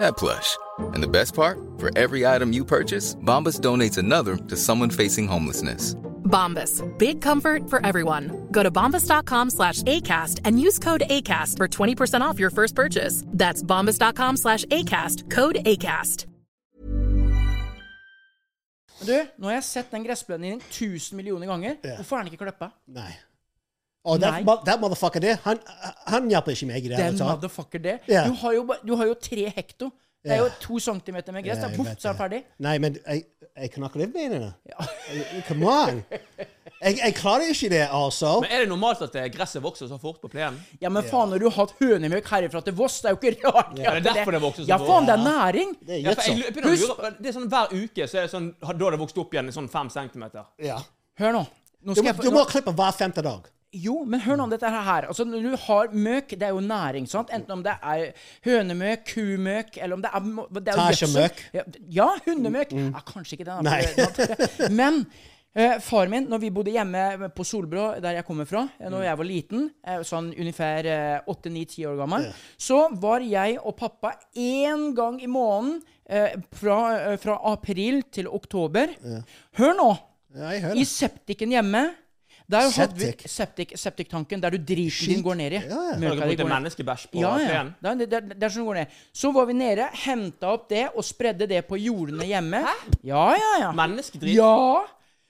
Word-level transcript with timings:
that 0.00 0.16
plush. 0.16 0.56
And 0.94 1.02
the 1.02 1.08
best 1.08 1.34
part? 1.34 1.58
For 1.78 1.96
every 1.96 2.26
item 2.26 2.52
you 2.52 2.64
purchase, 2.64 3.14
Bombas 3.24 3.60
donates 3.60 3.98
another 3.98 4.36
to 4.36 4.56
someone 4.56 4.90
facing 4.90 5.26
homelessness. 5.28 5.94
Bombas. 6.24 6.82
Big 6.98 7.20
comfort 7.20 7.68
for 7.70 7.84
everyone. 7.84 8.48
Go 8.52 8.62
to 8.62 8.70
bombas.com 8.70 9.50
slash 9.50 9.82
ACAST 9.82 10.40
and 10.44 10.60
use 10.60 10.78
code 10.78 11.02
ACAST 11.08 11.56
for 11.56 11.66
20% 11.66 12.20
off 12.20 12.38
your 12.38 12.50
first 12.50 12.74
purchase. 12.74 13.24
That's 13.28 13.62
bombas.com 13.62 14.36
slash 14.36 14.64
ACAST. 14.66 15.30
Code 15.30 15.56
ACAST. 15.64 16.26
Du, 18.98 19.14
nå 19.38 19.46
har 19.46 19.60
jeg 19.60 19.64
sett 19.64 19.92
den 19.94 20.02
gressplenen 20.02 20.58
din 20.58 20.60
1000 20.60 21.16
millioner 21.16 21.46
ganger. 21.46 21.76
Ja. 21.86 21.94
Hvorfor 22.00 22.18
er 22.18 22.26
den 22.26 22.32
ikke 22.32 22.42
klippa? 22.42 22.72
Nei. 22.90 23.12
Og 24.08 24.20
that, 24.24 24.44
that 24.66 24.80
motherfucker 24.82 25.20
der, 25.24 25.38
han, 25.44 25.60
han 26.08 26.28
hjelper 26.32 26.54
ikke 26.56 26.68
meg 26.72 26.84
i 26.84 26.88
det 26.88 26.96
Den 26.98 27.04
hele 27.12 27.18
tatt. 27.20 27.34
motherfucker 27.36 27.82
det. 27.84 27.96
Yeah. 28.08 28.28
Du, 28.28 28.36
har 28.42 28.52
jo, 28.56 28.66
du 28.86 28.94
har 28.96 29.10
jo 29.12 29.16
tre 29.28 29.48
hekto. 29.56 29.90
Det 30.24 30.34
er 30.34 30.40
jo 30.42 30.48
to 30.60 30.78
centimeter 30.82 31.32
med 31.32 31.44
gress. 31.46 31.60
Yeah, 31.62 31.76
Boff, 31.78 31.88
så 32.02 32.08
er 32.10 32.12
det 32.12 32.16
det. 32.16 32.18
ferdig. 32.18 32.40
Nei, 32.66 32.72
men 32.82 32.96
jeg, 33.06 33.22
jeg 33.56 33.70
kan 33.72 33.84
ikke 33.86 34.00
leve 34.02 34.24
med 34.28 34.40
det. 34.42 34.48
Come 35.48 35.68
on. 35.70 36.00
Jeg, 36.78 36.94
jeg 36.98 37.14
klarer 37.18 37.48
ikke 37.50 37.68
det, 37.72 37.80
altså. 37.90 38.32
Men 38.42 38.50
er 38.54 38.60
det 38.64 38.68
normalt 38.70 39.00
at 39.02 39.14
eh, 39.18 39.24
gresset 39.34 39.62
vokser 39.64 39.88
så 39.90 39.96
fort 39.98 40.20
på 40.22 40.28
plenen? 40.30 40.58
Ja, 40.82 40.90
men 40.94 41.06
faen, 41.08 41.30
når 41.32 41.42
du 41.42 41.46
har 41.48 41.56
hatt 41.62 41.72
hønemjøk 41.80 42.28
herifra 42.30 42.60
til 42.66 42.76
Voss, 42.78 43.00
det 43.02 43.10
er 43.10 43.16
jo 43.16 43.30
ikke 43.32 43.50
rart. 43.54 43.72
Ja, 43.78 43.94
det 43.96 44.02
er 44.12 44.18
derfor 44.20 44.36
det 44.36 44.42
vokser 44.44 44.62
så 44.62 44.68
fort. 44.68 44.74
Ja, 44.74 44.78
faen, 44.90 45.08
det 45.08 45.14
er 45.16 45.24
næring. 45.24 45.72
Det 45.80 45.94
er 45.96 46.02
Ja, 46.04 46.12
jeg, 46.12 46.44
gjødsel. 46.44 46.66
lurer- 46.68 47.16
det 47.18 47.30
er 47.32 47.36
sånn 47.38 47.48
Hver 47.54 47.74
uke 47.78 48.06
så 48.10 48.20
er 48.20 48.28
det 48.28 48.32
sånn, 48.34 48.48
da 48.62 48.74
har 48.84 48.94
det 48.94 49.00
vokst 49.02 49.18
opp 49.24 49.34
igjen 49.34 49.50
i 49.50 49.54
sånn 49.58 49.70
fem 49.72 49.90
centimeter. 49.90 50.44
Ja. 50.62 50.78
Hør 51.18 51.34
nå. 51.38 51.42
nå 51.82 51.94
Du, 51.94 52.02
må- 52.02 52.06
jeg, 52.12 52.20
du 52.26 52.30
må 52.34 52.44
klippe 52.50 52.74
hver 52.78 52.94
femte 53.00 53.22
dag. 53.26 53.48
Jo, 53.84 53.94
men 54.08 54.22
hør 54.24 54.38
nå 54.40 54.46
om 54.48 54.52
dette 54.52 54.70
her. 54.72 55.06
Altså, 55.10 55.24
når 55.28 55.46
du 55.46 55.56
har 55.64 55.94
møk, 55.94 56.34
det 56.34 56.46
er 56.48 56.54
jo 56.56 56.60
næring, 56.64 57.08
sant? 57.10 57.32
Enten 57.34 57.58
om 57.58 57.64
det 57.64 57.74
er 57.78 58.04
hønemøk, 58.46 59.06
kumøk, 59.12 59.78
eller 59.78 59.98
om 59.98 60.04
det 60.04 60.12
er, 60.12 60.28
det 60.66 60.76
jo 60.76 60.82
Ja, 61.56 61.64
ja, 62.00 62.08
hundemøk. 62.26 62.72
Ja, 62.76 63.02
kanskje 63.06 63.38
ikke 63.38 63.48
det. 63.48 63.58
Nei. 63.68 63.80
Men 64.80 65.02
eh, 65.54 65.76
far 65.84 66.10
min, 66.10 66.26
når 66.30 66.42
vi 66.42 66.50
bodde 66.54 66.74
hjemme 66.74 67.30
på 67.36 67.46
Solbrå, 67.46 67.86
der 68.02 68.18
jeg 68.18 68.26
kommer 68.28 68.48
fra, 68.48 68.64
eh, 68.78 68.88
når 68.92 69.06
jeg 69.08 69.20
var 69.20 69.28
liten, 69.30 69.68
eh, 69.86 70.02
sånn 70.06 70.32
ungefær 70.34 70.90
åtte-ni-ti 71.28 71.86
år 71.88 71.98
gammel, 72.02 72.28
så 72.58 72.84
var 73.00 73.24
jeg 73.26 73.58
og 73.62 73.76
pappa 73.78 74.14
én 74.36 74.90
gang 74.98 75.20
i 75.22 75.30
måneden 75.30 75.78
eh, 76.08 76.36
fra, 76.56 76.80
eh, 77.12 77.16
fra 77.20 77.38
april 77.52 78.02
til 78.12 78.28
oktober. 78.28 78.94
Hør 79.60 79.74
nå! 79.78 79.90
I 80.76 80.84
septiken 80.84 81.54
hjemme 81.54 81.86
der 82.48 82.70
hadde 82.72 82.94
vi 82.96 83.04
Septic? 83.10 83.30
septic, 83.30 83.72
septiktanken, 83.76 84.40
der 84.40 84.50
du 84.50 84.58
driten 84.58 85.10
din 85.12 85.22
går 85.22 85.34
ned 85.36 85.52
i. 85.52 85.60
Ja, 85.68 85.80
ja. 85.92 85.96
Dere 86.00 86.28
di 86.30 86.36
går 86.38 86.48
ned. 86.48 86.54
menneskebæsj 86.54 87.06
på 87.12 87.20
Ja, 87.20 87.32
ja. 87.38 87.62
Det, 87.68 87.90
er- 87.90 87.98
det, 88.06 88.12
er- 88.22 88.28
det 88.34 88.42
er 88.48 88.54
sånn 88.54 88.64
går 88.64 88.78
ned. 88.80 88.94
Så 89.12 89.32
var 89.36 89.46
vi 89.50 89.56
nede, 89.58 89.88
henta 90.04 90.52
opp 90.54 90.68
det 90.70 90.86
og 90.94 91.04
spredde 91.04 91.46
det 91.50 91.60
på 91.68 91.76
jordene 91.76 92.24
hjemme. 92.24 92.62
Ja, 93.04 93.26
ja, 93.36 93.50
ja. 93.66 93.72
Menneskedrit? 93.76 94.32
Ja! 94.38 94.84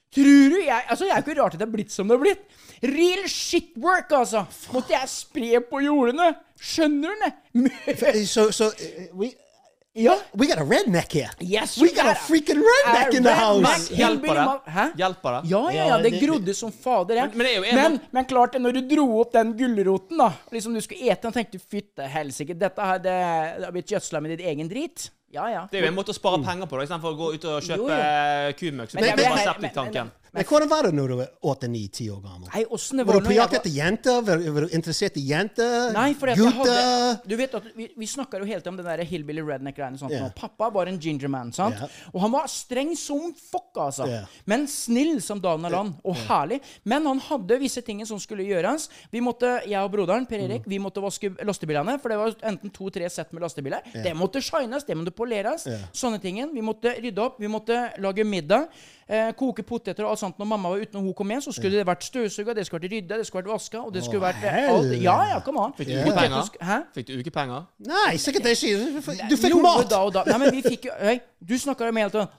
Tror 0.09 0.49
du 0.49 0.55
jeg 0.63 0.85
Altså, 0.89 1.05
jeg 1.05 1.13
er 1.13 1.21
ikke 1.21 1.35
rart 1.41 1.53
at 1.53 1.59
det 1.61 1.67
er 1.67 1.71
blitt 1.75 1.91
som 1.93 2.07
det 2.09 2.15
er 2.15 2.23
blitt. 2.23 2.39
Real 2.81 3.27
shit 3.29 3.75
work, 3.77 4.09
altså! 4.15 4.45
Måtte 4.73 4.95
jeg 4.95 5.09
spre 5.11 5.59
på 5.69 5.83
jordene. 5.83 6.31
Skjønner 6.59 7.13
du 7.13 7.27
det? 7.27 8.25
så, 8.27 8.47
uh, 8.49 9.19
we, 9.19 9.29
Ja. 9.93 10.15
we 10.33 10.45
got 10.45 10.57
a 10.59 10.63
redneck 10.63 11.11
here. 11.13 11.29
Yes, 11.39 11.77
we 11.77 11.87
we 11.87 11.95
got 11.95 12.05
a 12.05 12.15
freaking 12.15 12.61
redneck 12.61 13.13
in 13.17 13.23
the 13.23 13.33
house. 13.33 13.89
Hjelper 13.93 14.35
det? 14.35 14.71
Hæ? 14.71 14.85
Hjelper 14.97 15.31
det? 15.41 15.49
Ja, 15.49 15.71
ja, 15.73 15.87
ja, 15.87 15.97
det 15.97 16.11
grodde 16.21 16.53
som 16.53 16.71
fader. 16.71 17.15
Ja. 17.15 17.25
Men- 17.25 17.37
men 17.37 17.45
det 17.47 17.53
er 17.53 17.57
jo 17.57 17.63
en- 17.63 17.75
men, 17.75 17.99
men 18.11 18.25
klart, 18.25 18.51
det, 18.53 18.61
når 18.61 18.71
du 18.73 18.81
dro 18.95 19.19
opp 19.21 19.31
den 19.33 19.53
gulroten, 19.57 20.17
da 20.17 20.31
Liksom 20.51 20.73
du 20.73 20.81
skulle 20.81 21.01
ete 21.11 21.21
den, 21.21 21.31
tenkte 21.33 21.57
du 21.57 21.59
fytte 21.59 22.07
helsike, 22.07 22.53
dette 22.53 22.81
her, 22.81 22.99
det, 22.99 23.15
det 23.57 23.65
har 23.65 23.71
blitt 23.71 23.87
gjødsla 23.91 24.21
med 24.21 24.37
ditt 24.37 24.45
egen 24.47 24.69
drit. 24.69 25.09
Ja, 25.31 25.47
ja. 25.53 25.67
Det 25.71 25.77
er 25.79 25.85
jo 25.85 25.91
en 25.91 25.97
måte 25.99 26.13
å 26.13 26.17
spare 26.17 26.41
penger 26.43 26.65
på, 26.69 26.77
da, 26.79 26.85
istedenfor 26.87 27.13
å 27.13 27.17
gå 27.19 27.33
ut 27.35 27.43
og 27.51 27.61
kjøpe 27.61 27.97
eh, 27.97 28.53
kumøkk. 28.57 28.93
Men, 28.95 29.03
Men 29.03 29.15
men, 29.15 29.93
men- 29.93 30.11
Men 30.31 30.45
hvordan 30.45 30.69
var 30.69 30.83
det 30.85 30.93
når 30.93 31.07
du 31.09 31.15
var 31.17 31.29
åtte-ni-ti 31.41 32.05
år 32.13 32.19
gammel? 32.21 32.49
Nei, 32.53 32.61
det 32.61 32.69
Var 32.69 33.05
var 33.09 33.19
du 33.19 33.25
på 33.25 33.33
jakt 33.33 33.53
etter 33.57 33.71
jenter? 33.73 34.19
Var, 34.21 34.43
var 34.53 34.61
du 34.67 34.75
interessert 34.77 35.15
i 35.17 35.23
jenter? 35.25 35.87
Nei, 35.95 36.13
for 36.13 36.29
jeg 36.29 36.37
hadde 36.37 36.75
Du 37.25 37.33
vet 37.39 37.55
at 37.57 37.63
Vi, 37.75 37.87
vi 37.97 38.05
snakker 38.05 38.37
jo 38.43 38.45
hele 38.45 38.61
tiden 38.61 38.75
om 38.75 38.77
den 38.77 38.85
der 38.85 39.01
hillbilly 39.09 39.41
redneck-greiene. 39.41 39.97
Yeah. 40.09 40.27
nå. 40.27 40.33
Pappa 40.37 40.69
var 40.69 40.85
en 40.85 40.99
gingerman, 41.01 41.49
sant? 41.55 41.79
Yeah. 41.81 41.89
Og 42.13 42.21
han 42.21 42.31
var 42.35 42.45
streng 42.45 42.93
som 42.95 43.33
fuck, 43.33 43.73
altså. 43.81 44.05
Yeah. 44.05 44.27
Men 44.45 44.67
snill 44.69 45.17
som 45.25 45.41
dagen 45.41 45.65
er 45.65 45.73
land. 45.73 45.95
og 46.05 46.15
herlig. 46.29 46.61
Men 46.85 47.05
han 47.09 47.19
hadde 47.25 47.57
visse 47.59 47.81
ting 47.81 48.05
som 48.05 48.19
skulle 48.21 48.45
gjøres. 48.45 48.85
Vi 49.11 49.19
måtte, 49.25 49.55
Jeg 49.65 49.81
og 49.81 49.91
broderen 49.91 50.27
Per 50.29 50.37
Erik 50.45 50.61
Mm. 50.67 50.69
vi 50.69 50.77
måtte 50.79 51.01
vaske 51.01 51.33
lastebilene, 51.43 51.97
for 51.99 52.09
det 52.09 52.17
var 52.21 52.35
enten 52.43 52.69
to-tre 52.71 53.09
sett 53.09 53.33
med 53.33 53.41
lastebiler. 53.41 53.81
Det 53.93 54.13
måtte 54.15 54.41
shines, 54.45 54.83
det 54.85 54.95
måtte 54.95 55.11
poleres. 55.19 55.67
Sånne 55.91 56.21
ting. 56.23 56.39
Vi 56.55 56.63
måtte 56.65 56.95
rydde 56.97 57.25
opp, 57.25 57.37
vi 57.43 57.51
måtte 57.51 57.83
lage 57.99 58.25
middag. 58.27 58.69
Eh, 59.09 59.31
koke 59.33 59.63
poteter 59.65 60.05
og 60.05 60.11
alt 60.11 60.21
sånt. 60.21 60.35
Når 60.37 60.45
mamma 60.45 60.69
var 60.69 60.83
ute 60.83 60.93
når 60.93 61.01
hun 61.07 61.13
kom 61.17 61.31
hjem, 61.33 61.41
så 61.41 61.53
skulle 61.55 61.79
det 61.79 61.85
vært 61.89 62.03
støvsuga, 62.05 62.53
det 62.53 62.67
skulle 62.67 62.83
vært 62.83 62.91
rydda, 62.93 63.17
det 63.17 63.25
skulle 63.25 63.41
vært 63.41 63.53
vaska, 63.55 63.79
og 63.81 63.93
det 63.95 64.03
skulle 64.05 64.21
vært 64.21 64.43
eh, 64.45 64.67
alt. 64.69 64.91
Ja, 65.01 65.15
ja, 65.31 65.39
kom 65.41 65.57
an. 65.57 65.73
Fikk 65.79 65.89
du 65.89 65.95
ukepenger? 66.03 66.51
Hæ? 66.61 66.77
Fikk 66.93 67.07
du 67.07 67.15
ukepenger? 67.17 67.63
Nei, 67.89 68.11
sikkert 68.21 68.51
ikke. 68.53 68.75
Du 69.31 69.33
fikk 69.39 69.49
Jo, 69.55 69.63
mat! 69.65 69.87
Da 69.89 70.03
og 70.05 70.13
da. 70.13 70.21
Nei, 70.29 70.37
men 70.43 70.53
vi 70.53 70.61
fikk 70.61 70.85
jo 70.91 70.93
Hei, 71.01 71.15
du 71.41 71.55
snakka 71.57 71.87
jo 71.89 71.95
med 71.95 72.05
helt 72.05 72.19
sånn 72.19 72.29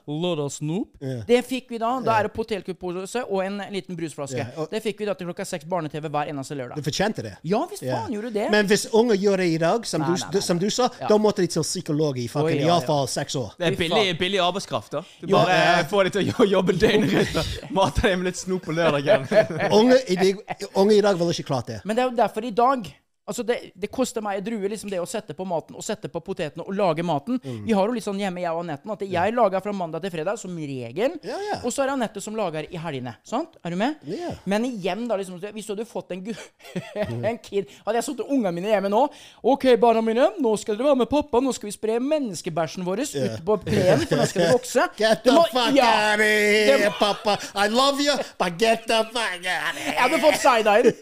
Yeah. 1.01 1.23
Det 1.27 1.39
fikk 1.47 1.71
vi 1.73 1.79
da. 1.81 1.89
Da 2.05 2.19
er 2.19 2.27
det 2.27 2.31
potetgullpose 2.35 3.23
og 3.25 3.41
en 3.43 3.57
liten 3.73 3.97
brusflaske. 3.97 4.37
Yeah. 4.37 4.59
og- 4.59 4.69
Det 4.71 4.81
fikk 4.83 4.99
vi 4.99 5.05
da 5.09 5.15
til 5.17 5.27
klokka 5.27 5.45
seks 5.45 5.65
barne-TV 5.65 6.07
hver 6.07 6.29
eneste 6.29 6.55
lørdag. 6.55 6.75
Du 6.77 6.85
fortjente 6.85 7.23
det. 7.25 7.33
Ja 7.43 7.63
hvis 7.65 7.81
yeah. 7.81 7.97
faen 7.97 8.13
gjorde 8.13 8.29
du 8.29 8.39
det. 8.39 8.47
Men 8.51 8.67
hvis 8.69 8.85
unger 8.93 9.15
gjør 9.17 9.37
det 9.37 9.47
i 9.55 9.57
dag, 9.57 9.85
som, 9.85 10.01
Nei, 10.01 10.07
du, 10.07 10.13
nei, 10.21 10.29
nei, 10.33 10.41
som 10.41 10.59
du 10.59 10.69
sa, 10.69 10.89
Ja. 11.01 11.07
da 11.07 11.17
måtte 11.17 11.41
de 11.41 11.47
til 11.47 11.63
psykolog 11.65 12.17
i 12.17 12.27
fucking 12.27 12.61
ja, 12.61 12.79
ja. 12.79 13.05
seks 13.05 13.35
år. 13.35 13.55
Det 13.57 13.67
er 13.73 13.77
billig, 13.77 14.17
billig 14.19 14.39
arbeidskraft, 14.39 14.91
da. 14.91 15.01
Du 15.21 15.27
bare 15.33 15.49
ja. 15.49 15.79
eh, 15.81 15.87
får 15.89 16.03
de 16.03 16.09
til 16.09 16.21
å 16.21 16.45
jo- 16.45 16.60
jobbe 16.61 16.77
døgnrytme. 16.79 17.43
Mate 17.75 18.01
deg 18.05 18.13
dem 18.13 18.21
med 18.23 18.31
litt 18.31 18.39
snop 18.41 18.63
på 18.69 18.75
lørdagen. 18.77 19.27
Unge 19.73 19.99
i, 20.07 20.15
dag- 20.21 20.65
unge 20.77 20.95
i 20.97 21.03
dag 21.03 21.19
ville 21.19 21.35
ikke 21.35 21.49
klart 21.51 21.67
det. 21.73 21.81
Men 21.83 21.97
det 21.97 22.05
er 22.05 22.11
jo 22.13 22.17
derfor 22.21 22.47
i 22.47 22.53
dag 22.55 22.87
Altså, 23.29 23.43
det, 23.45 23.57
det 23.77 23.87
koster 23.93 24.23
meg 24.25 24.39
en 24.39 24.45
drue, 24.45 24.67
liksom 24.71 24.89
det 24.91 24.97
å 24.99 25.05
sette 25.07 25.35
på 25.37 25.45
maten 25.47 25.75
og 25.77 25.83
sette 25.85 26.09
på 26.11 26.19
potetene 26.25 26.63
og 26.65 26.73
lage 26.75 27.03
maten. 27.05 27.37
Vi 27.43 27.71
har 27.77 27.85
jo 27.87 27.93
litt 27.93 28.03
sånn 28.03 28.17
hjemme, 28.19 28.41
jeg 28.41 28.51
og 28.51 28.63
Anette, 28.63 28.89
at 28.91 29.03
jeg 29.05 29.35
lager 29.37 29.61
fra 29.63 29.73
mandag 29.77 30.01
til 30.03 30.11
fredag, 30.15 30.39
som 30.41 30.55
regel. 30.57 31.13
Ja, 31.23 31.37
ja. 31.45 31.59
Og 31.61 31.69
så 31.71 31.83
er 31.83 31.91
det 31.91 31.95
Anette 31.99 32.23
som 32.23 32.35
lager 32.35 32.65
i 32.67 32.79
helgene. 32.81 33.13
Sant? 33.27 33.55
Er 33.63 33.75
du 33.75 33.77
med? 33.79 34.01
Ja. 34.09 34.31
Men 34.49 34.65
igjen, 34.67 35.05
da, 35.07 35.19
liksom, 35.21 35.37
hvis 35.53 35.69
du 35.69 35.75
hadde 35.75 35.85
fått 35.87 36.11
en, 36.15 36.23
gu 36.25 36.33
en 37.29 37.37
kid 37.45 37.69
Hadde 37.85 37.99
jeg 37.99 38.07
satt 38.09 38.23
ungene 38.25 38.51
mine 38.55 38.71
hjemme 38.71 38.89
nå 38.91 39.03
OK, 39.47 39.67
barna 39.81 40.01
mine, 40.05 40.27
nå 40.41 40.51
skal 40.59 40.75
dere 40.79 40.89
være 40.89 41.01
med 41.03 41.11
pappa. 41.11 41.39
Nå 41.45 41.53
skal 41.55 41.69
vi 41.69 41.75
spre 41.77 41.99
menneskebæsjen 42.03 42.85
vår 42.87 43.03
ute 43.05 43.37
på 43.47 43.57
plenen, 43.63 44.03
for 44.09 44.17
nå 44.19 44.27
skal 44.29 44.45
det 44.47 44.51
vokse. 44.55 44.87
Get 45.01 45.23
the 45.27 45.37
må- 45.37 45.45
fuck 45.53 45.77
out 45.77 46.19
of 46.19 46.25
here, 46.25 46.91
pappa. 46.99 47.37
I 47.55 47.69
love 47.71 48.01
you, 48.03 48.17
but 48.41 48.57
get 48.59 48.87
the 48.89 49.03
fuck 49.13 49.45
out 49.45 49.71
of 49.71 49.79
here. 49.79 49.93
Jeg 49.93 50.01
hadde 50.01 50.21
fått 50.25 50.41
side-eye. 50.41 50.93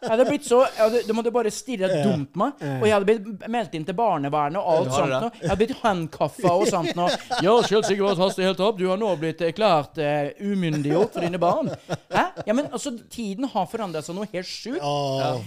Jeg 0.00 0.10
hadde 0.14 0.26
blitt 0.30 0.46
så 0.48 0.62
jeg 0.64 0.80
hadde, 0.80 0.99
De 1.06 1.16
hadde 1.16 1.32
bare 1.34 1.52
stirret 1.54 1.94
dumt 2.04 2.36
meg. 2.40 2.60
Og 2.80 2.86
jeg 2.88 2.94
hadde 2.94 3.08
blitt 3.08 3.46
meldt 3.50 3.76
inn 3.78 3.86
til 3.88 3.96
barnevernet 3.98 4.60
og 4.60 4.70
alt 4.74 4.94
sånt. 4.94 5.14
nå. 5.16 5.30
Jeg 5.40 5.50
hadde 5.52 5.60
blitt 5.64 5.76
handkaffa 5.82 6.54
og 6.54 6.66
sånt 6.70 6.94
nå. 6.98 7.08
Ja, 7.44 7.54
Kjell 7.64 7.84
helt 8.40 8.60
opp. 8.64 8.78
Du 8.78 8.86
har 8.90 8.98
nå 9.00 9.10
blitt 9.20 9.40
erklært 9.44 9.98
uh, 10.00 10.30
umyndiggjort 10.44 11.14
for 11.14 11.24
dine 11.24 11.40
barn. 11.40 11.70
Hæ? 12.12 12.24
Ja, 12.46 12.56
men 12.56 12.68
altså, 12.70 12.92
tiden 13.10 13.48
har 13.52 13.68
forandret 13.70 14.06
seg 14.06 14.16
noe 14.18 14.28
helt 14.32 14.48
sjukt. 14.48 14.84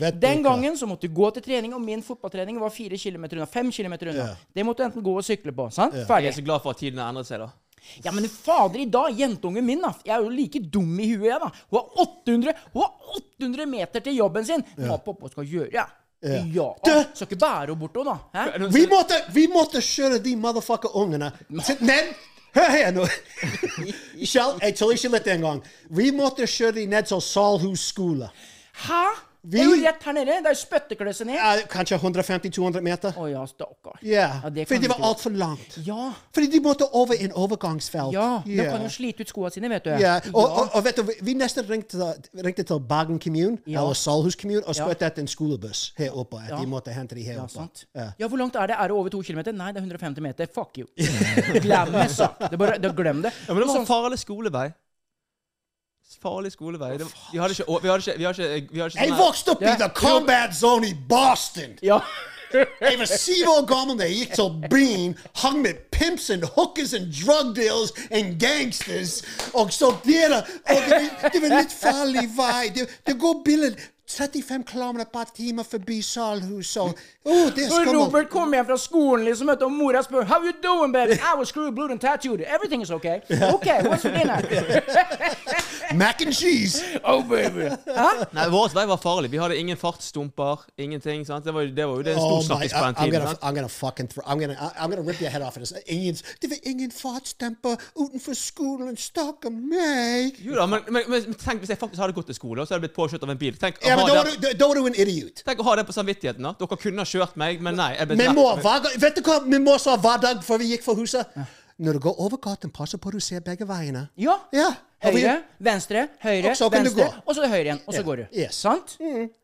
Vet 0.02 0.20
Den 0.22 0.44
gangen 0.46 0.78
så 0.80 0.90
måtte 0.90 1.08
du 1.10 1.16
gå 1.16 1.30
til 1.36 1.46
trening, 1.46 1.76
og 1.76 1.84
min 1.84 2.04
fotballtrening 2.06 2.60
var 2.62 2.74
fire 2.74 3.00
kilometer 3.00 3.40
unna. 3.40 3.50
Fem 3.50 3.72
kilometer 3.74 4.14
unna. 4.14 4.32
Det 4.54 4.66
måtte 4.66 4.84
du 4.84 4.90
enten 4.90 5.06
gå 5.06 5.18
og 5.20 5.26
sykle 5.26 5.54
på. 5.56 5.70
sant? 5.74 5.98
Jeg 5.98 6.08
Ferdig. 6.10 6.32
er 6.32 6.40
så 6.40 6.46
glad 6.46 6.64
for 6.64 6.76
at 6.76 6.82
tiden 6.84 7.02
har 7.02 7.14
endret 7.14 7.30
seg, 7.30 7.44
da. 7.44 7.52
Ja, 8.03 8.12
men 8.12 8.27
fader, 8.30 8.80
i 8.80 8.85
dag, 8.91 9.13
jentungen 9.19 9.65
min, 9.65 9.81
da. 9.83 9.94
Jeg 10.06 10.15
er 10.18 10.24
jo 10.24 10.31
like 10.33 10.62
dum 10.74 11.00
i 11.00 11.09
huet, 11.13 11.30
jeg, 11.30 11.39
da. 11.41 11.50
Hun 11.71 11.80
har 11.80 12.06
800, 12.06 12.53
hun 12.74 12.85
har 12.85 13.18
800 13.19 13.68
meter 13.69 14.06
til 14.06 14.18
jobben 14.18 14.47
sin. 14.47 14.63
Hva 14.77 14.97
pappa 15.03 15.31
skal 15.31 15.47
gjøre? 15.50 15.69
Ja. 15.74 15.88
ja. 16.24 16.68
Skal 17.13 17.27
ikke 17.27 17.39
bære 17.41 17.65
henne 17.65 17.80
bort, 17.80 18.00
da. 18.07 18.15
Hæ? 18.38 18.45
Vi 18.75 18.85
måtte, 18.91 19.19
vi 19.35 19.47
måtte 19.51 19.83
kjøre 19.83 20.21
de 20.24 20.35
motherfucker 20.39 20.95
ungene 20.95 21.31
til 21.65 21.83
Ned, 21.83 22.13
hør 22.56 22.71
her 22.77 22.95
nå. 22.95 23.06
Kjell, 24.31 24.57
jeg 24.62 24.77
tuller 24.80 24.97
ikke 24.97 25.13
litt 25.18 25.30
engang. 25.35 25.62
Vi 25.89 26.09
måtte 26.15 26.47
kjøre 26.47 26.80
de 26.80 26.88
ned 26.95 27.12
til 27.12 27.21
Salhus 27.21 27.89
skole. 27.91 28.31
Hæ? 28.88 29.06
Vi- 29.45 29.50
Det 29.57 29.60
er 29.60 29.63
jo 29.66 29.86
rett 29.88 30.04
her 30.04 30.13
nede. 30.13 30.25
Det 30.25 30.45
er 30.45 30.54
jo 30.54 30.56
spyttekløsse 30.56 31.25
ned. 31.25 31.36
Eh, 31.36 31.68
kanskje 31.68 31.98
150-200 32.00 32.81
meter. 32.81 33.12
Å 33.12 33.25
ja, 33.31 33.45
stakkar. 33.45 33.98
Yeah. 34.01 34.40
Ja, 34.44 34.50
det 34.50 34.68
fordi 34.68 34.80
det 34.81 34.90
var 34.90 35.01
altfor 35.04 35.30
langt. 35.36 35.78
Ja. 35.86 36.13
Fordi 36.34 36.48
de 36.51 36.60
måtte 36.63 36.88
over 36.94 37.13
en 37.19 37.31
overgangsfelt. 37.34 38.13
Ja. 38.13 38.42
De 38.45 38.56
kan 38.69 38.81
jo 38.81 38.88
slite 38.90 39.22
ut 39.22 39.28
skoene 39.28 39.51
sine, 39.51 39.68
vet 39.69 39.84
du. 39.84 39.90
Ja, 40.00 40.19
og, 40.34 40.44
og, 40.48 40.69
og 40.75 40.84
vet 40.86 40.95
du, 40.95 41.04
vi- 41.22 41.34
nesten 41.34 41.68
ringte, 41.69 42.13
ringte 42.44 42.63
til 42.63 42.80
Bergen 42.80 43.19
kommune, 43.19 43.57
Ja. 43.68 43.81
eller 43.81 43.94
Salhus 43.94 44.36
kommune, 44.36 44.63
og 44.66 44.75
Ja. 44.75 44.84
spurte 44.86 45.06
etter 45.06 45.19
en 45.22 45.28
skolebuss 45.28 45.92
her 45.98 46.12
oppe. 46.16 46.38
At 46.44 46.50
Ja. 46.50 46.56
de 46.62 46.66
måtte 46.68 46.94
hente 46.94 47.16
de 47.16 47.24
her 47.24 47.34
Ja, 47.34 47.42
oppe. 47.44 47.51
sant. 47.54 47.86
Ja. 47.95 48.12
Ja, 48.19 48.28
hvor 48.28 48.38
langt 48.38 48.56
er 48.56 48.68
det? 48.68 48.75
Er 48.80 48.88
det 48.88 48.92
over 48.92 49.10
to 49.10 49.22
kilometer? 49.22 49.51
Nei, 49.51 49.72
det 49.72 49.78
er 49.78 49.81
150 49.86 50.22
meter. 50.22 50.45
Fuck 50.56 50.78
you. 50.78 50.88
Glem 51.62 51.92
det, 51.92 52.12
sa. 52.12 52.30
Det 52.50 52.57
bare, 52.60 52.78
det, 52.80 52.95
glem 52.95 53.22
det. 53.22 53.31
Ja, 53.48 53.54
men 53.54 53.57
det 53.63 53.68
var 53.68 53.75
en 53.75 53.86
Sånn- 53.86 53.88
farlig 53.88 54.19
skolevei. 54.19 54.74
Farlig 56.21 56.51
skolevei. 56.51 56.98
Det, 56.98 57.07
vi 57.31 57.38
hadde 57.39 57.54
ikke 57.57 57.80
Vi 57.81 57.88
hadde 57.89 58.04
ikke, 58.04 58.18
vi 58.18 58.24
hadde 58.24 58.44
ikke, 58.56 58.74
vi 58.74 58.80
hadde 58.80 58.92
ikke 58.94 59.00
Jeg 59.04 59.10
sånn 59.10 59.18
vokste 59.19 59.51
opp 59.56 59.62
i 59.62 59.74
the 59.80 59.89
combat 59.95 60.56
zone 60.56 60.88
i 60.88 60.94
Boston. 61.10 61.77
Ja. 61.81 62.00
Jeg 62.54 63.00
var 63.00 63.06
syv 63.10 63.48
år 63.50 63.63
gammel 63.65 63.98
da 63.98 64.06
jeg 64.06 64.18
gikk 64.19 64.33
til 64.38 64.50
byen, 64.69 65.15
hang 65.42 65.62
med 65.63 65.80
pimps 65.92 66.30
and 66.30 66.44
hookers 66.54 66.94
and 66.94 67.07
drug 67.25 67.56
dealers 67.56 67.89
and 68.12 68.36
gangsters. 68.39 69.24
Og 69.57 69.71
så 69.74 69.89
der, 70.06 70.36
og 70.38 70.83
det, 70.86 71.00
var- 71.00 71.30
det 71.33 71.42
var 71.42 71.56
litt 71.57 71.74
farlig 71.74 72.27
vei. 72.38 72.69
Det, 72.75 72.86
det 73.07 73.16
går 73.19 73.42
biler 73.45 73.74
35 74.08 74.64
km 74.64 74.98
per 75.14 75.26
time 75.36 75.64
forbi 75.64 76.02
Salhuset. 76.02 76.82
og 76.82 76.96
oh, 77.26 77.48
det 77.56 77.72
Og. 77.72 77.94
Robert 77.96 78.30
kom 78.30 78.54
hjem 78.54 78.66
fra 78.66 78.78
skolen 78.78 79.26
liksom, 79.26 79.50
og 79.50 79.72
mora 79.72 80.02
spør 80.04 80.26
How 80.26 80.44
you 80.44 80.54
doing, 80.64 80.94
baby? 80.94 81.14
I 81.32 81.38
was 81.38 81.48
screwed, 81.48 81.76
blue 81.76 81.92
and 81.92 82.00
tattooed. 82.00 82.42
Everything 82.42 82.82
is 82.82 82.92
okay. 82.92 83.22
Okay, 83.56 83.82
what's 83.88 84.02
for 84.02 84.12
dinner? 84.12 84.42
Mac 85.94 86.22
and 86.22 86.34
cheese. 86.36 86.84
oh, 87.04 87.22
baby. 87.24 87.70
Huh? 87.88 88.26
Nei, 88.34 88.50
Vår 88.50 88.74
vei 88.74 88.86
var 88.88 88.98
farlig. 88.98 89.30
Vi 89.32 89.38
hadde 89.38 89.58
ingen 89.58 89.78
fartsstumper. 89.78 90.60
Ingenting. 90.78 91.26
sant? 91.26 91.46
Det 91.46 91.54
var, 91.54 91.62
det 91.62 91.86
var 91.86 91.96
jo 91.96 92.02
det 92.02 92.14
en 92.14 92.20
stor 92.20 92.42
snakkis 92.42 92.74
på 92.74 92.86
den 92.86 92.96
tiden. 92.96 93.28
I'm 93.42 93.56
gonna 93.56 93.68
fucking, 93.68 94.08
throw, 94.08 94.24
I'm 94.26 94.40
gonna, 94.40 94.56
I'm 94.76 94.90
gonna 94.90 95.08
rip 95.12 95.22
your 95.22 95.30
head 95.30 95.42
off. 95.42 95.54
This. 95.54 95.74
Ingen, 95.86 96.16
det 96.42 96.50
var 96.50 96.58
ingen 96.64 96.92
fartsstemper 96.92 97.76
utenfor 97.96 98.34
skolen, 98.34 98.98
stakkar 98.98 99.50
meg. 99.52 100.40
Jo 100.46 100.56
da, 100.56 100.66
men, 100.66 100.80
men, 100.90 101.04
men 101.10 101.38
tenk 101.40 101.64
hvis 101.64 101.70
jeg 101.70 101.80
faktisk 101.80 102.02
hadde 102.02 102.18
gått 102.18 102.32
til 102.32 102.36
skole, 102.36 102.62
og 102.62 102.68
så 102.68 102.74
hadde 102.74 102.82
jeg 102.82 102.90
blitt 102.90 102.98
påkjørt 102.98 103.28
av 103.28 103.36
en 103.36 103.42
bil. 103.46 103.58
Tenk, 103.60 103.80
å 103.84 103.93
Ja, 103.94 103.98
men 104.01 104.10
da 104.10 104.16
var 104.19 104.30
du, 104.30 104.38
da- 104.44 104.54
da 104.60 104.68
var 104.68 104.75
du 104.81 104.86
en 104.92 104.95
idiot. 105.06 105.44
tenk 105.45 105.60
å 105.60 105.63
ha 105.69 105.75
det 105.80 105.86
på 105.88 105.94
samvittigheten. 105.95 106.42
da. 106.44 106.54
Dere 106.60 106.78
kunne 106.78 106.98
ha 107.06 107.06
kjørt 107.06 107.36
meg, 107.38 107.62
men 107.62 107.75
nei. 107.80 107.92
jeg 107.98 108.07
ble 108.13 108.30
må, 108.34 108.48
drept. 108.56 108.66
hver 108.66 109.00
vet 109.07 109.16
du 109.16 109.22
hva 109.28 109.40
Vi 109.45 109.60
må 109.60 109.78
sa 109.80 109.95
hver 109.98 110.22
dag 110.22 110.42
før 110.44 110.57
vi 110.63 110.72
gikk 110.75 110.84
fra 110.84 110.95
huset? 111.00 111.44
Når 111.84 111.94
du 111.98 112.00
går 112.06 112.19
over 112.22 112.38
gaten, 112.38 112.69
passer 112.69 113.00
på 113.01 113.10
at 113.10 113.13
du 113.18 113.19
ser 113.19 113.40
begge 113.42 113.66
veiene. 113.66 114.07
Ja. 114.16 114.36
Ja. 114.54 114.68
og 115.04 115.13
vi- 115.16 115.22
Høyre, 115.25 115.42
venstre, 115.60 116.07
høyre, 116.24 116.51
Og 116.51 116.56
så 116.56 116.69
kan 116.72 116.84
du 116.86 116.90
venstre, 116.90 117.04
gå. 117.10 117.24
og 117.28 117.36
så 117.36 117.48
høyre 117.50 117.63
igjen. 117.66 117.80
Og 117.88 117.94
så 117.94 117.98
Ja. 118.00 118.04
går 118.04 118.16
du. 118.16 118.25
Yes. 118.40 118.56
Sant? 118.56 118.98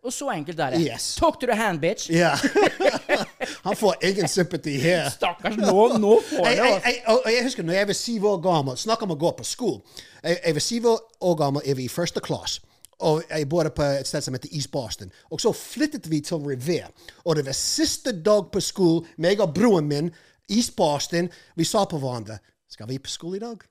Og 0.05 0.13
så 0.13 0.29
enkelt 0.31 0.59
er 0.59 0.69
det. 0.71 0.79
Yes. 0.85 1.15
Talk 1.15 1.39
to 1.41 1.47
the 1.47 1.55
hand, 1.55 1.81
bitch. 1.81 2.09
Ja. 2.09 2.35
Han 3.63 3.75
får 3.75 3.95
ingen 4.03 4.27
sympati 4.27 4.77
her. 4.79 5.09
Stakkars, 5.09 5.57
nå, 5.57 5.97
nå 5.99 6.13
får 6.29 6.45
Jeg, 6.47 6.57
det 6.57 6.63
jeg, 6.65 7.01
altså. 7.05 7.21
og 7.25 7.31
jeg 7.33 7.43
husker 7.43 7.63
når 7.63 7.73
jeg 7.73 7.87
var 7.87 7.93
syv 7.93 8.25
år 8.31 8.41
gammel, 8.43 8.77
snakk 8.77 9.01
om 9.03 9.11
å 9.11 9.17
gå 9.19 9.31
på 9.37 9.43
skole. 9.45 9.81
Jeg, 10.23 10.37
jeg 10.45 10.53
var 10.53 10.59
syv 10.65 10.87
år 11.21 11.35
gammel, 11.37 11.61
jeg 11.65 11.75
var 11.75 11.83
i 11.83 11.87
første 11.91 12.21
klasse. 12.23 12.61
Og 12.99 13.23
jeg 13.29 13.49
bodde 13.49 13.69
på 13.69 13.83
et 13.83 14.07
sted 14.07 14.21
som 14.21 14.35
heter 14.35 14.51
East 14.51 14.71
Boston. 14.71 15.11
Og 15.31 15.41
så 15.41 15.53
flyttet 15.55 16.09
vi 16.11 16.21
til 16.21 16.43
Revere. 16.43 16.89
Og 17.25 17.35
det 17.35 17.45
var 17.45 17.55
siste 17.55 18.11
dag 18.11 18.51
på 18.51 18.59
skolen. 18.59 19.07
meg 19.17 19.39
og 19.39 19.53
broren 19.53 19.87
min, 19.87 20.11
East 20.49 20.75
Boston, 20.75 21.29
vi 21.55 21.63
sa 21.63 21.85
på 21.85 21.97
hverandre 21.97 22.39
Skal 22.69 22.87
vi 22.87 22.99
på 22.99 23.09
skole 23.09 23.37
i 23.37 23.39
dag? 23.39 23.63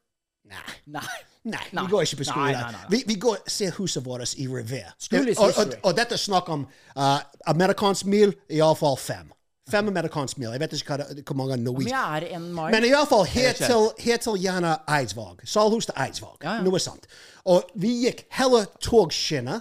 Nei. 0.49 0.77
Nei. 0.87 1.19
Nei, 1.45 1.61
Nei. 1.73 1.85
vi 1.85 1.91
går 1.91 2.03
ikke 2.03 2.17
på 2.17 2.25
skole 2.25 2.51
i 2.51 2.55
dag. 2.55 2.75
Vi, 2.91 3.03
vi 3.07 3.15
går 3.15 3.37
og 3.37 3.51
ser 3.51 3.73
huset 3.79 4.05
vårt 4.05 4.35
i 4.37 4.47
Revere. 4.49 4.93
Og, 5.39 5.53
og, 5.57 5.75
og 5.83 5.97
dette 5.97 6.17
er 6.17 6.21
snakk 6.21 6.49
om 6.49 6.67
uh, 6.97 7.21
amerikansk 7.47 8.09
mil, 8.11 8.35
iallfall 8.51 8.99
fem. 9.01 9.31
Fem 9.71 9.89
amerikansk 9.89 10.39
mil. 10.39 10.51
Jeg 10.55 10.61
vet 10.61 10.77
ikke 10.79 10.97
hva, 10.97 11.07
hvor 11.27 11.37
mange 11.37 11.57
Men 11.57 11.65
Norwegian 11.65 11.93
jeg 11.93 12.23
er 12.23 12.37
en 12.37 12.47
men 12.57 12.85
iallfall 12.89 13.27
her 13.29 13.53
til, 13.53 13.91
her 13.99 14.17
til 14.17 14.39
gjerne 14.41 14.77
Eidsvåg. 14.89 15.43
Salhus 15.45 15.87
til 15.87 15.95
Eidsvåg. 16.05 16.39
Ja, 16.43 16.55
ja. 16.59 16.63
Noe 16.65 16.81
sånt. 16.81 17.05
Og 17.45 17.69
vi 17.75 17.93
gikk 18.07 18.25
hele 18.39 18.65
togskinner 18.81 19.61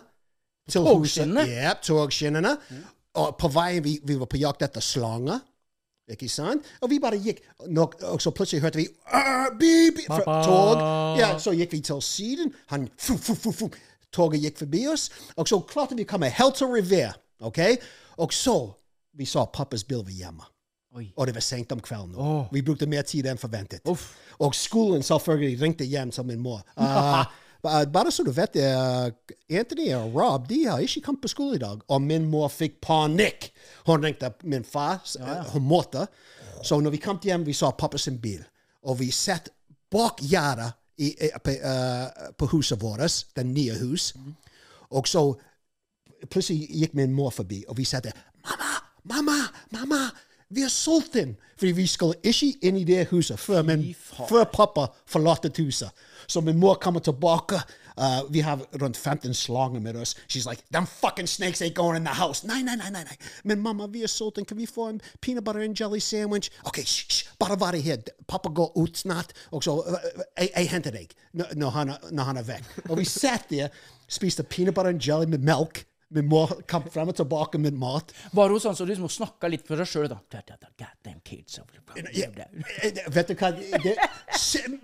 til 0.69 0.81
Togskinnene? 0.87 1.43
huset. 1.43 1.55
Ja, 1.55 1.73
togskinnene. 1.83 2.55
Og 3.17 3.35
på 3.39 3.51
veien 3.51 3.83
vi, 3.83 3.99
vi 4.03 4.17
var 4.19 4.29
på 4.31 4.39
jakt 4.39 4.63
etter 4.67 4.83
slanger. 4.83 5.39
Ikke 6.07 6.29
sant? 6.31 6.63
Og 6.81 6.89
vi 6.89 6.99
bare 7.03 7.19
gikk, 7.19 7.41
nok, 7.67 7.97
og 8.07 8.21
så 8.23 8.31
plutselig 8.31 8.61
hørte 8.63 8.79
vi 8.79 8.87
«Arr, 9.11 9.49
beep, 9.59 9.95
beep», 9.95 10.07
fra 10.07 10.37
tog. 10.45 10.83
Ja, 11.19 11.33
så 11.39 11.51
gikk 11.51 11.73
vi 11.75 11.81
til 11.83 12.01
siden. 12.01 12.53
Han, 12.71 12.87
fu, 12.97 13.17
fu, 13.17 13.35
fu, 13.35 13.51
fu. 13.51 13.67
Toget 14.15 14.41
gikk 14.41 14.61
forbi 14.63 14.85
oss. 14.87 15.09
Og 15.35 15.49
så 15.51 15.59
klarte 15.67 15.97
vi 15.99 16.05
å 16.07 16.09
komme 16.09 16.29
helt 16.31 16.55
til 16.55 16.71
Revere. 16.71 17.13
ok? 17.43 17.59
Og 18.23 18.33
så 18.33 18.55
vi 19.17 19.25
så 19.25 19.45
pappas 19.53 19.83
bil 19.83 20.03
var 20.05 20.13
hjemme. 20.13 20.45
Oi. 20.97 21.09
Og 21.17 21.27
det 21.27 21.33
var 21.35 21.41
sent 21.45 21.71
om 21.71 21.79
kvelden. 21.83 22.11
nå. 22.15 22.47
Vi 22.51 22.61
brukte 22.65 22.87
mer 22.89 23.01
tid 23.05 23.25
enn 23.29 23.37
forventet. 23.37 23.81
Uff. 23.89 24.15
Og 24.39 24.55
skolen 24.55 25.03
selvfølgelig 25.03 25.61
ringte 25.61 25.85
hjem 25.85 26.11
til 26.11 26.25
min 26.25 26.39
mor. 26.41 26.61
Uh, 26.77 27.25
bare 27.93 28.11
så 28.13 28.23
du 28.23 28.31
vet 28.31 28.53
det, 28.53 28.65
uh, 28.71 29.09
Anthony 29.59 29.89
og 29.97 30.15
Rob 30.15 30.47
de 30.49 30.63
har 30.65 30.79
ikke 30.79 31.01
kommet 31.05 31.21
på 31.21 31.27
skole 31.33 31.55
i 31.55 31.61
dag. 31.61 31.81
Og 31.89 32.01
min 32.01 32.25
mor 32.31 32.47
fikk 32.53 32.79
panikk. 32.81 33.49
Hun 33.85 34.03
ringte 34.05 34.31
min 34.43 34.63
far. 34.65 35.03
Ja, 35.19 35.41
uh, 35.41 35.51
Hun 35.53 35.67
måtte. 35.67 36.07
Så 36.63 36.79
når 36.81 36.89
vi 36.95 36.97
kom 37.03 37.19
hjem, 37.23 37.45
vi 37.45 37.53
så 37.53 37.71
pappas 37.77 38.07
bil. 38.21 38.41
Og 38.83 38.99
vi 38.99 39.11
satt 39.11 39.49
bak 39.91 40.21
gjerdet 40.21 40.71
i- 40.97 41.13
i- 41.27 41.31
på, 41.43 41.51
uh, 41.51 42.31
på 42.37 42.45
huset 42.55 42.81
vårt, 42.81 43.25
det 43.35 43.45
nye 43.45 43.75
hus. 43.83 44.13
Og 44.89 45.07
så 45.07 45.33
plutselig 46.31 46.67
gikk 46.71 46.93
min 46.97 47.13
mor 47.13 47.29
forbi, 47.29 47.63
og 47.67 47.77
vi 47.77 47.83
sa 47.85 47.99
der. 47.99 48.11
Mamma, 48.43 48.79
mamma, 49.09 49.39
mamma, 49.71 50.09
vi 50.49 50.63
er 50.63 50.71
sulten! 50.71 51.35
Fordi 51.57 51.71
vi 51.71 51.87
skal 51.87 52.13
ikke 52.23 52.53
inn 52.61 52.77
i 52.77 52.83
det 52.85 53.07
huset 53.09 53.39
før, 53.39 53.61
men, 53.65 53.83
før 54.29 54.43
pappa 54.53 54.85
forlater 55.09 55.51
huset. 55.57 55.89
Så 56.27 56.41
min 56.41 56.57
mor 56.57 56.73
kommer 56.73 56.99
tilbake. 56.99 57.59
Uh, 57.97 58.33
vi 58.33 58.39
har 58.39 58.61
rundt 58.81 58.97
15 58.97 59.33
slanger 59.33 59.79
med 59.79 59.95
oss. 59.95 60.15
She's 60.29 60.49
like, 60.49 60.61
them 60.71 60.85
fucking 60.85 61.27
snakes 61.27 61.61
ain't 61.61 61.73
going 61.73 61.97
in 61.97 62.03
the 62.05 62.13
house. 62.13 62.47
Nei, 62.47 62.61
nei, 62.61 62.75
nei, 62.75 62.89
nei. 62.89 63.03
nei. 63.03 63.17
Men 63.43 63.59
mamma, 63.59 63.87
vi 63.87 64.03
er 64.03 64.07
sulten. 64.07 64.45
Kan 64.45 64.57
vi 64.57 64.65
få 64.65 64.89
en 64.89 65.01
peanut 65.21 65.43
butter 65.43 65.61
and 65.61 65.81
jelly 65.81 65.99
sandwich? 65.99 66.49
OK, 66.63 66.77
sh, 66.85 67.05
sh, 67.09 67.25
bare 67.39 67.59
vær 67.59 67.81
her. 67.81 67.97
Pappa 68.27 68.49
går 68.49 68.77
ut 68.77 68.97
snart. 68.97 69.33
Og 69.51 69.63
så 69.63 69.71
uh, 69.71 69.93
uh, 69.93 70.23
jeg, 70.37 70.49
jeg 70.55 70.69
henter 70.69 70.91
deg 70.91 71.07
når, 71.33 71.45
når, 71.55 71.69
han, 71.69 71.93
når 72.11 72.23
han 72.23 72.37
er 72.37 72.43
vekk. 72.43 72.63
Og 72.89 72.97
vi 72.97 73.05
satt 73.05 73.49
der, 73.49 73.67
spiste 74.07 74.43
peanut 74.43 74.75
butter 74.75 74.89
and 74.93 75.01
jelly 75.01 75.25
med 75.25 75.39
melk. 75.39 75.85
Min 76.09 76.27
må 76.31 76.45
kom 76.71 76.85
frem 76.91 77.09
og 77.11 77.17
tilbake 77.17 77.59
med 77.59 77.75
mat. 77.75 78.13
Var 78.31 78.53
hun 78.53 78.61
sånn 78.63 78.77
som 78.79 78.87
må 79.03 79.09
snakke 79.11 79.49
litt 79.51 79.65
for 79.67 79.79
seg 79.83 79.89
sjøl, 79.91 80.07
da? 80.07 80.19
Kids. 81.27 81.59
Eh, 81.59 83.09
vet 83.11 83.27
du 83.27 83.35
hva 83.35 83.51
det, 83.51 83.95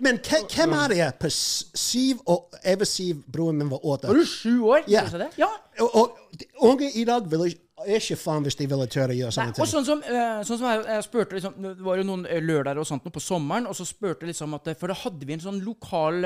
Men 0.04 0.20
hvem 0.20 0.76
er 0.76 0.92
det 0.92 1.10
på 1.22 1.30
syv 1.32 2.20
og 2.26 2.52
Over 2.60 2.88
syv, 2.88 3.24
broren 3.30 3.62
min 3.62 3.72
var 3.72 3.84
åtte. 3.84 4.10
Var 4.10 4.20
du 4.20 4.28
sju 4.28 4.54
år? 4.68 4.84
Ja. 4.90 5.04
Du. 5.08 5.84
Og, 5.84 5.96
og 6.02 6.70
unge 6.70 6.90
i 6.92 7.04
dag 7.08 7.28
vil 7.30 7.48
ikke 7.50 7.62
ikke 7.90 8.16
faen 8.16 8.44
hvis 8.46 8.54
de 8.56 8.66
ville 8.70 8.86
tørre 8.88 9.12
å 9.12 9.16
gjøre 9.18 9.28
Nei, 9.28 9.34
sånne 9.34 9.50
og 9.50 9.56
ting. 9.58 9.70
sånn 9.72 9.86
som, 9.88 10.02
eh, 10.06 10.38
sånn 10.46 10.60
som 10.60 10.68
jeg, 10.70 10.84
jeg 10.88 11.04
spurte 11.04 11.36
liksom, 11.36 11.56
Det 11.58 11.84
var 11.84 11.98
jo 11.98 12.04
noen 12.06 12.22
eh, 12.30 12.40
lørdager 12.40 12.80
og 12.80 12.86
sånt 12.88 13.04
på 13.12 13.20
sommeren, 13.20 13.66
og 13.68 13.76
så 13.76 13.84
spurte 13.88 14.24
jeg 14.24 14.30
liksom 14.30 14.54
at 14.56 14.70
For 14.78 14.92
da 14.92 14.96
hadde 15.02 15.26
vi 15.26 15.34
en 15.34 15.42
sånn 15.42 15.60
lokal 15.66 16.22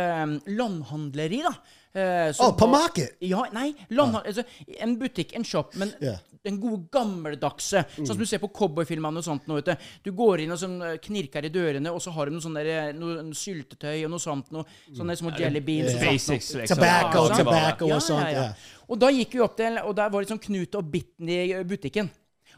landhandleri, 0.47 1.41
da. 1.47 1.55
Eh, 1.93 2.31
oh, 2.45 2.57
på 2.57 2.67
market? 2.71 3.17
Ja, 3.25 3.45
nei. 3.53 3.73
Landhandel, 3.89 4.33
altså, 4.33 4.75
en 4.79 4.97
butikk, 5.01 5.35
en 5.39 5.47
shop, 5.47 5.75
men 5.81 5.93
yeah. 6.03 6.19
den 6.45 6.61
gode 6.61 6.89
gammeldagse. 6.93 7.85
Sånn 7.97 8.11
som 8.13 8.21
du 8.21 8.27
ser 8.29 8.43
på 8.43 8.51
cowboyfilmene 8.55 9.23
og 9.23 9.27
sånt. 9.27 9.49
Nå, 9.49 9.59
vet 9.61 9.73
du. 9.73 9.89
du 10.09 10.13
går 10.19 10.45
inn 10.45 10.55
og 10.55 10.61
sånn, 10.61 10.79
eh, 10.85 11.01
knirker 11.09 11.49
i 11.49 11.53
dørene, 11.55 11.93
og 11.95 12.03
så 12.05 12.15
har 12.17 12.29
de 12.29 12.37
noe 12.37 12.45
sånne, 12.45 12.65
der, 12.67 12.93
eh, 12.93 12.95
noe 12.99 13.27
syltetøy 13.37 14.05
og 14.05 14.15
noe 14.15 14.25
sånt. 14.25 14.53
Noe, 14.55 14.79
sånne 14.93 15.19
små 15.19 15.35
jelly 15.39 15.65
beans. 15.65 15.93
sånt. 15.95 16.07
Basics, 16.07 16.55
liksom. 16.63 16.77
Tobacco, 16.77 17.27
Ja, 17.29 17.43
tobacco 17.43 17.93
og 17.93 18.05
sånt. 18.05 18.33
Ja. 18.37 18.49
Og 18.89 19.01
da 19.01 19.13
gikk 19.13 19.37
vi 19.37 19.45
opp 19.45 19.59
til, 19.59 19.83
og 19.85 19.95
der 19.97 20.09
var 20.11 20.25
liksom 20.25 20.41
Knut 20.41 20.75
og 20.79 20.91
Bitten 20.93 21.29
i 21.29 21.43
butikken. 21.69 22.11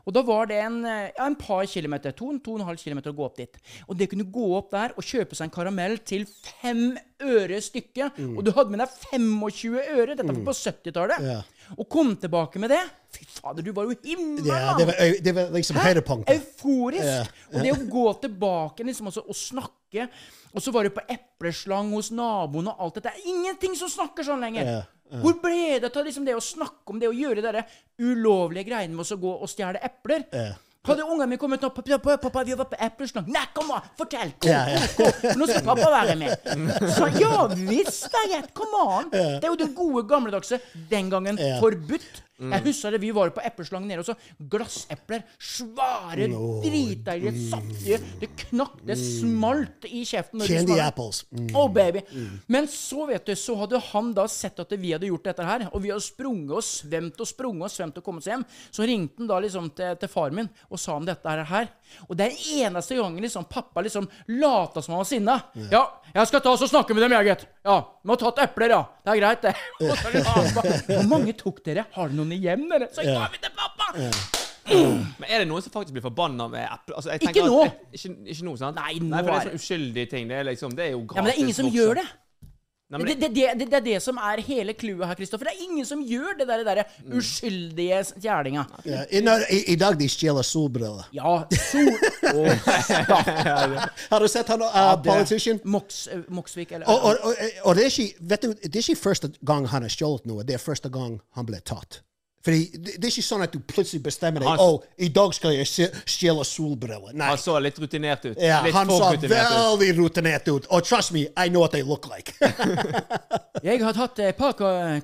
Og 0.06 0.14
da 0.16 0.22
var 0.26 0.48
det 0.50 0.58
en, 0.64 0.80
eh, 0.84 1.10
ja, 1.16 1.26
en 1.26 1.36
par 1.38 1.64
kilometer, 1.66 2.14
en 2.20 2.66
halv 2.66 2.78
kilometer 2.78 3.12
å 3.12 3.16
gå 3.16 3.24
opp 3.26 3.36
dit. 3.36 3.56
Og 3.88 3.96
det 3.96 4.10
kunne 4.10 4.24
gå 4.24 4.46
opp 4.56 4.70
der 4.72 4.94
og 4.96 5.04
kjøpe 5.04 5.36
seg 5.36 5.48
en 5.48 5.54
karamell 5.54 5.98
til 5.98 6.26
fem 6.26 6.98
øre 7.20 7.60
stykket. 7.60 8.16
Mm. 8.16 8.36
Og 8.38 8.44
du 8.44 8.52
hadde 8.56 8.72
med 8.72 8.80
deg 8.80 8.88
25 9.12 9.76
øre, 9.80 10.14
dette 10.14 10.26
var 10.26 10.40
på 10.46 10.56
70-tallet. 10.56 11.26
Ja. 11.26 11.40
Og 11.76 11.88
kom 11.92 12.14
tilbake 12.16 12.62
med 12.62 12.72
det. 12.72 12.80
Fy 13.10 13.26
fader, 13.26 13.62
du 13.62 13.72
var 13.74 13.88
jo 13.88 13.96
himmel! 14.04 14.46
Ja, 14.46 14.74
det 14.78 14.86
var, 14.86 15.00
det 15.26 15.34
var 15.34 15.50
liksom 15.54 15.80
høydepunktet. 15.82 16.38
Euforisk. 16.38 17.04
Yeah. 17.04 17.32
Og 17.50 17.64
det 17.64 17.74
å 17.74 17.80
gå 17.90 18.06
tilbake 18.22 18.86
liksom, 18.86 19.10
altså, 19.10 19.24
og 19.26 19.36
snakke 19.36 20.06
Og 20.54 20.62
så 20.62 20.70
var 20.70 20.86
du 20.86 20.92
på 20.94 21.02
epleslang 21.10 21.90
hos 21.94 22.12
naboen 22.14 22.68
og 22.70 22.82
alt 22.82 22.98
dette. 22.98 23.10
Det 23.16 23.30
ingenting 23.30 23.74
som 23.78 23.90
snakker 23.90 24.26
sånn 24.26 24.42
lenger. 24.42 24.84
Hvor 25.10 25.36
ble 25.42 25.78
det 25.82 25.90
av 25.96 26.06
liksom, 26.06 26.24
det 26.26 26.36
å 26.38 26.42
snakke 26.44 26.94
om 26.94 27.00
det 27.02 27.10
å 27.10 27.14
gjøre 27.16 27.42
de 27.42 27.62
ulovlige 27.98 28.68
greiene 28.70 28.94
med 28.94 29.10
å 29.10 29.20
gå 29.20 29.32
og 29.42 29.50
stjele 29.50 29.82
epler? 29.82 30.26
Hadde 30.80 31.04
ungene 31.04 31.26
mine 31.28 31.36
kommet 31.40 31.64
og 31.66 31.74
pappa, 31.76 31.98
pappa, 32.00 32.16
pappa, 32.22 32.42
vi 32.48 32.54
var 32.56 32.64
på 32.70 32.76
epleslang. 32.80 33.26
Nei, 33.28 33.42
kom 33.52 33.68
an, 33.74 33.84
fortell! 33.98 34.30
Kom, 34.40 34.70
kom, 34.96 35.10
kom. 35.20 35.34
Nå 35.36 35.48
skal 35.50 35.66
pappa 35.66 35.90
være 35.92 36.14
med. 36.16 36.46
Så 36.96 37.10
ja 37.20 37.42
visst, 37.52 38.06
det 38.08 38.22
er 38.22 38.30
greit. 38.32 38.48
Kom 38.56 38.72
an. 38.78 39.10
Det 39.12 39.44
er 39.44 39.50
jo 39.50 39.58
det 39.60 39.68
gode 39.76 40.06
gamledagse. 40.08 40.60
Den 40.88 41.12
gangen 41.12 41.36
Ja. 41.40 41.58
Forbudt. 42.40 42.56
Jeg 42.56 42.66
husker 42.66 42.94
det, 42.96 43.00
vi 43.02 43.10
var 43.16 43.32
på 43.36 43.44
epleslangen 43.44 43.88
nede, 43.90 44.02
også. 44.04 44.16
glassepler. 44.50 45.22
Svære, 45.38 46.28
dritdeilige, 46.64 47.34
saftige. 47.50 48.00
Det 48.20 48.30
knakk, 48.46 48.78
det 48.88 48.96
smalt 49.00 49.86
i 49.90 50.02
kjeften. 50.08 50.44
Candy 50.46 50.78
apples. 50.80 51.24
Mm. 51.30 51.50
Oh, 51.56 51.68
baby. 51.72 52.02
Men 52.50 52.68
så 52.70 53.06
vet 53.10 53.26
du, 53.28 53.34
så 53.38 53.56
hadde 53.60 53.80
han 53.90 54.12
da 54.16 54.26
sett 54.30 54.58
at 54.62 54.72
vi 54.80 54.94
hadde 54.94 55.10
gjort 55.10 55.28
dette 55.30 55.46
her, 55.46 55.66
og 55.70 55.82
vi 55.84 55.92
hadde 55.92 56.04
sprunget 56.04 56.56
og 56.56 56.64
svømt 56.66 57.20
og 57.20 57.28
sprunget 57.28 57.68
og 57.68 57.74
svømt 57.74 58.00
og 58.00 58.06
kommet 58.06 58.24
oss 58.24 58.30
hjem. 58.32 58.44
Så 58.70 58.86
ringte 58.88 59.22
han 59.22 59.30
da 59.30 59.40
liksom 59.44 59.70
til, 59.76 59.94
til 60.00 60.12
faren 60.12 60.40
min 60.40 60.50
og 60.70 60.80
sa 60.80 60.96
om 60.96 61.06
dette 61.06 61.36
her. 61.50 61.70
Og 62.08 62.16
det 62.18 62.30
er 62.30 62.66
eneste 62.66 62.96
gangen 62.98 63.22
liksom 63.24 63.46
pappa 63.50 63.82
liksom 63.84 64.08
lata 64.40 64.82
som 64.82 64.94
han 64.94 65.02
var 65.02 65.08
sinna. 65.08 65.36
Ja, 65.72 65.82
jeg 66.14 66.30
skal 66.30 66.42
ta 66.44 66.54
oss 66.54 66.64
og 66.66 66.70
snakke 66.72 66.94
med 66.96 67.04
dem, 67.04 67.14
jeg, 67.18 67.30
gitt. 67.30 67.46
Ja, 67.66 67.76
vi 68.02 68.12
har 68.12 68.20
tatt 68.22 68.40
epler, 68.46 68.72
ja. 68.74 68.80
Det 69.04 69.12
er 69.12 69.20
greit, 69.20 69.44
det. 69.44 69.54
Hvor 70.90 71.06
mange 71.10 71.34
tok 71.38 71.60
dere? 71.66 71.84
Har 71.94 72.10
dere 72.10 72.18
noen 72.18 72.29
igjen, 72.36 72.68
dere? 72.70 72.90
Så 72.94 73.06
ga 73.06 73.26
vi 73.32 73.42
til 73.42 73.52
pappa! 73.56 73.92
Men 74.70 75.26
er 75.26 75.42
det 75.42 75.48
noen 75.50 75.64
som 75.64 75.72
faktisk 75.74 75.96
blir 75.96 76.04
forbanna 76.04 76.46
med 76.50 76.66
Apple? 76.70 76.94
Altså, 76.96 77.10
jeg 77.14 77.30
Ikke 77.30 77.46
nå. 77.46 77.60
At, 77.66 77.84
ikke, 77.92 78.16
ikke 78.34 78.48
nå, 78.48 78.56
sant? 78.60 78.78
Nei, 78.78 78.98
Nei, 79.02 79.22
for 79.22 79.30
det 79.32 79.36
er 79.36 79.40
er 79.40 79.46
sånn 79.50 79.62
uskyldige 79.62 80.10
ting. 80.14 80.30
Det 80.30 80.40
er 80.40 80.50
liksom, 80.50 80.74
det 80.78 80.90
er 80.90 80.92
jo 80.94 81.04
gratis 81.04 81.16
Ja, 81.16 81.22
men 81.22 81.30
det 81.32 81.36
er 81.38 81.44
ingen 81.44 81.56
som 81.58 81.70
voksen. 81.70 81.80
gjør 81.80 82.02
det. 82.02 82.08
Nei, 82.90 82.98
Det, 83.06 83.14
det, 83.20 83.28
det, 83.34 83.42
det, 83.54 83.66
det 83.70 83.76
er 83.78 83.82
det 83.84 83.98
som 84.02 84.16
er 84.18 84.40
hele 84.42 84.74
clouet 84.74 85.06
her, 85.06 85.14
Kristoffer. 85.14 85.46
Det 85.46 85.52
er 85.54 85.68
ingen 85.68 85.86
som 85.86 86.00
gjør 86.02 86.40
det 86.40 86.46
der, 86.48 86.64
der 86.66 86.80
uskyldige 87.14 88.00
stjelinga. 88.08 88.64
Ja, 88.84 89.04
i, 89.06 89.60
i, 89.72 89.76
dag 89.78 89.94
de 89.98 90.08
stjeler 90.10 90.42
solbriller. 90.42 91.06
Ja, 91.14 91.36
sol... 91.70 91.92
Åh, 92.34 93.86
Har 94.10 94.18
du 94.18 94.28
sett 94.28 94.50
han 94.50 94.62
uh, 94.66 94.96
politician? 95.06 95.62
Mox, 95.64 96.08
eh, 96.10 96.26
Moxvik, 96.28 96.72
eller 96.72 96.90
Og, 96.90 97.04
og, 97.04 97.30
og, 97.30 97.34
og 97.64 97.78
det, 97.78 97.86
er 97.86 97.94
ikke, 97.94 98.26
vet 98.34 98.42
du, 98.42 98.52
det 98.58 98.74
er 98.74 98.82
ikke 98.82 99.02
første 99.06 99.30
gang 99.46 99.70
han 99.70 99.86
har 99.86 99.94
stjålet 99.94 100.26
noe, 100.26 100.42
det 100.46 100.58
er 100.58 100.62
første 100.62 100.90
gang 100.90 101.20
han 101.38 101.46
ble 101.46 101.62
tatt. 101.62 102.02
Fordi 102.40 102.60
det, 102.72 102.94
det 102.96 103.04
er 103.04 103.12
ikke 103.12 103.24
sånn 103.26 103.42
at 103.44 103.52
du 103.52 103.58
plutselig 103.68 104.00
bestemmer 104.06 104.40
deg 104.40 104.48
Han- 104.48 104.60
Å, 104.64 104.78
i 105.04 105.10
dag 105.12 105.34
skal 105.36 105.52
jeg 105.58 105.90
stjele 106.08 106.44
solbriller. 106.48 107.12
Nei. 107.12 107.26
Han 107.34 107.40
så 107.40 107.58
litt 107.60 107.76
rutinert 107.82 108.24
ut. 108.24 108.38
Ja, 108.40 108.62
litt 108.64 108.72
han 108.74 108.88
så 108.88 109.10
rutinert 109.12 109.52
veldig 109.52 109.90
rutinert 109.98 110.48
ut. 110.48 110.68
Og 110.72 110.86
trust 110.88 111.12
me, 111.12 111.26
I 111.36 111.48
know 111.52 111.60
what 111.60 111.72
they 111.76 111.82
look 111.84 112.08
like. 112.08 112.32
Jeg 113.66 113.82
har 113.84 113.92
tatt 113.92 114.18
et 114.24 114.38
par 114.38 114.54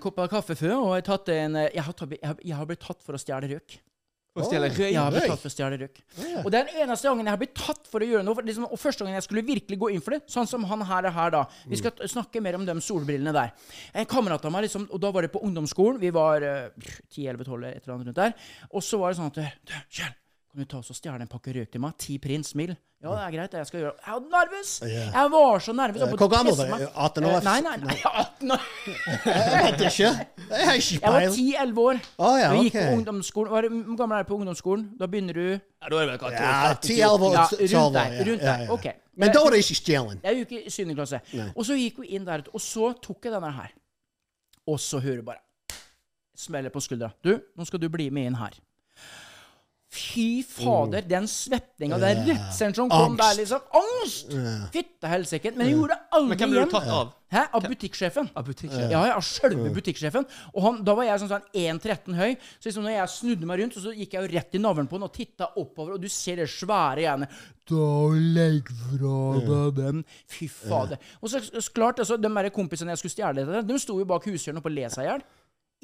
kopper 0.01 0.31
kaffe 0.33 0.55
før, 0.57 0.79
og 0.79 0.95
jeg 0.95 1.03
har, 1.03 1.07
tatt 1.11 1.29
en, 1.35 1.57
eh, 1.61 1.67
jeg 1.75 1.83
har, 1.85 1.93
tatt, 1.93 2.15
jeg 2.17 2.25
har, 2.25 2.37
jeg 2.41 2.57
har 2.57 2.69
blitt 2.71 2.81
tatt 2.81 3.03
for 3.05 3.19
å 3.19 3.21
stjele 3.21 3.51
røyk. 3.51 3.75
Og 4.43 4.49
stjele 4.51 4.69
røy. 4.73 4.83
Jeg 4.93 4.99
har 5.01 5.11
blitt 5.15 5.27
tatt 5.31 5.41
for 5.43 5.49
å 5.49 5.55
stjele 5.55 5.79
røyk. 5.81 6.01
Og 6.45 6.51
det 6.53 6.59
er 6.61 6.69
den 6.71 6.83
eneste 6.85 7.09
gangen 7.09 7.27
jeg 7.27 7.33
har 7.37 7.41
blitt 7.41 7.55
tatt 7.57 7.89
for 7.91 8.05
å 8.05 8.09
gjøre 8.11 8.27
noe. 8.27 8.35
For 8.39 8.43
liksom, 8.51 8.67
og 8.69 8.81
første 8.83 9.05
gangen 9.07 9.17
jeg 9.19 9.27
skulle 9.27 9.45
virkelig 9.47 9.79
gå 9.81 9.91
inn 9.95 10.05
for 10.05 10.17
det, 10.17 10.21
sånn 10.33 10.51
som 10.51 10.65
han 10.71 10.85
her 10.91 11.09
er 11.11 11.17
her, 11.17 11.31
da. 11.37 11.45
Vi 11.71 11.81
skal 11.81 11.95
t- 11.97 12.11
snakke 12.13 12.43
mer 12.45 12.59
om 12.61 12.67
de 12.69 12.77
solbrillene 12.85 13.33
der. 13.37 13.55
En 13.95 14.07
kamerat 14.11 14.45
av 14.45 14.53
meg, 14.53 14.67
liksom, 14.69 14.87
og 14.93 15.01
da 15.01 15.11
var 15.17 15.23
det 15.27 15.33
på 15.33 15.43
ungdomsskolen. 15.47 16.01
Vi 16.03 16.11
var 16.15 16.45
uh, 16.45 16.69
10-11-12, 17.15 17.67
et 17.73 17.83
eller 17.87 17.95
annet 17.97 18.07
rundt 18.13 18.21
der. 18.21 18.37
Og 18.73 18.85
så 18.85 19.01
var 19.01 19.13
det 19.15 19.21
sånn 19.23 19.33
at 19.33 19.41
Du, 19.67 19.75
Kjell, 20.01 20.15
kan 20.57 20.65
du 20.65 20.69
ta 20.73 20.79
oss 20.81 20.89
og 20.89 20.97
stjele 20.97 21.21
en 21.21 21.29
pakke 21.29 21.53
røyk 21.53 21.69
til 21.75 21.83
meg? 21.85 21.97
Ti 22.01 22.15
prins 22.23 22.55
mil. 22.57 22.71
Ja, 23.05 23.11
det 23.13 23.25
er 23.27 23.33
greit. 23.35 23.55
Jeg 23.61 23.67
skal 23.69 23.81
gjøre 23.83 23.91
det. 23.93 24.05
Jeg 24.07 24.15
var 24.17 24.31
nervøs! 24.33 24.71
Jeg 24.89 25.31
var 25.35 25.59
så 25.61 25.73
nervøs. 25.77 26.01
jeg 26.01 26.09
Hvor 26.09 26.17
måtte 26.17 26.29
gammel 26.33 26.55
var 26.57 26.65
du? 26.65 26.73
meg. 26.73 26.85
18 26.97 27.27
år? 27.29 27.37
Eh, 27.37 27.45
Nei, 27.45 27.61
nei, 27.61 27.77
nei. 27.83 27.97
18 28.11 28.55
år. 28.57 28.65
Jeg 29.27 29.67
vet 29.67 29.85
ikke. 29.91 30.09
Jeg 30.49 30.67
har 30.71 30.81
ikke 30.81 30.97
Jeg 30.97 31.13
var 31.13 31.21
peil. 31.21 31.37
10-11 31.37 31.83
år. 31.85 32.01
Oh, 32.17 32.39
ja, 32.41 32.49
okay. 32.49 32.57
jeg 32.57 32.65
gikk 32.71 32.79
på 32.81 32.97
ungdomsskolen. 32.97 33.53
Hvor 33.53 34.01
gammel 34.01 34.17
er 34.17 34.23
du 34.25 34.29
på 34.33 34.39
ungdomsskolen? 34.41 34.87
Da 34.99 35.11
begynner 35.13 35.37
du 35.37 35.45
Ja, 35.45 35.91
da 35.93 36.01
er 36.01 36.09
det 36.09 36.21
vel 36.25 36.33
Ja, 36.33 36.73
12, 36.73 36.81
10, 36.89 37.01
11 37.05 37.29
år, 37.29 37.37
Ja, 37.37 37.47
rundt 37.77 37.95
deg, 38.01 38.17
der. 38.17 38.31
Rundt 38.31 38.47
deg, 38.49 38.65
der. 38.65 38.73
Ok. 38.79 38.87
Men 39.17 39.33
da 39.37 39.45
var 39.45 39.51
det 39.51 39.61
ikke 39.67 39.79
stjelen. 39.85 40.21
Jeg 40.25 40.47
ikke 40.47 40.63
i 40.65 40.71
7. 40.73 40.95
klasse. 40.97 41.21
Og 41.55 41.65
så 41.69 41.77
gikk 41.77 42.01
vi 42.01 42.15
inn 42.17 42.25
der, 42.25 42.49
og 42.53 42.61
så 42.65 42.95
tok 43.05 43.29
jeg 43.29 43.37
denne 43.37 43.53
her. 43.61 43.77
Og 44.67 44.81
så 44.81 45.05
hører 45.05 45.21
du 45.21 45.29
bare 45.29 45.43
Smeller 46.37 46.69
på 46.73 46.81
skuldra. 46.85 47.13
Du, 47.25 47.31
nå 47.57 47.65
skal 47.65 47.81
du 47.81 47.89
bli 47.89 48.11
med 48.13 48.27
inn 48.29 48.35
her. 48.37 48.57
Fy 49.87 50.43
fader, 50.43 51.05
den 51.07 51.27
det 51.27 51.61
den 51.79 52.25
redselen 52.27 52.75
som 52.75 52.89
kom 52.91 53.15
Angst. 53.15 53.21
der, 53.23 53.37
liksom. 53.39 53.61
Angst! 53.73 54.33
Fytte 54.75 55.09
helsike. 55.09 55.53
Men 55.57 55.69
jeg 55.69 55.77
gjorde 55.77 55.95
det 55.95 56.17
aldri 56.19 56.29
Men 56.29 56.41
hvem 56.41 56.51
ble 56.51 56.65
du 56.67 56.73
tatt 56.75 56.91
av? 56.91 57.13
Hæ? 57.33 57.43
Av 57.55 57.65
butikksjefen. 57.65 58.29
Av 58.39 58.45
butikksjefen? 58.47 58.91
Ja, 58.93 59.05
ja, 59.09 59.15
av 59.17 59.25
sjølve 59.25 59.71
butikksjefen. 59.75 60.27
Og 60.53 60.67
han, 60.67 60.83
da 60.87 60.95
var 60.99 61.07
jeg 61.09 61.23
sånn, 61.23 61.31
sånn 61.31 61.47
1,13 61.63 62.19
høy. 62.19 62.35
Så 62.59 62.69
liksom 62.69 62.87
når 62.87 62.97
jeg 62.97 63.13
snudde 63.15 63.49
meg 63.51 63.63
rundt, 63.63 63.79
så 63.83 63.95
gikk 63.95 64.19
jeg 64.19 64.27
jo 64.27 64.33
rett 64.35 64.59
i 64.59 64.63
navlen 64.63 64.91
på 64.91 64.99
han 64.99 65.07
og 65.09 65.15
titta 65.15 65.49
oppover, 65.55 65.97
og 65.97 66.03
du 66.03 66.11
ser 66.13 66.43
det 66.43 66.49
svære 66.51 67.01
greiene. 67.01 67.31
Da 67.67 67.89
legg 68.37 68.71
fra 68.91 69.17
deg 69.49 69.81
den. 69.81 70.05
Fy 70.31 70.51
fader. 70.51 71.03
Og 71.23 71.33
så 71.33 71.43
så 71.47 71.67
klart, 71.75 72.03
altså, 72.03 72.19
de 72.21 72.31
der 72.37 72.53
kompisene 72.55 72.95
jeg 72.95 73.03
skulle 73.03 73.17
stjele 73.17 73.47
det 73.47 73.65
de 73.67 73.81
sto 73.83 73.99
jo 73.99 74.07
bak 74.07 74.27
hushjørnet 74.29 74.63
og 74.63 74.67
på 74.69 74.75
le 74.75 74.91
seg 74.93 75.07
i 75.07 75.11
hjel. 75.11 75.27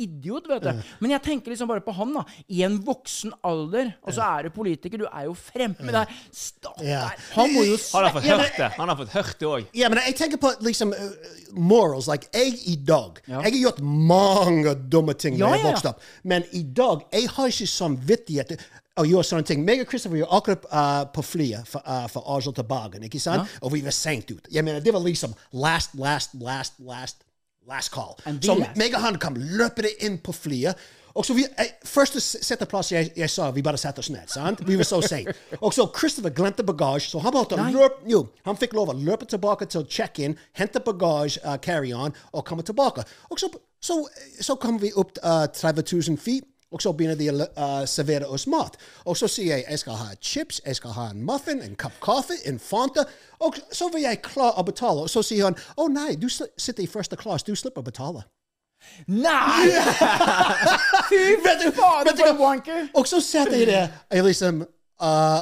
Idiot, 0.01 0.47
vet 0.49 0.65
du. 0.65 0.81
Men 1.05 1.13
jeg 1.13 1.23
tenker 1.27 1.53
liksom 1.53 1.69
bare 1.69 1.83
på 1.85 1.93
han, 1.93 2.15
da. 2.17 2.23
I 2.49 2.63
en 2.65 2.79
voksen 2.87 3.35
alder. 3.45 3.91
Og 4.07 4.15
så 4.17 4.25
er 4.25 4.47
du 4.49 4.55
politiker, 4.55 5.03
du 5.03 5.05
er 5.05 5.27
jo 5.27 5.35
fremme 5.37 5.93
der. 5.93 6.13
Stakkar. 6.33 6.85
Ja. 6.87 7.03
Han 7.35 7.53
må 7.53 7.65
jo 7.69 7.77
Han 7.93 8.07
har 8.07 8.15
fått 8.15 8.29
Ja, 8.29 8.39
hørt 8.41 8.57
det. 8.57 8.71
Han 8.79 8.89
har 8.89 8.97
fått 9.03 9.13
hørt 9.17 9.35
det 9.41 9.49
òg. 9.51 9.67
Ja, 9.77 9.91
men 9.93 10.01
jeg 10.07 10.17
tenker 10.17 10.41
på 10.41 10.53
liksom 10.65 10.95
uh, 10.97 11.33
morals. 11.53 12.09
Like, 12.09 12.31
jeg 12.33 12.57
i 12.73 12.77
dag 12.77 13.21
Jeg 13.27 13.43
har 13.43 13.59
gjort 13.59 13.83
mange 13.85 14.75
dumme 14.75 15.15
ting 15.15 15.37
da 15.37 15.51
jeg 15.53 15.61
har 15.61 15.67
vokst 15.69 15.85
vokste 15.85 15.93
opp. 15.93 16.07
Men 16.25 16.47
i 16.53 16.63
dag 16.63 17.05
jeg 17.13 17.29
har 17.37 17.53
ikke 17.53 17.69
samvittighet 17.75 18.55
til 18.55 18.65
å 19.01 19.05
gjøre 19.09 19.25
sånne 19.25 19.49
ting. 19.49 19.63
Meg 19.65 19.85
og 19.85 19.93
Christopher 19.93 20.21
var 20.25 20.39
akkurat 20.39 20.65
uh, 20.73 21.03
på 21.13 21.25
flyet 21.25 21.69
fra 21.69 21.81
uh, 21.85 22.07
fra 22.13 22.25
Oslo 22.35 22.53
til 22.57 22.65
Bergen. 22.69 23.05
ikke 23.09 23.21
sant? 23.21 23.49
Og 23.61 23.73
vi 23.77 23.85
var 23.85 23.95
sent 23.97 24.33
ut. 24.33 24.49
Jeg 24.53 24.65
mener, 24.65 24.81
Det 24.81 24.93
var 24.93 25.05
liksom 25.05 25.37
last, 25.53 25.95
last, 25.95 26.35
last, 26.41 26.81
last 26.81 27.25
last 27.69 27.93
call. 27.95 28.17
Så 28.25 28.55
so, 28.55 28.59
meg 28.77 28.95
og 28.97 29.05
han 29.05 29.21
kom 29.23 29.39
løpende 29.39 29.93
inn 30.05 30.19
på 30.23 30.35
flyet. 30.37 30.79
Og 31.15 31.27
så 31.27 31.35
vi, 31.37 31.45
Første 31.85 32.21
setteplass 32.21 32.93
jeg, 32.93 33.11
jeg 33.17 33.31
sa, 33.31 33.51
vi 33.53 33.63
bare 33.63 33.81
satte 33.81 34.01
oss 34.01 34.11
ned. 34.11 34.29
sant? 34.33 34.63
Vi 34.67 34.79
var 34.79 34.89
så 34.89 35.01
sent. 35.05 35.29
Og 35.61 35.75
så 35.75 35.87
Christopher 35.99 36.33
glemte 36.33 36.65
bagasje, 36.65 37.11
så 37.11 37.21
han 37.21 37.35
måtte 37.37 37.57
løpe 37.57 38.09
jo, 38.09 38.27
Han 38.45 38.57
fikk 38.57 38.73
lov 38.73 38.95
å 38.95 38.97
løpe 38.97 39.29
tilbake 39.29 39.69
til 39.69 39.85
check-in, 39.89 40.39
hente 40.57 40.81
bagasje, 40.81 41.43
uh, 41.45 41.59
carry-on, 41.61 42.17
og 42.33 42.45
komme 42.45 42.63
tilbake. 42.63 43.05
Og 43.31 43.41
så, 43.41 43.51
så, 43.81 44.01
så 44.41 44.57
kom 44.57 44.81
vi 44.83 44.93
opp 44.97 45.19
uh, 45.23 45.47
30 45.53 45.85
000 46.09 46.19
feet. 46.19 46.49
Og 46.73 46.83
så 46.83 46.93
begynner 46.97 47.19
de 47.21 47.29
å 47.31 47.37
uh, 47.37 47.85
servere 47.89 48.29
oss 48.33 48.47
mat. 48.51 48.79
Og 49.05 49.17
så 49.21 49.29
sier 49.31 49.57
jeg 49.57 49.67
jeg 49.69 49.83
skal 49.85 49.99
ha 50.01 50.11
chips, 50.21 50.61
jeg 50.67 50.79
skal 50.79 50.97
ha 50.97 51.09
en 51.13 51.25
muffin, 51.29 51.63
en 51.63 51.77
kopp 51.77 51.99
kaffe, 52.05 52.39
en 52.49 52.61
Fanta. 52.63 53.05
Og 53.45 53.59
så 53.73 53.91
vil 53.93 54.07
jeg 54.07 54.23
klare 54.25 54.57
å 54.61 54.67
betale. 54.67 55.07
Og 55.07 55.13
så 55.13 55.25
sier 55.27 55.51
han 55.51 55.59
å 55.77 55.89
nei, 55.93 56.15
du 56.17 56.29
sitter 56.33 56.85
i 56.85 56.91
første 56.91 57.19
klasse, 57.21 57.47
du 57.47 57.59
slipper 57.59 57.85
å 57.85 57.91
betale. 57.91 58.25
Nei! 59.07 59.71
Fy 61.11 61.37
faen, 61.39 61.71
for 61.75 62.27
en 62.27 62.39
wanker! 62.41 62.87
Og 62.99 63.07
så 63.09 63.21
setter 63.23 63.61
jeg 63.61 63.69
det 63.71 63.83
jeg 63.85 64.27
liksom 64.27 64.65
uh, 64.65 65.41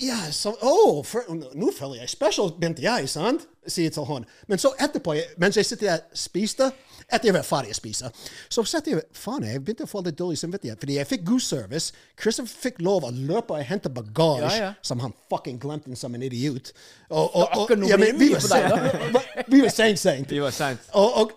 Ja, 0.00 0.18
så, 0.32 0.52
oh, 0.62 1.04
for, 1.04 1.22
nå 1.54 1.70
føler 1.76 1.94
jeg 2.00 2.08
special, 2.12 2.52
begynte 2.60 2.82
jeg, 2.84 3.08
sant? 3.08 3.46
Sier 3.66 3.90
til 3.92 4.04
hun. 4.08 4.24
Men 4.48 4.58
så 4.58 4.70
etterpå, 4.80 5.12
jeg- 5.14 5.34
mens 5.38 5.56
jeg 5.56 5.66
sitter 5.66 5.92
og 5.92 6.00
spiste, 6.14 6.70
etter 7.12 7.28
jeg 7.28 7.34
var 7.34 7.42
ferdig 7.42 7.70
å 7.70 7.74
spise, 7.74 8.10
så 8.48 8.64
satt 8.64 8.86
jeg 8.86 9.02
faen, 9.12 9.44
jeg 9.44 9.64
begynte 9.64 9.84
å 9.84 9.90
få 9.90 10.02
litt 10.04 10.16
dårlig 10.18 10.38
samvittighet, 10.38 10.78
fordi 10.80 10.94
jeg 10.96 11.06
fikk 11.06 11.24
god 11.24 11.40
service. 11.40 11.92
Christopher 12.20 12.70
fikk 12.70 12.80
lov 12.80 13.02
å 13.04 13.10
løpe 13.10 13.50
og 13.58 13.64
hente 13.64 13.90
bagasje, 13.90 14.56
Ja, 14.56 14.64
ja. 14.64 14.72
som 14.82 15.00
han 15.00 15.12
fucking 15.30 15.58
glemte 15.60 15.96
som 15.96 16.14
en 16.14 16.22
idiot. 16.22 16.72
Og, 17.10 17.34
og, 17.36 17.48
og, 17.58 17.88
ja, 17.88 17.96
men 17.96 18.18
vi 18.22 18.32
var 18.32 18.40
sent. 18.40 19.48
Vi 19.50 19.60
var 19.60 19.70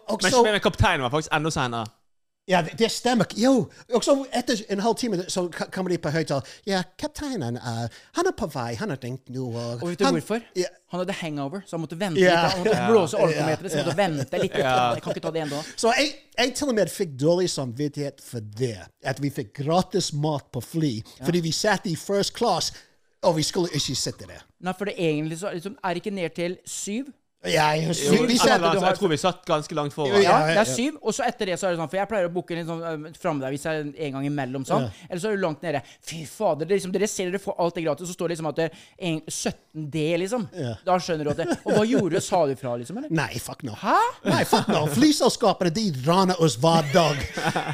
og 0.08 0.24
Men, 0.24 0.60
kapteinen 0.62 1.02
var 1.02 1.10
faktisk 1.10 1.34
enda 1.34 1.50
senere. 1.50 1.86
Ja, 2.48 2.60
det, 2.62 2.74
det 2.78 2.90
stemmer. 2.92 3.26
Jo, 3.40 3.70
og 3.96 4.04
så 4.04 4.18
etter 4.36 4.60
en 4.74 4.82
halv 4.84 4.98
time 5.00 5.22
så 5.32 5.46
kommer 5.72 5.94
de 5.94 5.98
på 6.04 6.12
høyttaler. 6.12 6.50
Ja, 6.68 6.82
kapteinen, 7.00 7.56
uh, 7.56 7.86
han 8.18 8.28
er 8.28 8.36
på 8.36 8.50
vei. 8.52 8.74
Han 8.82 8.92
har 8.92 9.00
tenkt 9.00 9.32
noe 9.32 9.54
og 9.56 9.84
Og 9.86 9.94
vet 9.94 10.02
du 10.02 10.06
han, 10.10 10.18
hvorfor? 10.18 10.44
Ja, 10.60 10.68
Han 10.92 11.00
hadde 11.02 11.16
hangover, 11.22 11.64
så 11.66 11.78
han 11.78 11.82
måtte 11.86 11.98
vente 11.98 12.20
Ja. 12.20 12.34
litt. 12.44 12.52
Han 12.52 12.66
måtte 12.66 12.92
blåse 12.92 13.18
alkometeret, 13.18 13.72
så 13.72 13.78
han 13.80 13.88
måtte 13.88 13.98
vente 13.98 14.42
litt. 14.44 14.60
Jeg 14.60 15.02
kan 15.06 15.16
ikke 15.16 15.24
ta 15.24 15.32
det 15.32 15.42
ennå. 15.46 15.64
så 15.80 15.94
jeg, 15.98 16.12
jeg 16.38 16.54
til 16.60 16.68
og 16.70 16.76
med 16.76 16.92
fikk 16.92 17.16
dårlig 17.24 17.50
samvittighet 17.50 18.22
for 18.22 18.40
det. 18.60 18.76
At 19.04 19.24
vi 19.24 19.32
fikk 19.32 19.54
gratis 19.64 20.12
mat 20.14 20.52
på 20.52 20.62
fly. 20.62 20.94
Fordi 21.24 21.40
vi 21.48 21.52
satt 21.56 21.88
i 21.88 21.96
first 21.96 22.36
class, 22.38 22.74
og 23.24 23.38
vi 23.40 23.44
skulle 23.48 23.72
ikke 23.72 23.96
sitte 23.96 24.28
der. 24.28 24.44
Nei, 24.60 24.74
for 24.78 24.86
det 24.92 25.00
egentlig 25.00 25.40
så 25.40 25.54
liksom, 25.56 25.80
er 25.84 25.94
det 25.96 26.04
ikke 26.04 26.16
ned 26.20 26.36
til 26.36 26.58
syv. 26.68 27.06
Ja, 27.44 27.66
jeg, 27.76 27.92
Jo, 27.92 28.12
vi, 28.12 28.28
vi 28.34 28.38
satt, 28.40 28.62
du 28.62 28.68
har- 28.68 28.86
jeg 28.88 28.98
tror 28.98 29.10
vi 29.12 29.18
satt 29.20 29.46
ganske 29.46 29.76
langt 29.76 29.94
foran. 29.94 30.14
Ja, 30.16 30.22
Ja, 30.24 30.40
ja, 30.48 30.48
det 30.48 30.62
er 30.64 30.70
syv, 30.74 30.98
og 31.02 31.14
så 31.14 31.26
etter 31.28 31.46
det 31.52 31.58
så 31.60 31.68
er 31.68 31.72
det 31.76 31.80
sånn 31.82 31.90
For 31.92 31.98
jeg 31.98 32.08
pleier 32.08 32.30
å 32.30 32.34
booke 32.34 32.56
litt 32.56 32.68
sånn 32.68 33.16
framme 33.20 33.42
der 33.44 33.52
hvis 33.52 33.64
jeg 33.68 33.82
er 33.82 34.06
en 34.08 34.14
gang 34.18 34.26
imellom, 34.30 34.64
sånn. 34.66 34.86
Eller 35.10 35.20
så 35.20 35.32
er 35.32 35.36
du 35.36 35.42
langt 35.44 35.62
nede. 35.62 35.82
Fy 36.02 36.24
fader, 36.26 36.66
det 36.66 36.72
er 36.72 36.80
liksom, 36.80 36.94
dere 36.96 37.08
ser 37.12 37.32
dere 37.32 37.42
får 37.44 37.56
alt 37.60 37.76
det 37.76 37.84
gratis, 37.84 38.08
så 38.08 38.14
står 38.16 38.28
det 38.32 38.38
liksom 38.38 38.48
at 38.50 38.56
det 38.56 38.70
er 38.72 39.20
17D, 39.28 40.18
liksom. 40.24 40.48
Da 40.86 40.98
skjønner 41.00 41.24
du 41.28 41.30
at 41.34 41.38
det 41.38 41.48
Og 41.66 41.74
hva 41.74 41.84
gjorde 41.88 42.16
du? 42.16 42.22
Sa 42.24 42.46
du 42.48 42.56
fra, 42.56 42.76
liksom? 42.80 42.98
eller? 43.02 43.10
Nei, 43.12 43.34
fuck 43.44 43.64
no. 43.68 43.76
Hæ? 43.82 43.98
Nei, 44.24 44.44
fuck 44.48 44.68
no. 44.72 44.86
Flyselskapene 44.96 45.74
de 45.76 45.90
raner 46.08 46.40
oss 46.42 46.56
hver 46.64 46.88
dag. 46.94 47.20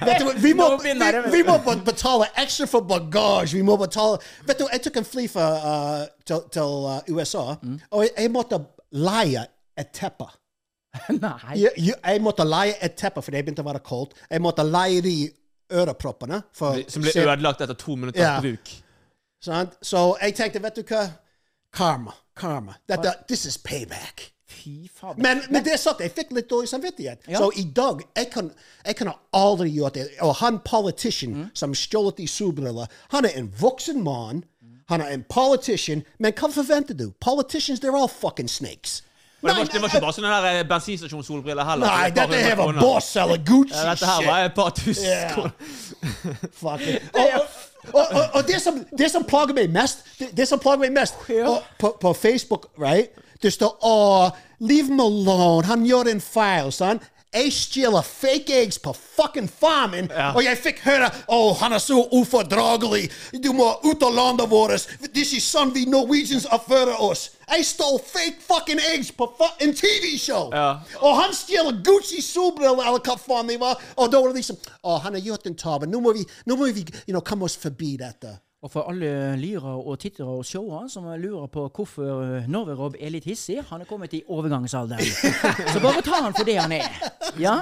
Vet 0.06 0.20
du, 0.24 0.32
vi, 0.42 0.54
må, 0.58 0.72
vi, 0.82 0.94
vi 1.32 1.44
må 1.46 1.60
betale 1.86 2.28
ekstra 2.42 2.66
for 2.68 2.82
bagasje. 2.90 3.54
Vi 3.60 3.62
må 3.66 3.78
betale 3.78 4.18
Vet 4.48 4.58
du, 4.60 4.66
jeg 4.72 4.82
tok 4.88 4.98
en 5.02 5.06
fly 5.06 5.28
fra, 5.30 5.48
uh, 5.62 6.04
til, 6.26 6.42
til 6.54 6.62
uh, 6.90 7.00
USA, 7.14 7.46
og 7.92 8.04
jeg, 8.06 8.12
jeg 8.18 8.32
måtte 8.34 8.60
leie 8.92 9.46
et 9.80 9.92
teppe. 9.96 10.28
Nei. 11.22 11.56
Jeg, 11.56 11.72
jeg, 11.78 11.96
jeg 12.04 12.22
måtte 12.26 12.46
leie 12.48 12.76
et 12.84 12.96
teppe 12.98 13.22
fordi 13.22 13.38
det 13.38 13.46
begynte 13.46 13.64
å 13.66 13.70
være 13.70 13.84
kaldt. 13.86 14.16
Jeg 14.30 14.42
måtte 14.42 14.66
leie 14.66 15.02
de 15.06 15.16
øreproppene. 15.72 16.42
For 16.58 16.80
Som 16.90 17.06
ble 17.06 17.14
ødelagt 17.24 17.62
etter 17.62 17.78
to 17.78 17.96
minutter 17.96 18.22
Ja. 18.24 18.40
bruk. 18.42 18.72
sant? 19.44 19.78
Så 19.82 20.18
jeg 20.22 20.36
tenkte, 20.36 20.62
vet 20.64 20.76
du 20.76 20.84
hva? 20.84 21.06
Karma. 21.74 22.12
Karma. 22.36 22.76
Dette, 22.90 23.14
this 23.28 23.46
is 23.46 23.58
payback. 23.58 24.32
Fy 24.50 24.90
faen. 24.96 25.16
Men 25.22 25.42
men 25.52 25.64
det 25.64 25.78
sagt, 25.80 26.02
jeg 26.02 26.12
fikk 26.12 26.32
litt 26.34 26.50
dårlig 26.50 26.70
samvittighet. 26.72 27.28
Ja. 27.30 27.38
Så 27.38 27.52
i 27.56 27.64
dag 27.76 28.02
jeg 28.18 28.32
kan, 28.34 28.50
jeg 28.86 28.96
kan 28.96 29.12
aldri 29.34 29.70
gjort 29.70 29.94
det. 29.94 30.08
Og 30.26 30.34
han 30.42 30.58
politician 30.66 31.52
som 31.54 31.76
stjålet 31.78 32.18
de 32.18 32.28
solbrillene, 32.28 32.88
han 33.14 33.26
er 33.26 33.38
en 33.38 33.52
voksen 33.62 34.02
mann. 34.04 34.44
Han 34.90 35.02
er 35.02 35.14
en 35.14 35.24
politician. 35.30 36.02
Men 36.18 36.34
hva 36.34 36.50
forventer 36.50 36.98
du? 36.98 37.12
Politicians, 37.22 37.80
they're 37.80 37.96
all 37.96 38.10
fucking 38.10 38.50
snakes. 38.50 39.04
Og 39.42 39.50
det, 39.50 39.58
var, 39.58 39.64
det 39.64 39.82
var 39.82 39.88
ikke 39.88 40.02
bare 40.04 40.14
sånne 40.18 40.38
eh, 40.50 40.60
bensinstasjonssolbriller 40.68 41.64
heller. 41.64 41.88
Nei, 41.88 42.10
Det 42.10 42.16
dette 42.18 42.42
her 42.44 42.56
var 42.60 42.66
kroner. 42.66 42.82
Boss 42.84 43.16
eller 43.16 43.38
Gucci 43.48 43.76
Ja, 43.78 43.86
Dette 43.94 44.10
her 44.10 44.26
var 44.28 44.46
et 44.50 44.56
par 44.58 44.70
tusen 44.76 45.06
yeah. 45.08 45.32
kroner. 45.34 45.52
Og, 47.14 47.30
og, 47.94 48.06
og, 48.12 48.24
og 48.34 48.48
det, 48.48 48.60
som, 48.62 48.82
det 48.98 49.12
som 49.12 49.24
plager 49.24 49.56
meg 49.56 49.72
mest, 49.72 50.04
det, 50.20 50.34
det 50.38 50.48
som 50.50 50.60
plager 50.60 50.84
meg 50.84 50.92
mest 50.98 51.16
på, 51.80 51.94
på 52.02 52.14
Facebook, 52.14 52.68
right? 52.82 53.16
Det 53.40 53.54
står 53.56 53.78
'Å, 53.80 54.32
leave 54.60 54.92
him 54.92 55.00
alone. 55.00 55.66
Han 55.66 55.86
gjør 55.88 56.12
en 56.12 56.22
feil, 56.22 56.72
sant? 56.76 57.08
Jeg 57.34 57.52
stjeler 57.54 58.02
fake 58.02 58.56
eggs 58.62 58.80
på 58.82 58.94
fucking 58.94 59.50
farmen, 59.50 60.08
og 60.34 60.40
jeg 60.42 60.58
fikk 60.58 60.80
høre 60.82 61.12
Å, 61.30 61.38
han 61.60 61.76
er 61.78 61.82
så 61.84 62.00
ufordragelig. 62.18 63.04
Du 63.44 63.52
må 63.54 63.68
ut 63.86 64.02
av 64.04 64.16
landet 64.18 64.50
vårt. 64.50 64.88
This 65.14 65.36
is 65.38 65.46
sånn 65.46 65.70
vi 65.76 65.86
Norwegians 65.86 66.48
oppfører 66.50 66.98
oss. 67.06 67.28
Jeg 67.50 67.68
stjal 67.70 68.02
fake 68.02 68.42
fucking 68.48 68.82
eggs 68.94 69.12
på 69.14 69.30
fu 69.38 69.46
en 69.62 69.76
TV-show. 69.78 70.50
Ja. 70.54 70.82
Og 71.02 71.22
han 71.22 71.34
stjeler 71.38 71.78
Gucci 71.86 72.22
solbriller, 72.26 72.82
eller 72.88 73.02
hva 73.06 73.18
faen 73.22 73.54
det 73.54 73.60
var. 73.62 73.78
Og 73.98 74.10
da 74.10 74.22
var 74.22 74.34
det 74.34 74.42
liksom 74.42 74.58
Å, 74.82 74.98
han 75.06 75.18
har 75.18 75.26
gjort 75.30 75.46
en 75.50 75.58
tabbe. 75.58 75.90
Nå 75.90 76.02
må 76.02 76.18
vi, 76.18 76.26
nå 76.50 76.58
må 76.58 76.70
vi 76.74 76.86
you 77.06 77.14
know, 77.14 77.22
komme 77.26 77.46
oss 77.46 77.58
forbi 77.62 77.94
dette. 78.02 78.40
Og 78.60 78.72
for 78.72 78.90
alle 78.92 79.38
lyra 79.40 79.78
og 79.78 80.00
tittere 80.00 80.28
og 80.28 80.44
seere 80.44 80.82
som 80.92 81.06
lurer 81.22 81.48
på 81.48 81.62
hvorfor 81.76 82.42
Norverob 82.52 82.98
er 83.00 83.14
litt 83.14 83.24
hissig, 83.24 83.62
han 83.70 83.86
er 83.86 83.88
kommet 83.88 84.12
i 84.18 84.20
overgangsalderen. 84.28 85.06
Så 85.74 85.80
bare 85.80 86.04
ta 86.04 86.20
han 86.26 86.36
for 86.36 86.44
det 86.44 86.58
han 86.60 86.74
er. 86.76 86.90
Ja? 87.40 87.62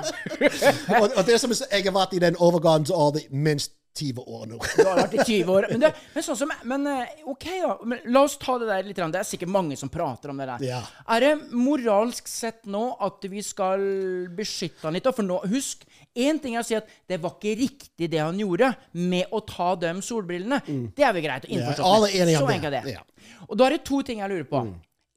og, 0.98 1.12
og 1.14 1.22
det 1.28 1.38
som 1.38 1.54
er, 1.54 1.62
jeg 1.70 1.86
har 1.86 1.94
vært 1.94 2.18
i 2.18 2.24
den 2.24 2.40
overgangsalder 2.42 3.30
minst 3.30 3.76
20 3.98 4.24
år 4.38 4.46
nå. 4.52 4.60
Du 4.62 4.84
har 4.86 5.02
vært 5.02 5.16
i 5.18 5.24
20 5.24 5.52
år. 5.54 5.68
Men, 5.72 5.84
det, 5.86 5.92
men 6.14 6.26
sånn 6.26 6.40
som 6.40 6.54
Men 6.70 6.88
eh, 6.92 7.24
OK, 7.30 7.48
da. 7.64 7.74
Men 7.88 8.06
la 8.14 8.24
oss 8.28 8.38
ta 8.42 8.58
det 8.62 8.70
der 8.70 8.88
litt. 8.88 9.02
Det 9.02 9.22
er 9.22 9.28
sikkert 9.28 9.52
mange 9.54 9.78
som 9.80 9.92
prater 9.94 10.34
om 10.34 10.42
det 10.42 10.50
der. 10.52 10.66
Ja. 10.68 10.82
Er 11.16 11.26
det 11.26 11.34
moralsk 11.54 12.30
sett 12.32 12.66
nå 12.70 12.84
at 13.04 13.28
vi 13.32 13.44
skal 13.46 13.84
beskytte 14.38 14.88
han 14.88 14.98
litt? 14.98 15.10
For 15.18 15.26
nå, 15.26 15.40
husk, 15.52 15.86
én 16.18 16.42
ting 16.44 16.58
er 16.58 16.64
å 16.64 16.68
si 16.68 16.78
at 16.78 16.90
det 17.10 17.22
var 17.24 17.38
ikke 17.38 17.56
riktig 17.60 18.12
det 18.14 18.22
han 18.24 18.40
gjorde 18.40 18.74
med 18.98 19.34
å 19.34 19.42
ta 19.48 19.74
de 19.80 19.96
solbrillene. 20.06 20.62
Det 20.96 21.06
er 21.06 21.16
vel 21.16 21.26
greit. 21.26 21.48
Ja, 21.52 21.72
er 21.74 22.22
enige 22.24 22.42
om 22.42 22.48
Så 22.48 22.56
enkelt 22.58 22.74
er 22.74 22.80
det. 22.80 22.98
Ja. 22.98 23.06
Og 23.48 23.58
da 23.60 23.68
er 23.68 23.78
det 23.78 23.86
to 23.88 24.02
ting 24.06 24.22
jeg 24.24 24.32
lurer 24.34 24.48
på. 24.50 24.64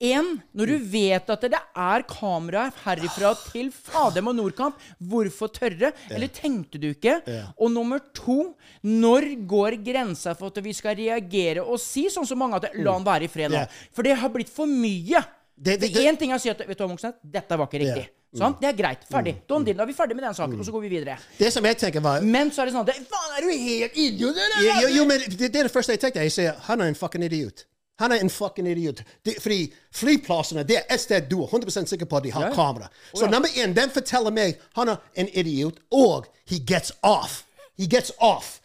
En, 0.01 0.31
når 0.57 0.71
du 0.71 0.77
vet 0.95 1.29
at 1.35 1.43
det 1.45 1.59
er 1.77 2.03
kameraer 2.09 2.73
herifra 2.87 3.35
til 3.51 3.67
Fadem 3.75 4.31
og 4.31 4.37
Nordkamp, 4.39 4.79
hvorfor 5.11 5.51
tørre? 5.53 5.91
Eller 6.09 6.31
tenkte 6.33 6.81
du 6.81 6.87
ikke? 6.95 7.19
Og 7.61 7.69
nummer 7.75 8.01
to, 8.17 8.55
når 8.83 9.27
går 9.51 9.77
grensa 9.85 10.33
for 10.39 10.49
at 10.49 10.63
vi 10.65 10.73
skal 10.73 10.97
reagere 10.97 11.61
og 11.67 11.77
si 11.85 12.07
sånn 12.09 12.25
som 12.27 12.41
mange 12.41 12.57
at 12.63 12.71
la 12.81 12.95
han 12.97 13.05
være 13.05 13.29
i 13.29 13.33
fred 13.33 13.53
nå? 13.53 13.67
For 13.93 14.03
det 14.09 14.17
har 14.23 14.33
blitt 14.33 14.49
for 14.49 14.65
mye. 14.67 15.21
Det- 15.61 15.79
Det 15.79 15.93
det- 15.93 15.97
er 16.01 16.09
én 16.13 16.17
ting 16.19 16.31
jeg 16.31 16.41
sier 16.41 16.53
at 16.57 16.67
Vet 16.67 16.79
du 16.79 16.89
Moxnes? 16.89 17.13
Dette 17.23 17.59
var 17.59 17.67
ikke 17.69 17.81
riktig. 17.85 18.09
Sånn? 18.35 18.55
Det 18.61 18.69
er 18.69 18.73
greit. 18.73 19.05
Ferdig. 19.11 19.35
Don 19.47 19.65
Dill, 19.65 19.77
Da 19.77 19.83
er 19.83 19.87
vi 19.87 19.93
ferdig 19.93 20.15
med 20.17 20.23
den 20.25 20.33
saken, 20.33 20.59
og 20.59 20.65
så 20.65 20.71
går 20.73 20.81
vi 20.83 20.89
videre. 20.89 21.19
Det 21.37 21.53
som 21.53 21.63
jeg 21.65 21.77
tenker 21.77 22.01
var 22.01 22.21
Men 22.23 22.51
så 22.51 22.63
er 22.63 22.67
det 22.67 22.75
sånn 22.75 22.89
at 22.89 22.95
Faen, 22.95 23.37
er 23.37 23.41
du 23.43 23.51
helt 23.51 23.93
idiot, 23.97 24.35
eller? 24.37 24.81
jo, 24.83 24.89
jo, 24.97 25.05
men 25.05 25.19
det, 25.21 25.53
det 25.53 25.57
er 25.57 25.63
det 25.65 25.73
første 25.73 25.89
jeg 25.93 26.01
tenkte. 26.01 26.23
Jeg 26.23 26.31
sier 26.33 26.55
han 26.59 26.81
er 26.81 26.85
en 26.87 26.95
fucking 26.95 27.23
idiot. 27.25 27.65
Han 28.01 28.13
er 28.13 28.23
en 28.25 28.31
fucking 28.31 28.69
idiot. 28.69 29.03
De, 29.27 29.35
fordi 29.41 29.73
flyplassene 29.93 30.65
det 30.65 30.79
er 30.79 30.95
et 30.95 31.01
sted 31.01 31.29
du 31.31 31.43
er 31.45 31.53
100 31.53 31.87
sikker 31.87 32.09
på 32.09 32.17
at 32.17 32.25
de 32.25 32.33
har 32.33 32.47
yeah. 32.49 32.55
kamera. 32.55 32.89
Så 33.15 33.29
nummer 33.29 33.49
én, 33.49 33.75
den 33.77 33.91
forteller 33.93 34.33
meg 34.33 34.57
han 34.75 34.89
er 34.89 34.97
en 35.15 35.29
idiot, 35.33 35.83
og 35.93 36.27
he 36.49 36.59
gets 36.67 36.93
off. 37.03 37.43
He 37.79 37.87
gets 37.87 38.13
off 38.19 38.61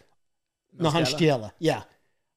når 0.79 0.89
han 0.89 1.05
stjeler. 1.05 1.49
Ja. 1.61 1.81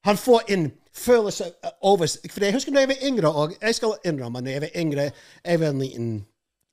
Han 0.03 0.17
får 0.17 0.41
en 0.47 0.71
følelse 0.93 1.43
uh, 1.63 1.69
over 1.81 2.07
For 2.31 2.43
jeg 2.43 2.53
husker 2.53 2.71
da 2.75 2.79
jeg 2.79 2.91
var 2.91 3.03
yngre, 3.03 3.33
og 3.33 3.55
jeg 3.61 3.75
skal 3.75 3.95
innrømme 4.05 4.41
når 4.41 4.51
jeg 4.51 4.61
var 4.61 4.75
yngre, 4.75 5.11
jeg 5.45 5.59
var 5.59 5.67
en 5.67 5.79
liten 5.79 6.25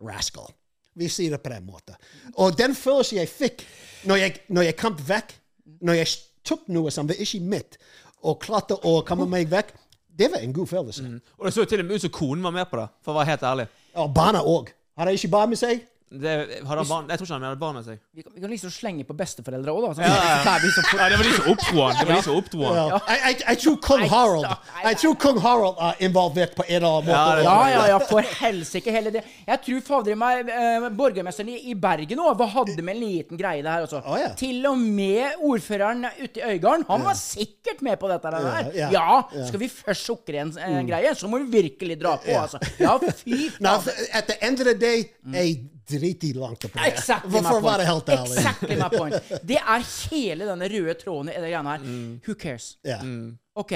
rascal. 0.03 0.51
Vi 0.95 1.09
sier 1.09 1.31
det 1.31 1.41
på 1.41 1.53
den 1.53 1.67
måten. 1.67 1.95
Og 2.35 2.59
den 2.59 2.75
følelsen 2.75 3.19
jeg 3.19 3.29
fikk 3.29 3.67
når 4.05 4.17
jeg, 4.17 4.37
når 4.49 4.63
jeg 4.63 4.77
kom 4.77 4.99
vekk, 5.09 5.35
når 5.81 6.01
jeg 6.01 6.07
tok 6.45 6.69
noe 6.69 6.91
som 6.91 7.09
var 7.09 7.19
ikke 7.21 7.41
mitt, 7.41 7.79
og 8.27 8.41
klarte 8.43 8.79
å 8.87 9.01
komme 9.07 9.27
meg 9.31 9.51
vekk, 9.51 9.75
det 10.19 10.31
var 10.33 10.41
en 10.43 10.53
god 10.57 10.67
følelse. 10.67 11.05
Og 11.39 11.47
det 11.47 11.55
så 11.55 11.65
til 11.65 11.81
og 11.83 11.87
med 11.89 11.99
ut 11.99 12.07
som 12.07 12.11
konen 12.15 12.45
var 12.45 12.55
med 12.55 12.69
på 12.71 12.81
det, 12.81 12.87
for 13.05 13.13
å 13.13 13.19
være 13.19 13.33
helt 13.35 13.45
ærlig. 13.51 13.67
Og 14.01 14.15
barna 14.15 14.41
òg. 14.41 14.73
Hadde 14.97 15.13
de 15.13 15.21
ikke 15.21 15.33
barn 15.35 15.53
med 15.53 15.61
seg? 15.61 15.85
Det, 16.07 16.63
har 16.63 16.79
han 16.79 16.87
barn, 16.87 17.09
jeg 17.11 17.19
tror 17.19 17.27
ikke 17.27 17.35
han 17.35 17.45
hadde 17.49 17.59
barn 17.59 17.75
med 17.75 17.87
seg. 17.89 17.97
Vi 18.15 18.23
kan, 18.23 18.31
vi 18.37 18.43
kan 18.45 18.51
liksom 18.53 18.71
slenge 18.71 19.05
på 19.09 19.15
besteforeldre 19.19 19.73
òg, 19.75 19.83
da. 19.83 19.89
Sånn, 19.97 20.05
Ja, 20.07 20.37
ja. 20.47 20.53
vi 20.63 20.71
Ja, 21.01 21.09
det 21.11 21.17
var 21.19 21.27
de 21.27 21.33
som 21.35 21.49
oppdro. 21.51 21.87
Det 21.91 22.05
var 22.07 22.13
de 22.13 22.19
som 22.23 22.37
oppdro 22.39 22.63
han. 22.63 22.77
Ja. 22.79 23.01
Jeg, 23.11 23.19
jeg, 23.25 23.39
jeg 23.43 23.61
tror 23.65 23.79
kong 23.89 24.05
Harald. 24.13 24.47
Jeg 24.85 25.01
tror 25.03 25.17
kong 25.25 25.41
Harald 25.43 25.83
er 25.89 26.05
involvert 26.07 26.55
på 26.55 26.67
en 26.69 26.77
eller 26.79 26.95
annen 27.01 27.11
måte. 27.11 27.43
Ja, 27.49 27.57
ja, 27.73 27.83
ja, 27.91 27.99
for 28.07 28.31
helsike 28.39 28.95
hele 28.95 29.13
det. 29.19 29.25
Jeg 29.49 29.63
tror 29.67 29.83
fader 29.91 30.21
meg 30.23 30.55
eh, 30.55 30.89
borgermesteren 31.03 31.51
i, 31.57 31.59
i 31.73 31.77
Bergen 31.87 32.23
òg 32.23 32.47
hadde 32.55 32.87
med 32.87 32.95
en 32.95 33.03
liten 33.03 33.41
greie 33.43 33.67
der. 33.67 33.89
også. 33.89 34.05
Å, 34.07 34.23
ja. 34.23 34.31
Til 34.39 34.63
og 34.71 34.79
med 34.79 35.43
ordføreren 35.43 36.07
ute 36.23 36.39
i 36.39 36.55
Øygarden, 36.55 36.87
han 36.87 37.07
var 37.09 37.19
sikkert 37.19 37.83
med 37.83 37.99
på 37.99 38.13
dette 38.13 38.31
der. 38.37 38.71
Ja, 38.95 39.25
skal 39.35 39.59
vi 39.59 39.73
først 39.75 40.07
sukre 40.07 40.45
en 40.45 40.55
eh, 40.55 40.83
greie, 40.87 41.17
så 41.19 41.27
må 41.27 41.43
vi 41.43 41.65
virkelig 41.65 41.99
dra 41.99 42.15
på, 42.23 42.31
altså. 42.47 42.63
Ja, 42.79 42.95
fy 43.03 43.49
faen. 43.59 43.73
at 44.15 44.31
the 44.31 44.39
end 44.47 44.63
of 44.63 44.71
the 44.71 44.79
day, 44.79 45.09
jeg 45.35 45.65
driter 45.89 46.39
langt 46.41 46.65
på 46.67 46.73
det. 46.79 46.93
Exactly 46.93 47.41
For, 47.41 47.59
å 47.59 47.65
være 47.65 47.87
helt 47.89 48.09
ærlig. 48.15 48.39
Exactly 48.41 48.79
my 48.81 48.89
point. 48.99 49.35
Det 49.47 49.59
er 49.63 49.87
hele 50.11 50.49
denne 50.51 50.71
røde 50.73 50.97
tråden 51.01 51.33
i 51.33 51.37
det 51.39 51.51
greiene 51.53 51.75
her. 51.77 51.87
Who 52.27 52.35
cares? 52.39 52.73
Ja. 52.87 53.01
OK, 53.57 53.73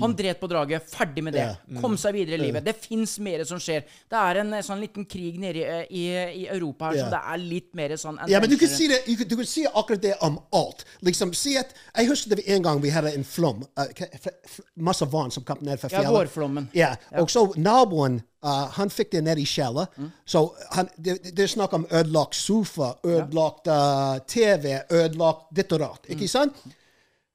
Han 0.00 0.14
dret 0.16 0.38
på 0.40 0.48
draget. 0.48 0.86
Ferdig 0.88 1.22
med 1.26 1.34
det. 1.36 1.42
Ja. 1.44 1.80
Kom 1.82 1.96
seg 2.00 2.14
videre 2.16 2.38
i 2.38 2.46
livet. 2.46 2.64
Det 2.64 2.72
fins 2.80 3.18
mer 3.20 3.42
som 3.44 3.58
skjer. 3.60 3.82
Det 4.08 4.16
er 4.16 4.40
en 4.40 4.52
eh, 4.56 4.62
sånn 4.64 4.80
liten 4.80 5.04
krig 5.04 5.36
nede 5.42 5.60
i, 5.60 5.64
eh, 5.68 5.82
i, 5.92 6.04
i 6.40 6.46
Europa 6.48 6.88
her, 6.88 7.02
så 7.02 7.10
det 7.12 7.20
er 7.34 7.42
litt 7.42 7.68
mer 7.76 7.92
sånn 8.00 8.18
Ja, 8.32 8.40
men 8.40 8.48
du 8.48 8.56
kan 8.60 8.70
si 8.72 8.88
det, 8.88 9.02
du 9.04 9.12
kan, 9.20 9.28
du 9.28 9.36
kan 9.42 9.50
si 9.50 9.66
akkurat 9.68 10.00
det 10.02 10.14
om 10.24 10.38
alt. 10.56 10.86
Liksom, 11.04 11.34
si 11.36 11.56
at, 11.60 11.74
Jeg 11.96 12.08
husker 12.08 12.32
det 12.32 12.40
var 12.40 12.54
en 12.56 12.62
gang 12.68 12.80
vi 12.80 12.94
hadde 12.94 13.12
en 13.18 13.24
flom. 13.24 13.64
f- 13.76 14.60
masse 14.76 15.04
vann 15.12 15.30
som 15.30 15.44
kom 15.44 15.60
ned 15.60 15.78
fra 15.80 15.92
fjellet. 15.92 16.08
Ja, 16.08 16.16
vårflommen. 16.16 16.70
Ja, 16.72 16.94
og 17.20 17.28
så 17.30 17.44
naboen 17.60 18.22
uh, 18.44 18.70
han 18.78 18.88
fikk 18.90 19.12
det 19.12 19.24
ned 19.28 19.38
i 19.38 19.44
kjellet. 19.44 19.92
Mm. 20.00 20.10
Så 20.24 20.46
han, 20.78 20.88
det, 20.96 21.18
det 21.36 21.44
er 21.44 21.52
snakk 21.58 21.76
om 21.76 21.84
ødelagt 21.90 22.34
sofa, 22.40 22.94
ødelagt 23.04 23.68
uh, 23.68 24.16
TV, 24.26 24.78
ødelagt 24.90 25.52
ditt 25.52 25.72
og 25.76 25.84
datt. 25.84 26.08
Mm. 26.08 26.16
Ikke 26.16 26.28
sant? 26.32 26.64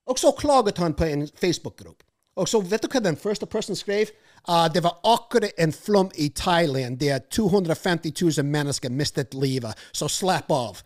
Og 0.09 0.17
så 0.17 0.31
klaget 0.33 0.81
han 0.81 0.97
på 0.97 1.05
en 1.05 1.27
Facebook-gruppe. 1.37 2.08
Og 2.39 2.47
så 2.47 2.61
vet 2.63 2.83
du 2.83 2.87
hva 2.91 3.01
den 3.03 3.17
første 3.19 3.45
personen 3.45 3.75
skrev? 3.77 4.11
Uh, 4.47 4.65
det 4.73 4.83
var 4.85 4.97
akkurat 5.03 5.51
en 5.59 5.73
flom 5.75 6.09
i 6.15 6.29
Thailand 6.35 6.99
der 7.01 7.19
250 7.31 8.13
000 8.39 8.45
mennesker 8.47 8.89
mistet 8.89 9.33
livet. 9.35 9.75
Så 9.91 10.07
slapp 10.07 10.51
av. 10.51 10.79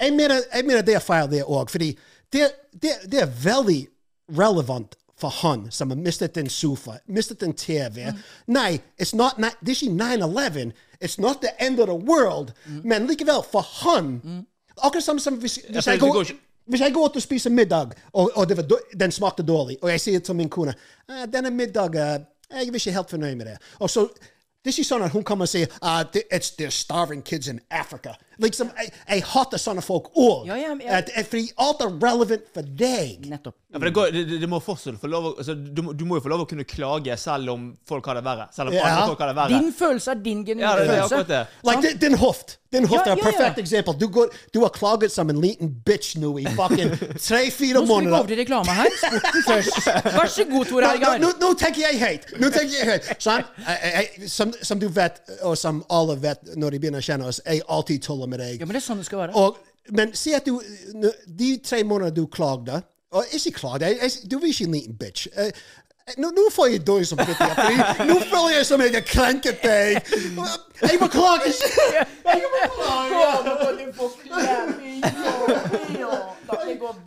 Jeg, 0.00 0.12
mener, 0.14 0.40
jeg 0.54 0.64
mener 0.66 0.82
det 0.86 0.94
er 0.94 1.04
feil, 1.04 1.30
det 1.30 1.44
òg. 1.44 1.70
fordi 1.70 1.92
det, 2.32 2.48
det, 2.82 2.94
det 3.12 3.22
er 3.22 3.30
veldig 3.44 3.80
relevant 4.38 4.94
for 5.20 5.28
han 5.42 5.66
som 5.70 5.90
har 5.92 5.98
mistet 6.02 6.36
en 6.36 6.48
sofa, 6.50 6.96
mistet 7.06 7.42
en 7.42 7.52
TV. 7.54 8.08
Nei, 8.46 8.80
it's 9.02 9.14
not, 9.16 9.38
ni- 9.38 9.52
det 9.60 9.76
er 9.76 9.82
ikke 9.82 10.64
9-11. 10.64 10.72
It's 11.04 11.18
not 11.20 11.42
the 11.42 11.52
end 11.66 11.80
of 11.80 11.86
the 11.90 11.98
world. 12.10 12.52
Men 12.84 13.06
likevel, 13.06 13.42
for 13.50 13.60
han 13.84 14.20
Akkurat 14.82 15.04
samme 15.04 15.20
som 15.20 15.34
hvis, 15.34 15.58
hvis, 15.68 15.86
jeg, 15.86 16.00
jeg 16.00 16.00
går, 16.00 16.24
hvis 16.66 16.80
jeg 16.80 16.94
går 16.94 17.08
ut 17.08 17.16
og 17.16 17.22
spiser 17.22 17.50
middag, 17.50 17.94
og, 18.12 18.30
og 18.34 18.48
det 18.48 18.68
den 19.00 19.12
smakte 19.12 19.42
dårlig, 19.42 19.76
og 19.82 19.90
jeg 19.90 20.00
sier 20.00 20.20
til 20.20 20.34
min 20.34 20.48
kone 20.48 20.74
«Eh, 21.10 21.24
'Denne 21.26 21.50
middagen 21.50 21.96
eh, 21.96 22.26
Jeg 22.52 22.68
er 22.68 22.74
ikke 22.74 22.92
helt 22.92 23.10
fornøyd 23.10 23.34
med 23.34 23.46
det.' 23.46 23.58
Og 23.78 23.90
så 23.90 24.08
det 24.64 24.70
er 24.70 24.78
ikke 24.78 24.86
sånn 24.86 25.02
at 25.02 25.10
hun 25.10 25.24
kommer 25.26 25.48
og 25.48 25.50
sier 25.50 25.66
uh, 25.82 26.04
it's, 26.30 26.52
er 26.62 26.70
starving 26.70 27.24
kids 27.24 27.48
in 27.48 27.60
Africa'. 27.70 28.14
Liksom, 28.42 28.70
jeg, 28.78 28.92
jeg 29.08 29.24
hater 29.32 29.60
sånne 29.62 29.82
folk 29.84 30.10
òg. 30.18 30.46
Ja, 30.50 30.56
ja, 30.60 30.74
ja. 30.82 31.00
Fordi 31.30 31.48
alt 31.62 31.82
er 31.86 31.92
relevant 32.02 32.48
for 32.54 32.62
deg. 32.82 33.26
Nettopp. 33.30 33.56
Ja, 33.72 33.78
for 33.78 33.88
det, 33.88 33.92
går, 33.96 34.10
det, 34.12 34.40
det 34.42 34.48
må 34.52 34.58
fortsatt 34.60 34.98
få 35.00 35.08
lov 35.08 35.30
altså, 35.38 35.54
du, 35.56 35.80
du 35.96 36.02
må 36.04 36.18
jo 36.18 36.24
få 36.26 36.28
lov 36.28 36.42
å 36.44 36.48
kunne 36.50 36.66
klage 36.68 37.14
selv 37.20 37.54
om 37.54 37.70
folk 37.88 38.04
har 38.10 38.18
det 38.20 38.24
verre. 38.26 38.48
Selv 38.52 38.68
om 38.68 38.76
Ja. 38.76 38.82
andre 38.90 39.06
folk 39.14 39.22
har 39.24 39.30
det 39.32 39.36
verre. 39.38 39.60
Din 39.62 39.70
følelse 39.72 40.10
er 40.12 40.20
din 40.26 40.42
genuine 40.44 40.66
Ja, 40.66 40.74
det 40.76 40.88
det, 40.90 40.98
følelse. 41.08 41.28
det. 41.30 41.46
Like 41.64 41.82
din, 41.86 41.96
din 42.02 42.18
hoft. 42.20 42.58
Din 42.72 42.86
hoft 42.88 43.06
Ja, 43.06 43.12
er 43.12 43.16
et 43.16 43.22
ja, 43.22 43.24
ja. 43.24 43.30
perfekt 43.32 43.58
eksempel. 43.62 43.96
Du, 44.00 44.06
går, 44.12 44.28
du 44.54 44.60
har 44.64 44.72
klaget 44.76 45.12
som 45.12 45.28
en 45.32 45.40
liten 45.40 45.72
bitch 45.86 46.14
nå 46.20 46.34
i 46.40 46.44
fucking 46.56 46.92
tre-fire 47.26 47.80
Nå 47.80 47.86
skal 47.86 48.04
vi 48.04 48.10
gå 48.12 48.16
over 48.18 48.28
til 48.32 48.40
reklame 48.42 48.76
her. 48.76 48.92
Sporten 49.00 49.44
først. 49.48 49.88
Vær 50.18 50.30
så 50.36 50.46
god, 50.52 50.68
Tor 50.72 50.86
Nå, 51.02 51.10
nå, 51.24 51.32
nå 51.40 51.50
tenker 51.60 51.84
jeg 51.86 52.00
høyt. 52.00 52.28
Nå 52.40 52.52
tenker 52.52 52.76
jeg 52.76 52.88
høyt. 52.92 53.10
Sånn, 53.24 53.44
som, 54.36 54.52
som 54.64 54.80
du 54.80 54.88
vet, 54.92 55.20
og 55.48 55.56
som 55.60 55.82
alle 55.92 56.16
vet 56.22 56.54
når 56.56 56.76
de 56.76 56.82
begynner 56.84 57.04
å 57.04 57.08
kjenne 57.08 57.28
oss, 57.32 57.40
jeg 57.44 57.64
alltid 57.72 58.04
tuller 58.08 58.28
med 58.32 58.40
deg. 58.42 58.56
Ja, 58.60 58.66
men 58.66 58.74
det 58.76 58.82
er 58.82 58.86
sånn 58.88 59.02
det 59.02 59.06
skal 59.10 59.22
være. 59.26 59.36
Og, 59.38 59.60
men 59.98 60.12
si 60.16 60.32
at 60.36 60.46
du 60.46 60.56
De 61.42 61.52
tre 61.66 61.80
månedene 61.84 62.14
du 62.14 62.26
klagde 62.30 62.82
Og 63.12 63.24
ikke 63.36 63.50
klagde, 63.60 63.88
jeg, 63.90 63.98
jeg, 64.02 64.30
du 64.30 64.36
er 64.38 64.46
ikke 64.52 64.64
en 64.70 64.76
liten 64.78 64.96
bitch. 65.00 65.26
Eh, 65.36 65.50
nå, 66.18 66.30
nå 66.34 66.44
får 66.50 66.70
jeg 66.72 66.80
dårlig 66.86 67.06
samvittighet, 67.10 67.52
fordi 67.58 68.06
nå 68.08 68.16
føler 68.30 68.54
jeg 68.56 68.66
som 68.66 68.80
jeg 68.82 68.94
har 68.96 69.04
krenket 69.06 69.60
deg. 69.62 69.98
Jeg 70.82 70.98
beklager 71.02 71.46
ikke! 71.52 72.06
Jeg 72.32 72.40
beklager! 72.54 73.82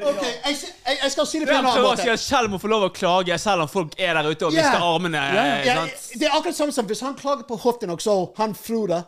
Ok, 0.05 0.21
jeg, 0.45 0.55
jeg, 0.85 0.97
jeg 1.03 1.11
skal 1.11 1.27
si 1.27 1.39
det 1.41 1.47
på 1.49 1.53
en 1.55 1.65
annen 1.67 1.83
måte. 1.85 2.15
Selv 2.21 2.51
må 2.53 2.59
få 2.61 2.69
lov 2.71 2.85
å 2.87 2.91
klage, 2.95 3.37
selv 3.41 3.65
om 3.65 3.69
folk 3.71 3.95
er 3.99 4.15
der 4.17 4.29
ute 4.31 4.47
og 4.47 4.53
mister 4.55 4.83
armene. 4.83 5.21
eh, 5.21 5.67
Ja, 5.67 5.83
det 6.19 6.27
er 6.29 6.37
akkurat 6.37 6.57
samme 6.57 6.75
som 6.75 6.87
hvis 6.89 7.01
han 7.05 7.15
klager 7.19 7.43
på 7.47 7.57
hoften, 7.65 7.89
og 7.93 8.01
så 8.03 8.15
han 8.37 8.55
Frode 8.55 9.01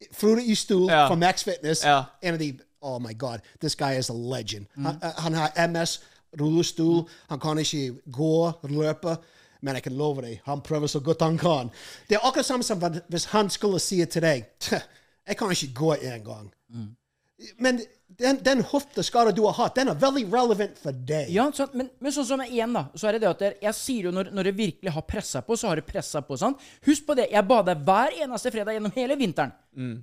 I 0.00 0.54
stol 0.54 0.90
Ja. 0.90 1.06
fra 1.08 1.14
Max 1.14 1.44
Fitness. 1.44 1.84
Ja. 1.84 2.04
En 2.22 2.34
av 2.34 2.38
de 2.38 2.58
Oh 2.82 2.98
my 3.00 3.14
God, 3.18 3.40
this 3.60 3.74
guy 3.74 3.98
is 3.98 4.10
a 4.10 4.12
legend. 4.12 4.66
Han, 4.76 4.96
uh, 4.96 5.10
han 5.16 5.34
har 5.34 5.52
MS, 5.68 6.00
rullestol. 6.40 7.08
Han 7.28 7.40
kan 7.40 7.58
ikke 7.58 7.94
gå, 8.12 8.52
løpe. 8.62 9.16
Men 9.62 9.74
jeg 9.74 9.82
kan 9.82 9.92
love 9.92 10.22
deg, 10.22 10.40
han 10.44 10.60
prøver 10.60 10.86
så 10.86 11.00
godt 11.00 11.22
han 11.22 11.38
kan. 11.38 11.70
Det 12.08 12.14
er 12.14 12.26
akkurat 12.26 12.44
samme 12.44 12.62
som 12.62 12.82
hvis 13.08 13.24
han 13.24 13.50
skulle 13.50 13.78
si 13.80 14.04
til 14.04 14.22
deg 14.22 14.44
«Tja, 14.60 14.80
Jeg 15.26 15.36
kan 15.36 15.50
ikke 15.50 15.74
gå 15.74 15.94
engang. 15.94 16.52
Men 17.58 17.80
den, 18.18 18.38
den 18.46 18.62
hofteskada 18.70 19.32
du 19.34 19.42
har 19.46 19.56
hatt, 19.58 19.74
den 19.78 19.90
er 19.90 19.98
veldig 19.98 20.24
relevant 20.32 20.78
for 20.80 20.94
deg. 21.08 21.28
Ja, 21.34 21.48
sant? 21.56 21.74
Men, 21.78 21.90
men 21.98 22.14
sånn 22.14 22.28
som 22.28 22.42
igjen, 22.44 22.74
da, 22.76 22.86
så 22.94 23.08
er 23.10 23.16
det 23.16 23.24
det 23.24 23.32
at 23.32 23.62
jeg 23.66 23.78
sier 23.78 24.08
jo 24.08 24.14
når, 24.14 24.30
når 24.34 24.50
det 24.50 24.54
virkelig 24.58 24.94
har 24.94 25.06
pressa 25.08 25.42
på, 25.44 25.56
så 25.58 25.70
har 25.70 25.80
det 25.80 25.86
pressa 25.88 26.22
på. 26.24 26.38
sant? 26.40 26.62
Husk 26.86 27.06
på 27.08 27.16
det, 27.18 27.28
jeg 27.34 27.48
bader 27.50 27.80
hver 27.86 28.16
eneste 28.24 28.52
fredag 28.54 28.78
gjennom 28.78 28.94
hele 28.96 29.18
vinteren. 29.20 29.54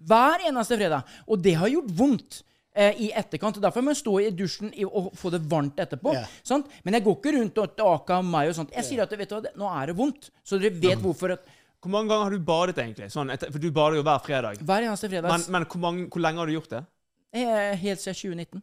Hver 0.07 0.47
eneste 0.49 0.77
fredag. 0.79 1.13
Og 1.27 1.39
det 1.43 1.55
har 1.61 1.71
gjort 1.71 1.93
vondt. 2.01 2.41
Eh, 2.71 3.01
I 3.03 3.07
etterkant. 3.19 3.57
og 3.59 3.63
Derfor 3.65 3.83
må 3.83 3.91
jeg 3.91 3.99
stå 3.99 4.13
i 4.23 4.29
dusjen 4.31 4.69
i, 4.71 4.85
og 4.87 5.09
få 5.19 5.31
det 5.33 5.41
varmt 5.51 5.79
etterpå. 5.83 6.13
Yeah. 6.15 6.29
sant? 6.47 6.69
Men 6.87 6.95
jeg 6.95 7.03
går 7.03 7.17
ikke 7.17 7.33
rundt 7.35 7.57
og 7.59 7.81
aker 7.83 8.21
meg 8.23 8.51
og 8.51 8.55
sånt. 8.55 8.71
Jeg 8.75 8.87
sier 8.87 9.01
at 9.03 9.11
vet 9.11 9.27
du, 9.27 9.35
hva, 9.35 9.51
nå 9.59 9.71
er 9.75 9.91
det 9.91 9.97
vondt. 9.97 10.29
Så 10.47 10.59
dere 10.61 10.77
vet 10.79 11.03
hvorfor. 11.03 11.35
at 11.35 11.43
Hvor 11.83 11.91
mange 11.91 12.13
ganger 12.13 12.29
har 12.29 12.31
du 12.37 12.45
badet, 12.47 12.77
egentlig? 12.79 13.09
Sånn, 13.11 13.33
etter, 13.33 13.51
for 13.51 13.59
du 13.59 13.67
bader 13.75 13.99
jo 13.99 14.05
hver 14.07 14.23
fredag. 14.23 14.63
Hver 14.63 14.87
eneste 14.87 15.11
fredag. 15.11 15.33
Men, 15.33 15.43
men 15.57 15.67
hvor, 15.67 15.83
mange, 15.83 16.07
hvor 16.13 16.23
lenge 16.23 16.43
har 16.43 16.47
du 16.47 16.55
gjort 16.55 16.71
det? 16.77 16.83
Eh, 17.33 17.77
helt 17.77 18.01
siden 18.01 18.15
2019. 18.15 18.61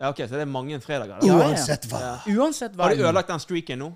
Ja, 0.00 0.08
ok, 0.10 0.16
Så 0.16 0.34
det 0.34 0.40
er 0.40 0.50
mange 0.50 0.80
fredager? 0.80 1.20
da. 1.20 1.26
Ja, 1.26 1.38
ja. 1.38 1.48
Uansett 1.48 1.84
hva. 1.86 2.00
Uansett 2.26 2.72
hva. 2.74 2.82
Har 2.88 2.94
du 2.94 3.02
ødelagt 3.04 3.28
den 3.28 3.40
streaken 3.40 3.78
nå? 3.78 3.92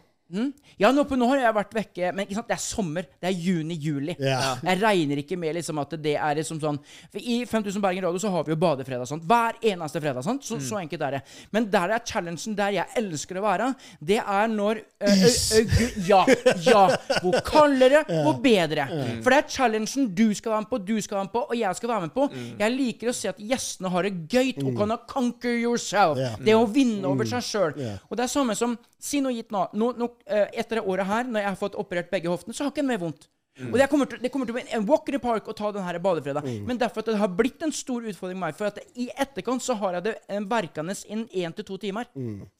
Ja, 0.78 0.90
nå, 0.92 1.04
på, 1.08 1.16
nå 1.16 1.26
har 1.30 1.40
jeg 1.40 1.54
vært 1.56 1.70
vekke, 1.78 2.08
men 2.12 2.28
sant? 2.36 2.48
det 2.50 2.56
er 2.58 2.60
sommer. 2.60 3.06
Det 3.16 3.30
er 3.30 3.36
juni-juli. 3.36 4.14
Yeah. 4.20 4.60
Jeg 4.66 4.80
regner 4.82 5.22
ikke 5.22 5.38
med 5.40 5.56
liksom 5.56 5.80
at 5.80 5.94
det 6.04 6.14
er 6.20 6.36
liksom 6.36 6.60
sånn 6.60 6.78
For 7.08 7.18
I 7.22 7.38
5000 7.48 7.80
Bergen 7.82 8.04
Radio 8.04 8.20
så 8.20 8.32
har 8.34 8.44
vi 8.44 8.52
jo 8.52 8.58
badefredag. 8.60 9.08
sånn. 9.08 9.22
Hver 9.24 9.56
eneste 9.72 10.02
fredag. 10.04 10.26
Sånn. 10.26 10.40
Så, 10.44 10.58
så 10.64 10.80
enkelt 10.82 11.04
er 11.06 11.16
det. 11.16 11.22
Men 11.54 11.70
der 11.72 11.94
er 11.96 12.04
challengen 12.04 12.56
der 12.58 12.76
jeg 12.76 12.94
elsker 13.00 13.40
å 13.40 13.44
være, 13.46 13.70
det 14.04 14.20
er 14.20 14.52
når 14.52 14.82
ø, 14.84 15.08
ø, 15.08 15.32
ø, 15.60 15.88
Ja. 16.08 16.20
ja. 16.66 16.84
Hvor 17.24 17.40
kaldere, 17.46 18.04
hvor 18.08 18.36
bedre. 18.44 18.88
For 19.24 19.32
det 19.32 19.40
er 19.40 19.48
challengen 19.56 20.10
du 20.18 20.26
skal 20.36 20.54
være 20.54 20.66
med 20.66 20.72
på, 20.74 20.82
du 20.84 20.94
skal 21.04 21.18
være 21.22 21.28
med 21.30 21.34
på, 21.38 21.44
og 21.48 21.56
jeg 21.56 21.80
skal 21.80 21.92
være 21.94 22.06
med 22.06 22.14
på. 22.16 22.28
Jeg 22.60 22.76
liker 22.76 23.10
å 23.10 23.16
se 23.16 23.32
at 23.32 23.40
gjestene 23.40 23.92
har 23.96 24.04
det 24.08 24.14
gøy 24.28 24.52
og 24.66 24.70
kan 24.76 24.96
conquer 25.08 25.56
yourself. 25.56 26.20
Yeah. 26.20 26.36
Det 26.44 26.58
å 26.58 26.68
vinne 26.68 27.08
over 27.08 27.28
seg 27.28 27.44
sjøl. 27.48 27.74
Og 28.08 28.18
det 28.18 28.28
er 28.28 28.32
samme 28.36 28.58
som 28.58 28.76
Si 28.98 29.20
noe 29.22 29.30
gitt 29.30 29.52
nå. 29.54 29.60
nå, 29.78 29.92
nå 29.94 30.08
etter 30.26 30.80
det 30.80 30.86
året 30.86 31.06
her, 31.06 31.24
når 31.24 31.40
jeg 31.40 31.48
har 31.52 31.58
fått 31.60 31.76
operert 31.78 32.10
begge 32.10 32.28
hoftene, 32.28 32.54
så 32.56 32.64
har 32.64 32.72
ikke 32.72 32.82
den 32.82 32.90
mer 32.92 33.02
vondt. 33.02 33.28
Og 33.58 33.74
det 33.74 33.88
kommer, 33.90 34.06
til, 34.06 34.20
det 34.22 34.30
kommer 34.30 34.46
til 34.46 34.54
å 34.54 34.58
bli 34.60 34.76
en 34.76 34.84
walk 34.86 35.08
in 35.10 35.16
the 35.16 35.18
park 35.18 35.48
å 35.50 35.54
ta 35.56 35.72
den 35.74 35.82
her 35.82 35.98
badefredag. 35.98 36.44
Men 36.66 36.78
derfor 36.78 37.02
at 37.02 37.08
det 37.10 37.16
har 37.18 37.32
blitt 37.34 37.62
en 37.66 37.72
stor 37.74 38.04
utfordring 38.06 38.38
for 38.38 38.44
meg. 38.44 38.54
For 38.54 38.70
at 38.70 38.78
i 38.94 39.08
etterkant 39.18 39.64
så 39.64 39.74
har 39.80 39.96
jeg 39.98 40.04
det 40.06 40.14
eh, 40.28 40.44
verkende 40.46 40.94
innen 41.08 41.26
én 41.34 41.54
til 41.56 41.66
to 41.66 41.78
timer. 41.82 42.06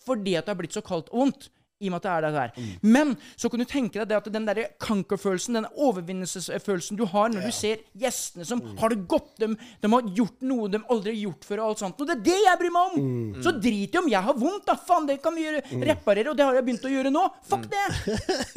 Fordi 0.04 0.34
at 0.40 0.48
det 0.48 0.54
har 0.54 0.58
blitt 0.58 0.74
så 0.74 0.82
kaldt 0.82 1.12
og 1.12 1.20
vondt. 1.22 1.50
I 1.78 1.86
og 1.86 1.92
med 1.94 1.98
at 2.00 2.06
det 2.06 2.10
er 2.10 2.24
det 2.24 2.30
der. 2.34 2.70
Men 2.82 3.12
så 3.38 3.46
kan 3.50 3.60
du 3.62 3.64
tenke 3.70 4.00
deg 4.00 4.08
det 4.10 4.16
at 4.18 4.28
den 4.34 4.46
der 4.48 4.58
conquer-følelsen, 4.82 5.60
den 5.60 5.68
overvinnelsesfølelsen 5.78 6.98
du 6.98 7.04
har 7.06 7.30
når 7.30 7.44
du 7.46 7.52
ser 7.54 7.84
gjestene 7.98 8.46
som 8.48 8.62
har 8.80 8.90
det 8.90 9.04
godt, 9.10 9.36
de, 9.38 9.52
de 9.54 9.90
har 9.92 10.08
gjort 10.16 10.42
noe 10.42 10.66
de 10.72 10.80
aldri 10.90 11.14
har 11.14 11.20
gjort 11.28 11.46
før, 11.46 11.62
og 11.62 11.68
alt 11.70 11.82
sånt. 11.84 12.02
Og 12.02 12.08
det 12.08 12.16
er 12.16 12.24
det 12.26 12.38
jeg 12.42 12.60
bryr 12.62 12.74
meg 12.74 12.88
om! 12.88 13.04
Så 13.46 13.52
drit 13.62 13.94
i 13.94 14.00
om 14.00 14.10
jeg 14.10 14.26
har 14.26 14.38
vondt, 14.40 14.66
da! 14.66 14.74
Faen, 14.88 15.06
det 15.06 15.20
kan 15.22 15.36
vi 15.36 15.44
gjøre, 15.46 15.62
reparere, 15.92 16.32
og 16.32 16.40
det 16.40 16.48
har 16.48 16.58
jeg 16.58 16.66
begynt 16.66 16.88
å 16.88 16.92
gjøre 16.96 17.12
nå. 17.14 17.22
Fuck 17.46 17.68
det! 17.70 17.86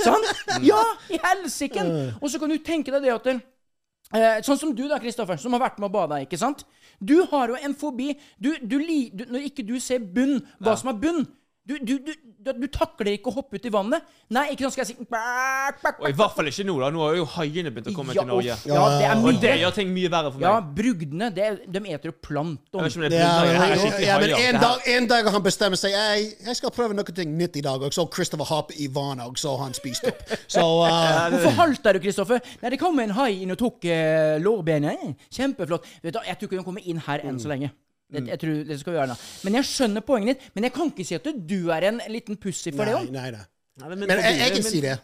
Sant? 0.01 0.31
Ja, 0.65 0.81
i 1.13 1.19
helsike! 1.21 1.85
Og 2.17 2.25
så 2.33 2.41
kan 2.41 2.49
du 2.49 2.57
tenke 2.65 2.93
deg 2.95 3.05
det 3.05 3.13
at 3.13 3.29
eh, 3.35 4.39
Sånn 4.47 4.59
som 4.63 4.73
du, 4.73 4.87
da, 4.89 4.97
Kristoffer, 5.03 5.37
som 5.41 5.53
har 5.53 5.61
vært 5.67 5.77
med 5.77 5.91
å 5.91 5.93
bade, 5.93 6.23
ikke 6.25 6.41
sant? 6.41 6.65
Du 6.97 7.19
har 7.29 7.53
jo 7.53 7.61
en 7.61 7.77
fobi. 7.77 8.15
Du, 8.41 8.49
du, 8.65 8.79
du, 8.81 9.23
når 9.29 9.45
ikke 9.51 9.65
du 9.65 9.77
ser 9.81 10.01
bunn, 10.01 10.39
hva 10.61 10.73
som 10.77 10.89
er 10.91 10.97
bunn 11.05 11.21
du, 11.61 11.75
du, 11.77 11.99
du, 12.01 12.11
du, 12.41 12.49
du 12.57 12.65
takler 12.73 13.11
ikke 13.13 13.29
å 13.29 13.35
hoppe 13.35 13.59
ut 13.59 13.65
i 13.67 13.71
vannet. 13.71 14.05
Nei, 14.33 14.47
ikke 14.53 14.65
sånn 14.65 14.73
skal 14.73 14.81
jeg 14.81 14.95
si 14.95 15.05
bak, 15.05 15.77
bak, 15.83 15.99
Og 16.01 16.07
i 16.09 16.15
hvert 16.17 16.33
fall 16.33 16.49
ikke 16.49 16.63
nå, 16.65 16.77
da. 16.81 16.87
Nå 16.93 17.03
har 17.05 17.17
jo 17.19 17.27
haiene 17.35 17.69
begynt 17.73 17.91
å 17.91 17.93
komme 17.93 18.15
Ja, 18.15 18.23
til 18.23 18.31
Norge. 18.31 18.55
Ja, 18.65 18.77
ja, 18.79 18.87
det 18.97 19.05
er 19.05 19.19
mye. 19.19 19.29
Og 19.29 19.43
det 19.43 19.51
gjør 19.61 19.75
ting 19.75 19.91
mye 19.93 20.09
verre 20.09 20.31
for 20.33 20.41
Ja, 20.41 20.55
meg. 20.57 20.71
brugdene, 20.79 21.29
det, 21.35 21.49
de 21.69 21.83
eter 21.93 22.09
jo 22.09 22.15
plankton. 22.17 22.87
Jeg 22.87 23.13
det 23.13 23.19
er 23.19 23.21
Ja, 23.21 23.35
det 23.45 23.91
er 23.91 24.07
ja, 24.07 24.15
men 24.23 24.33
en, 24.39 24.59
dag, 24.63 24.87
en 24.95 25.09
dag 25.11 25.29
han 25.35 25.45
bestemmer 25.45 25.77
seg 25.79 25.93
jeg, 25.93 26.31
jeg 26.47 26.57
skal 26.57 26.73
prøve 26.73 26.97
noe 26.97 27.27
nytt 27.29 27.61
i 27.61 27.63
dag, 27.67 27.85
og 27.85 27.93
så 27.93 28.07
Christopher 28.09 28.49
hoppe 28.49 28.73
i 28.81 28.89
vannet, 28.89 29.29
og 29.29 29.37
så 29.37 29.53
har 29.53 29.67
han 29.69 29.77
spist 29.77 30.09
opp. 30.09 30.25
Så 30.49 30.65
uh, 30.81 31.29
Hvorfor 31.35 31.55
halter 31.61 31.99
du, 31.99 32.01
Kristoffer? 32.07 32.41
Nei, 32.63 32.73
det 32.73 32.81
kom 32.81 32.97
en 33.05 33.13
hai 33.21 33.43
inn 33.45 33.53
og 33.53 33.61
tok 33.61 33.85
uh, 33.85 34.41
lårbenet. 34.41 35.13
Kjempeflott. 35.29 35.85
Vet 36.01 36.17
du, 36.17 36.21
Jeg 36.25 36.41
tror 36.41 36.49
ikke 36.49 36.57
den 36.63 36.67
kommer 36.71 36.89
inn 36.89 37.05
her 37.05 37.21
enn 37.21 37.37
så 37.41 37.53
lenge. 37.53 37.69
Det, 38.11 38.25
jeg 38.27 38.39
tror 38.41 38.57
det 38.67 38.79
skal 38.79 38.93
vi 38.93 38.97
gjøre 38.99 39.11
nå. 39.13 39.15
Men 39.47 39.55
jeg 39.59 39.69
skjønner 39.69 40.03
poenget 40.03 40.35
ditt. 40.35 40.49
Men 40.57 40.67
jeg 40.67 40.73
kan 40.75 40.91
ikke 40.91 41.05
si 41.07 41.15
at 41.15 41.29
du 41.53 41.59
er 41.71 41.87
en 41.91 42.01
liten 42.11 42.37
pussy 42.41 42.73
for 42.75 42.89
det 42.89 42.97
òg. 42.97 43.07
nei, 43.13 43.29
nei. 43.31 43.45
Nei, 43.79 43.87
det 43.87 43.95
er 43.95 44.01
Men 44.01 44.09
jeg, 44.09 44.19
fobi. 44.19 44.41
jeg 44.41 44.51
kan 44.51 44.61
Det 44.61 44.71
si 44.71 44.81
det. 44.83 44.97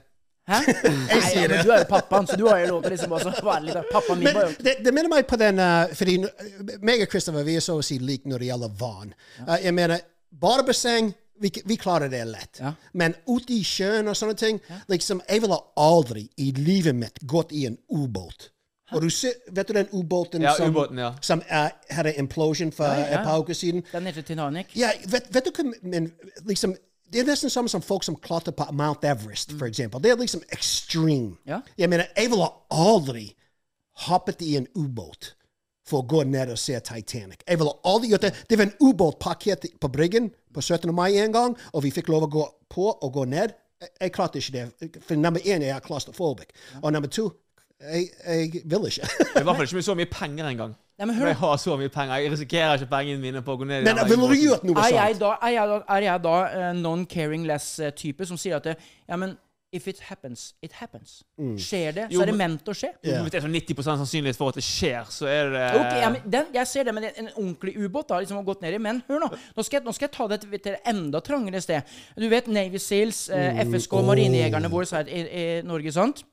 Hæ? 0.47 0.57
Nei, 1.11 1.31
ja, 1.35 1.47
men 1.51 1.65
du 1.65 1.71
er 1.75 1.81
jo 1.81 1.87
pappaen, 1.89 2.27
så 2.27 2.37
du 2.39 2.45
har 2.47 2.61
jo 2.61 2.67
lov 2.69 2.83
til 2.85 2.93
liksom 2.93 3.11
også 3.17 3.31
å 3.33 3.45
være 3.49 3.65
litt 3.65 3.89
Pappaen 3.91 4.21
min 4.21 4.29
Men 4.31 4.53
det, 4.63 4.77
det 4.85 4.93
minner 4.95 5.11
meg 5.11 5.25
på 5.27 5.35
den 5.41 5.59
uh, 5.59 5.91
Fordi 5.91 6.13
meg 6.87 7.03
og 7.03 7.11
Christopher 7.11 7.43
vi 7.43 7.57
er 7.59 7.65
så 7.65 7.75
å 7.75 7.83
si 7.83 7.97
like 7.99 8.29
når 8.31 8.45
det 8.45 8.47
gjelder 8.53 8.77
vann. 8.79 9.11
Uh, 9.41 9.57
jeg 9.59 9.75
mener, 9.75 10.05
badebasseng 10.31 11.11
Vi, 11.43 11.51
vi 11.67 11.75
klarer 11.77 12.07
det 12.09 12.23
lett. 12.31 12.61
Ja. 12.63 12.71
Men 12.97 13.13
ute 13.27 13.53
i 13.53 13.59
sjøen 13.67 14.07
og 14.07 14.15
sånne 14.17 14.37
ting 14.39 14.61
liksom, 14.89 15.19
Jeg 15.27 15.43
ville 15.43 15.59
aldri 15.83 16.23
i 16.39 16.47
livet 16.55 16.95
mitt 16.95 17.19
gått 17.27 17.51
i 17.51 17.67
en 17.67 17.75
ubåt. 17.91 18.47
Og 18.95 19.01
du 19.03 19.09
ser, 19.11 19.35
vet 19.51 19.67
du 19.67 19.73
den 19.75 19.87
ubåten 19.91 20.41
Ja, 20.41 20.53
som, 20.55 20.71
ubåten, 20.71 20.97
ja. 20.97 21.13
som 21.21 21.41
er, 21.47 21.73
hadde 21.91 22.13
implosion 22.15 22.71
for 22.71 22.87
ja. 22.87 23.19
et 23.19 23.25
par 23.25 23.41
uker 23.43 23.53
siden? 23.53 23.83
Den 23.91 24.05
heter 24.05 24.21
Titanic. 24.21 24.71
Ja, 24.75 24.93
vet, 25.11 25.27
vet 25.33 25.49
du 25.49 25.51
hva 25.51 25.71
men 25.81 26.11
liksom 26.47 26.75
det 27.07 27.21
er 27.21 27.27
nesten 27.29 27.51
samme 27.51 27.71
som 27.71 27.81
folk 27.83 28.03
som 28.03 28.17
klatrer 28.19 28.51
på 28.51 28.65
Mount 28.75 29.05
Everest, 29.07 29.53
for 29.55 29.67
eksempel. 29.67 30.01
Det 30.03 30.11
er 30.11 30.17
liksom 30.19 30.41
extreme. 30.51 31.37
Ja. 31.47 31.61
Jeg 31.77 31.89
mener, 31.89 32.09
jeg 32.17 32.31
ville 32.31 32.49
aldri 32.69 33.29
hoppet 34.07 34.41
i 34.43 34.57
en 34.59 34.67
ubåt 34.75 35.33
for 35.87 36.03
å 36.03 36.07
gå 36.07 36.25
ned 36.27 36.51
og 36.51 36.59
se 36.59 36.75
Titanic. 36.83 37.45
Jeg 37.47 37.61
ville 37.61 37.71
aldri 37.87 38.11
gjort 38.11 38.27
det. 38.27 38.33
Det 38.49 38.59
var 38.59 38.67
en 38.67 38.75
ubåt 38.89 39.19
parkert 39.23 39.69
på 39.79 39.87
Bryggen 39.87 40.29
på 40.53 40.61
17. 40.61 40.91
mai 40.95 41.15
en 41.15 41.31
gang, 41.31 41.55
og 41.73 41.85
vi 41.85 41.93
fikk 41.95 42.11
lov 42.11 42.27
å 42.27 42.31
gå 42.33 42.43
på 42.73 42.89
og 42.91 43.13
gå 43.13 43.23
ned. 43.31 43.55
Jeg, 43.79 43.93
jeg 44.01 44.11
klarte 44.11 44.41
ikke 44.41 44.57
det. 44.57 45.01
For 45.07 45.15
nummer 45.15 45.39
én, 45.39 45.63
jeg 45.63 45.71
er 45.71 45.85
claustrophobic. 45.85 46.51
Og 46.81 46.91
nummer 46.91 47.07
to, 47.07 47.29
jeg, 47.81 48.09
jeg 48.27 48.51
vil 48.65 48.85
ikke. 48.89 49.07
I 49.39 49.43
hvert 49.43 49.55
fall 49.55 49.65
ikke 49.67 49.75
med 49.79 49.85
så 49.85 49.95
mye 49.95 50.09
penger 50.11 50.45
engang. 50.49 50.75
Nei, 50.97 51.05
men 51.05 51.15
hør 51.15 51.27
jeg 51.29 51.37
har 51.37 51.57
så 51.61 51.75
mye 51.77 51.89
penger. 51.93 52.15
Jeg 52.23 52.31
risikerer 52.33 52.77
ikke 52.79 52.89
pengene 52.89 53.21
mine 53.21 53.41
på 53.45 53.53
å 53.53 53.59
gå 53.61 53.67
ned 53.69 53.83
i 53.85 53.89
Men 53.91 53.99
ville 54.09 54.29
du 54.31 54.37
gjort 54.41 54.63
noe 54.65 54.81
Er 54.81 54.95
jeg 54.95 55.17
sånt? 55.17 55.21
da, 55.21 55.33
er 55.45 55.51
jeg 55.53 55.67
da, 55.69 55.81
er 55.97 56.05
jeg 56.07 56.23
da 56.23 56.37
eh, 56.47 56.71
non-caring 56.79 57.43
less-type 57.45 58.25
som 58.25 58.39
sier 58.41 58.57
at 58.57 58.65
det, 58.71 58.73
ja, 59.05 59.19
men 59.21 59.35
if 59.75 59.85
it 59.91 59.99
happens, 60.07 60.53
it 60.63 60.71
happens. 60.79 61.19
Skjer 61.37 61.91
det, 61.93 62.05
Jo, 62.09 62.17
så 62.17 62.23
er 62.23 62.29
det 62.31 62.35
men- 62.39 62.53
ment 62.55 62.69
å 62.71 62.73
skje. 62.73 62.89
Ja. 63.05 63.19
Hvis 63.21 63.33
det 63.35 63.41
er 63.41 63.45
sånn 63.45 63.53
90% 63.53 63.99
sannsynlighet 64.01 64.39
for 64.39 64.49
at 64.49 64.57
det 64.57 64.63
skjer, 64.65 65.03
så 65.13 65.27
er 65.29 65.51
det 65.53 65.65
Ok, 65.77 65.97
ja, 66.01 66.09
men 66.15 66.23
den, 66.33 66.47
jeg 66.55 66.67
ser 66.71 66.87
det, 66.87 66.93
men 66.95 67.03
en 67.11 67.29
ordentlig 67.35 67.75
ubåt 67.77 68.07
da, 68.09 68.21
liksom 68.23 68.39
har 68.39 68.47
gått 68.47 68.63
ned 68.65 68.73
i. 68.73 68.79
Men 68.81 69.03
hør 69.09 69.21
nå, 69.25 69.29
nå 69.35 69.65
skal 69.67 69.81
jeg, 69.81 69.85
nå 69.85 69.93
skal 69.93 70.07
jeg 70.07 70.15
ta 70.17 70.27
det 70.31 70.39
til 70.45 70.55
til 70.57 70.71
et 70.79 70.87
enda 70.95 71.19
trangere 71.21 71.61
sted. 71.61 71.93
Du 72.17 72.25
vet 72.31 72.47
Navy 72.47 72.81
Seals, 72.81 73.27
eh, 73.29 73.61
FSK, 73.67 73.99
marinejegerne 74.07 74.71
våre 74.71 74.89
her 74.97 75.11
i, 75.13 75.21
i 75.27 75.45
Norge, 75.67 75.93
sant? 75.93 76.23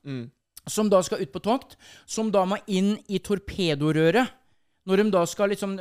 Som 0.69 0.89
da 0.89 1.01
skal 1.05 1.21
ut 1.21 1.33
på 1.33 1.43
tokt. 1.43 1.75
Som 2.05 2.31
da 2.33 2.45
må 2.49 2.59
inn 2.67 2.95
i 3.07 3.21
torpedorøret. 3.23 4.41
Når 4.85 5.01
de 5.01 5.05
da 5.15 5.23
skal 5.25 5.49
liksom 5.49 5.71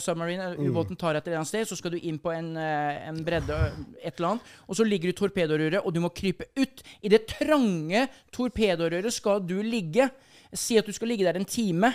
submarine, 0.00 0.54
uh, 0.56 0.60
ubåten 0.64 0.96
tar 0.96 1.18
et 1.18 1.26
eller 1.26 1.42
annet 1.42 1.50
sted, 1.50 1.66
så 1.68 1.76
skal 1.76 1.92
du 1.92 1.98
inn 2.00 2.16
på 2.16 2.30
en, 2.32 2.54
en 2.56 3.18
bredde, 3.26 3.58
et 4.00 4.14
eller 4.14 4.30
annet, 4.30 4.54
og 4.64 4.78
så 4.78 4.86
ligger 4.88 5.10
du 5.10 5.12
i 5.12 5.18
torpedorøret, 5.18 5.82
og 5.84 5.92
du 5.92 6.00
må 6.00 6.08
krype 6.16 6.48
ut. 6.56 6.80
I 7.04 7.12
det 7.12 7.26
trange 7.28 8.06
torpedorøret 8.32 9.12
skal 9.12 9.44
du 9.44 9.58
ligge. 9.60 10.08
Si 10.48 10.80
at 10.80 10.88
du 10.88 10.96
skal 10.96 11.12
ligge 11.12 11.28
der 11.28 11.36
en 11.36 11.44
time, 11.44 11.92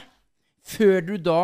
før 0.61 1.01
du 1.09 1.15
da 1.17 1.41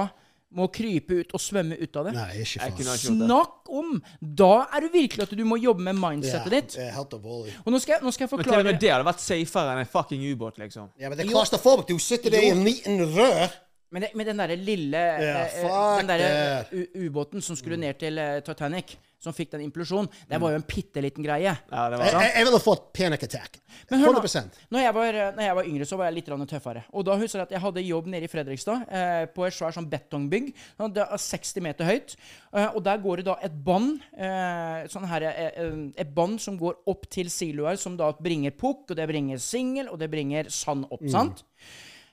må 0.57 0.67
krype 0.73 1.19
ut 1.23 1.33
og 1.35 1.41
svømme 1.41 1.77
ut 1.79 1.99
av 1.99 2.07
det. 2.07 2.13
Nei, 2.17 2.29
ikke 2.43 2.69
faen. 2.69 3.01
Snakk 3.01 3.71
om! 3.73 3.97
Da 4.21 4.51
er 4.69 4.85
det 4.85 4.91
virkelig 4.93 5.25
at 5.25 5.35
du 5.37 5.43
må 5.49 5.57
jobbe 5.61 5.85
med 5.87 5.97
mindsetet 5.99 6.53
ditt. 6.53 6.77
Ja, 6.79 6.91
helt 6.97 7.13
alvorlig. 7.17 7.55
Og 7.63 7.73
nå 7.73 7.81
skal, 7.83 7.97
jeg, 7.97 8.05
nå 8.05 8.13
skal 8.15 8.27
jeg 8.27 8.37
Men 8.37 8.47
til 8.47 8.57
og 8.59 8.67
med 8.69 8.81
det 8.81 8.93
hadde 8.93 9.07
vært 9.09 9.23
safere 9.23 9.75
enn 9.75 9.83
en 9.83 9.91
fucking 9.93 10.25
ubåt, 10.31 10.59
liksom. 10.61 10.89
Ja, 11.01 11.09
men 11.09 11.19
det 11.19 11.27
er 11.27 11.33
claustrophobic. 11.33 11.89
Du 11.89 12.01
sitter 12.01 12.33
der 12.33 12.47
i 12.47 12.51
en 12.53 12.65
liten 12.65 13.01
rør. 13.15 13.55
Men, 13.93 14.07
det, 14.07 14.13
med 14.17 14.25
den 14.25 14.39
derre 14.41 14.55
lille 14.57 15.01
Ja, 15.21 15.41
eh, 15.45 15.97
Den 15.99 16.07
derre 16.09 16.85
ubåten 16.97 17.43
som 17.45 17.57
skulle 17.57 17.77
ned 17.77 17.99
til 18.01 18.17
eh, 18.17 18.39
Titanic, 18.45 18.95
som 19.23 19.35
fikk 19.35 19.53
den 19.55 19.65
implosjonen, 19.67 20.09
det 20.29 20.39
var 20.41 20.53
jo 20.53 20.59
en 20.59 20.65
bitte 20.67 21.03
liten 21.03 21.25
greie. 21.25 21.53
Ja, 21.55 21.83
det 21.89 21.99
var 22.01 22.09
jeg, 22.11 22.31
jeg 22.35 22.47
ville 22.49 22.61
fått 22.63 22.89
panic 22.95 23.23
attack. 23.27 23.59
Men 23.89 24.03
hør 24.03 24.17
nå, 24.17 24.21
100% 24.21 24.59
når 24.73 24.83
jeg, 24.83 24.95
var, 24.97 25.19
eh, 25.19 25.31
når 25.37 25.47
jeg 25.47 25.57
var 25.59 25.69
yngre, 25.71 25.87
så 25.89 25.99
var 25.99 26.09
jeg 26.09 26.17
litt 26.19 26.31
tøffere. 26.51 26.83
Og 26.93 27.05
da 27.07 27.17
husker 27.19 27.39
jeg 27.39 27.47
at 27.47 27.55
jeg 27.55 27.63
hadde 27.63 27.85
jobb 27.87 28.09
nede 28.13 28.27
i 28.27 28.31
Fredrikstad, 28.31 28.85
eh, 28.89 29.25
på 29.33 29.47
et 29.47 29.55
svært 29.55 29.77
sånn 29.77 29.89
betongbygg. 29.91 30.51
Det 30.93 31.05
er 31.07 31.23
60 31.25 31.65
meter 31.65 31.89
høyt. 31.89 32.15
Eh, 32.53 32.67
og 32.69 32.83
der 32.85 33.01
går 33.03 33.21
det 33.21 33.27
da 33.29 33.37
et 33.41 33.55
bånd, 33.65 34.03
eh, 34.17 34.83
sånn 34.93 35.07
her, 35.09 35.29
eh, 35.31 35.49
eh, 35.63 35.79
et 36.03 36.13
bånd 36.13 36.41
som 36.43 36.59
går 36.59 36.83
opp 36.91 37.09
til 37.09 37.31
siloer, 37.33 37.79
som 37.79 37.97
da 37.97 38.11
bringer 38.13 38.51
pukk, 38.51 38.91
og 38.91 38.99
det 38.99 39.07
bringer 39.09 39.41
singel, 39.41 39.89
og 39.89 39.99
det 39.99 40.11
bringer 40.11 40.51
sand 40.53 40.85
opp. 40.91 41.03
sant? 41.09 41.43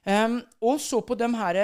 Um, 0.06 0.38
og 0.64 0.78
så 0.80 1.02
på 1.04 1.12
dem 1.20 1.34
her 1.36 1.58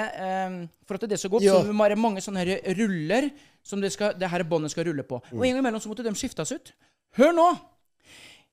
um, 0.45 0.57
For 0.85 0.93
at 0.99 1.07
det 1.09 1.17
skal 1.17 1.31
gå 1.33 1.39
opp, 1.39 1.43
Ja. 1.43 1.55
så 1.57 1.73
må 1.73 1.87
det 1.87 1.95
være 1.95 1.97
mange 1.97 2.21
sånne 2.21 2.43
ruller 2.77 3.31
som 3.67 3.81
det, 3.83 3.91
skal, 3.95 4.15
det 4.15 4.29
her 4.31 4.45
båndet 4.47 4.71
skal 4.73 4.87
rulle 4.87 5.03
på. 5.07 5.19
Og 5.33 5.41
en 5.41 5.51
gang 5.51 5.59
imellom 5.59 5.83
så 5.83 5.91
måtte 5.91 6.05
de 6.05 6.13
skiftes 6.17 6.53
ut. 6.55 6.71
Hør 7.19 7.35
nå! 7.35 7.47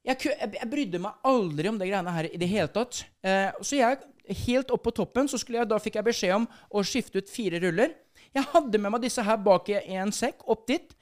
Jeg, 0.04 0.18
jeg, 0.26 0.68
brydde 0.68 1.00
meg 1.00 1.22
aldri 1.24 1.70
om 1.70 1.78
de 1.80 1.86
greiene 1.88 2.12
her 2.12 2.26
i 2.28 2.40
det 2.40 2.48
hele 2.50 2.68
tatt. 2.72 3.04
Eh, 3.24 3.54
så 3.64 3.78
jeg, 3.78 4.02
helt 4.44 4.72
opp 4.72 4.82
på 4.84 4.92
toppen, 4.96 5.28
så 5.28 5.38
jeg, 5.40 5.68
da 5.68 5.78
fikk 5.80 5.98
jeg 6.00 6.06
beskjed 6.06 6.34
om 6.36 6.48
å 6.72 6.82
skifte 6.84 7.20
ut 7.20 7.30
fire 7.30 7.60
ruller. 7.62 7.94
Jeg 8.34 8.44
hadde 8.52 8.80
med 8.80 8.92
meg 8.92 9.04
disse 9.04 9.22
her 9.24 9.38
bak 9.40 9.70
i 9.72 9.78
en 9.96 10.12
sekk, 10.12 10.42
opp 10.50 10.66
dit. 10.68 10.92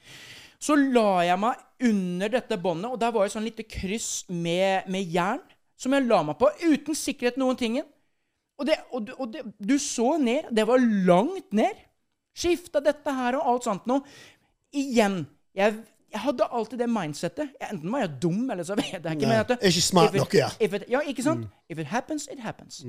Så 0.63 0.77
la 0.79 1.23
jeg 1.27 1.39
meg 1.41 1.87
under 1.89 2.31
dette 2.37 2.59
båndet, 2.61 2.91
og 2.93 2.99
der 3.01 3.11
var 3.11 3.27
et 3.27 3.33
sånn 3.33 3.47
lite 3.47 3.65
kryss 3.67 4.23
med, 4.29 4.87
med 4.91 5.09
jern 5.11 5.41
som 5.79 5.95
jeg 5.95 6.07
la 6.07 6.21
meg 6.23 6.37
på, 6.39 6.47
uten 6.63 6.95
sikkerhet 6.95 7.39
noen 7.41 7.59
tingen. 7.59 7.87
Og, 8.61 8.67
det, 8.69 8.77
og, 8.93 9.09
og 9.17 9.31
det, 9.33 9.41
du 9.57 9.75
så 9.81 10.13
ned. 10.21 10.47
Det 10.53 10.63
var 10.69 10.79
langt 11.07 11.49
ned. 11.55 11.81
Skifta 12.33 12.81
dette 12.83 13.13
her 13.13 13.37
og 13.39 13.49
alt 13.51 13.67
sånt 13.67 13.89
noe. 13.89 14.01
Igjen. 14.73 15.19
Jeg, 15.53 15.75
jeg 16.13 16.21
hadde 16.23 16.47
alltid 16.49 16.81
det 16.81 16.87
mindsettet. 16.89 17.51
Enten 17.61 17.91
var 17.93 18.05
jeg 18.05 18.15
dum, 18.23 18.41
eller 18.49 18.65
så 18.67 18.77
vet 18.79 18.95
jeg 18.95 19.03
ikke. 19.17 19.27
Men 19.29 19.43
at 19.43 19.53
det, 19.53 19.59
Ikke 19.69 19.85
smart 19.85 20.17
nok, 20.17 20.33
ja. 20.37 20.49
If 20.59 20.73
it, 20.79 20.87
ja, 20.89 21.03
ikke 21.05 21.25
sant? 21.25 21.45
If 21.69 21.81
it 21.81 21.91
happens, 21.93 22.27
it 22.33 22.41
happens. 22.41 22.81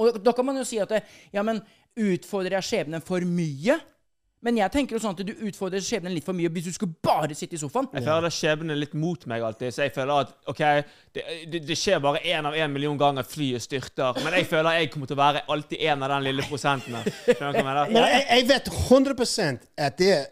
Og 0.00 0.20
da 0.24 0.32
kan 0.36 0.46
man 0.48 0.56
jo 0.60 0.64
si 0.64 0.78
at 0.82 0.88
det, 0.92 1.02
ja, 1.32 1.42
men 1.46 1.60
utfordrer 1.96 2.56
jeg 2.58 2.68
skjebnen 2.68 3.04
for 3.04 3.24
mye? 3.28 3.78
Men 4.42 4.56
jeg 4.58 4.72
tenker 4.74 4.96
jo 4.96 5.00
sånn 5.04 5.14
at 5.14 5.22
du 5.22 5.32
utfordrer 5.46 5.82
skjebnen 5.84 6.10
litt 6.16 6.26
for 6.26 6.34
mye 6.34 6.50
hvis 6.50 6.66
du 6.66 6.74
skulle 6.74 6.96
bare 7.04 7.34
sitte 7.38 7.54
i 7.54 7.60
sofaen. 7.62 7.86
Jeg 7.94 8.02
føler 8.02 8.26
at 8.26 8.34
skjebnen 8.34 8.74
er 8.74 8.80
litt 8.80 8.96
mot 8.98 9.26
meg 9.30 9.44
alltid, 9.46 9.70
så 9.74 9.86
jeg 9.86 9.94
føler 9.94 10.24
at 10.24 10.32
OK, 10.50 10.62
det, 11.14 11.24
det, 11.52 11.60
det 11.68 11.76
skjer 11.78 12.02
bare 12.02 12.22
én 12.26 12.48
av 12.50 12.56
én 12.58 12.74
million 12.74 12.98
ganger 12.98 13.26
flyet 13.26 13.62
styrter, 13.62 14.18
men 14.24 14.34
jeg 14.40 14.48
føler 14.50 14.80
jeg 14.80 14.90
kommer 14.90 15.10
til 15.10 15.18
å 15.18 15.22
være 15.22 15.44
alltid 15.54 15.86
en 15.86 16.02
av 16.02 16.14
den 16.16 16.26
lille 16.26 16.46
prosenten. 16.50 16.98
Men 17.38 18.00
jeg, 18.02 18.24
jeg 18.26 18.48
vet 18.50 18.72
100 18.90 19.18
at 19.86 20.00
det 20.02 20.10
er 20.16 20.26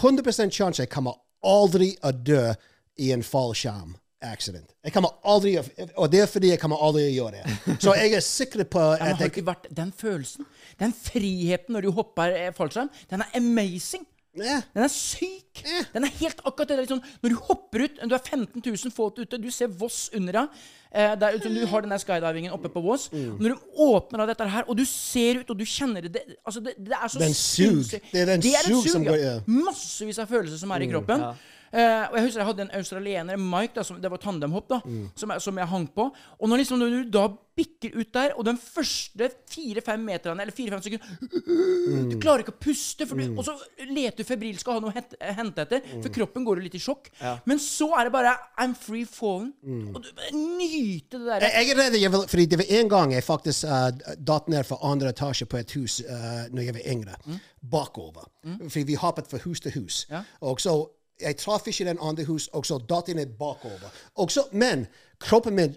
100 0.00 0.54
sjanse 0.54 0.84
jeg 0.84 0.92
kommer 0.92 1.18
aldri 1.42 1.94
å 2.06 2.12
dø 2.14 2.52
i 3.00 3.10
en 3.14 3.24
fallskjerm 3.24 3.96
accident. 4.22 4.68
Jeg 4.84 4.92
kommer 4.92 5.16
aldri 5.24 5.56
Og 5.96 6.10
det 6.12 6.20
er 6.20 6.30
fordi 6.30 6.52
jeg 6.52 6.60
kommer 6.60 6.80
aldri 6.84 7.06
å 7.08 7.12
gjøre 7.14 7.40
det. 7.40 7.76
Så 7.80 7.94
jeg 7.96 8.14
er 8.18 8.24
sikker 8.24 8.64
på 8.68 8.82
Ja, 9.00 9.04
men 9.04 9.14
at 9.16 9.24
har 9.24 9.32
ikke 9.32 9.46
vært 9.46 9.68
Den 9.82 9.92
følelsen, 9.96 10.46
den 10.80 10.92
friheten 10.96 11.76
når 11.76 11.88
du 11.88 11.92
hopper 11.96 12.32
eh, 12.36 12.50
fallskjerm, 12.56 12.90
den 13.10 13.24
er 13.24 13.36
amazing. 13.40 14.06
Yeah. 14.38 14.60
Den 14.76 14.84
er 14.86 14.92
syk. 14.94 15.62
Den 15.90 16.04
er 16.06 16.12
helt 16.20 16.38
akkurat 16.46 16.68
det 16.70 16.76
der 16.76 16.84
liksom, 16.84 17.00
Når 17.22 17.32
du 17.32 17.38
hopper 17.48 17.82
ut, 17.82 17.96
du 17.98 18.14
er 18.14 18.22
15 18.22 18.62
000 18.62 18.92
fot 18.94 19.18
ute, 19.18 19.38
du 19.42 19.48
ser 19.50 19.72
Voss 19.80 20.04
under 20.14 20.36
deg. 20.38 20.60
Eh, 20.94 21.16
der, 21.18 21.34
liksom, 21.34 21.54
du 21.58 21.64
har 21.66 21.82
den 21.82 21.90
der 21.90 22.02
skydivingen 22.02 22.54
oppe 22.54 22.70
på 22.70 22.82
Voss. 22.84 23.08
Når 23.12 23.56
du 23.56 23.82
åpner 23.90 24.22
av 24.22 24.30
dette 24.30 24.46
her, 24.54 24.68
og 24.70 24.78
du 24.78 24.84
ser 24.86 25.42
ut, 25.42 25.50
og 25.50 25.58
du 25.58 25.66
kjenner 25.66 26.06
det 26.06 26.12
Det, 26.14 26.22
altså, 26.46 26.62
det, 26.62 26.76
det 26.78 26.94
er 26.94 27.10
så 27.10 27.22
Den 27.24 27.34
sug. 27.34 27.82
Det 27.90 28.22
er 28.22 28.30
den 28.30 28.46
et 28.46 28.68
sug 28.68 28.86
som 28.92 29.08
går- 29.08 29.18
ja. 29.24 29.34
Massevis 29.50 30.22
av 30.22 30.30
følelser 30.30 30.62
som 30.62 30.70
er 30.78 30.86
i 30.86 30.90
kroppen. 30.94 31.26
Eh, 31.70 32.04
og 32.10 32.16
jeg 32.18 32.26
husker 32.26 32.42
jeg 32.42 32.48
hadde 32.48 32.66
en 32.66 32.74
australiener, 32.80 33.38
Mike, 33.38 33.74
da, 33.76 33.84
som, 33.86 34.00
det 34.02 34.10
var 34.10 34.22
tandemhopp, 34.22 34.66
da, 34.72 34.80
som, 35.14 35.30
jeg, 35.30 35.44
som 35.44 35.60
jeg 35.60 35.70
hang 35.70 35.86
på. 35.94 36.08
Og 36.38 36.50
når, 36.50 36.64
liksom, 36.64 36.82
når 36.82 36.96
du 36.96 37.14
da 37.14 37.28
bikker 37.60 37.96
ut 37.98 38.10
der, 38.14 38.32
og 38.38 38.46
den 38.46 38.58
første 38.60 39.28
fire-fem 39.50 40.02
meterne, 40.06 40.42
eller 40.42 40.54
fire-fem 40.54 40.82
sekunder 40.84 42.08
Du 42.10 42.16
klarer 42.22 42.44
ikke 42.44 42.54
å 42.54 42.60
puste, 42.62 43.04
du, 43.04 43.22
og 43.34 43.42
så 43.46 43.54
leter 43.90 44.22
du 44.22 44.28
febrilsk 44.28 44.68
og 44.68 44.76
har 44.76 44.84
noe 44.84 44.94
å 44.94 45.34
hente, 45.40 45.66
etter, 45.66 45.84
for 45.98 46.12
kroppen 46.14 46.46
går 46.46 46.60
jo 46.60 46.66
litt 46.66 46.78
i 46.78 46.82
sjokk. 46.82 47.10
Men 47.50 47.60
så 47.62 47.90
er 47.98 48.08
det 48.08 48.14
bare 48.14 48.36
I'm 48.62 48.74
free 48.78 49.06
fallen. 49.08 49.52
Og 49.92 50.00
du 50.04 50.10
nyter 50.34 51.18
det 51.18 51.26
der. 51.26 51.46
Jeg, 51.46 51.66
jeg 51.66 51.74
er 51.74 51.82
redd 51.82 51.98
jeg 52.00 52.14
vil, 52.14 52.26
fordi 52.32 52.46
det 52.50 52.60
var 52.62 52.72
en 52.78 52.92
gang 52.94 53.14
jeg 53.16 53.26
faktisk 53.26 53.68
uh, 53.68 54.14
datt 54.30 54.48
ned 54.52 54.66
fra 54.68 54.80
andre 54.90 55.12
etasje 55.14 55.48
på 55.50 55.60
et 55.60 55.74
hus 55.76 56.00
uh, 56.06 56.46
når 56.54 56.68
jeg 56.68 56.78
var 56.78 56.88
yngre. 56.94 57.18
Bakover. 57.60 58.30
Fordi 58.62 58.86
vi 58.88 58.96
hoppet 59.00 59.28
fra 59.28 59.42
hus 59.44 59.60
til 59.60 59.74
hus. 59.76 60.06
Ja. 60.10 60.24
Og 60.48 60.62
så 60.62 60.78
jeg 61.22 61.36
traff 61.36 61.66
ikke 61.66 61.84
den 61.84 61.98
andre 62.00 62.24
hus, 62.24 62.48
og 62.52 62.66
så 62.66 62.78
datt 62.78 63.08
jeg 63.08 63.16
ned 63.16 63.36
bakover. 63.38 63.92
Også, 64.14 64.46
men 64.52 64.86
kroppen 65.18 65.54
min 65.54 65.76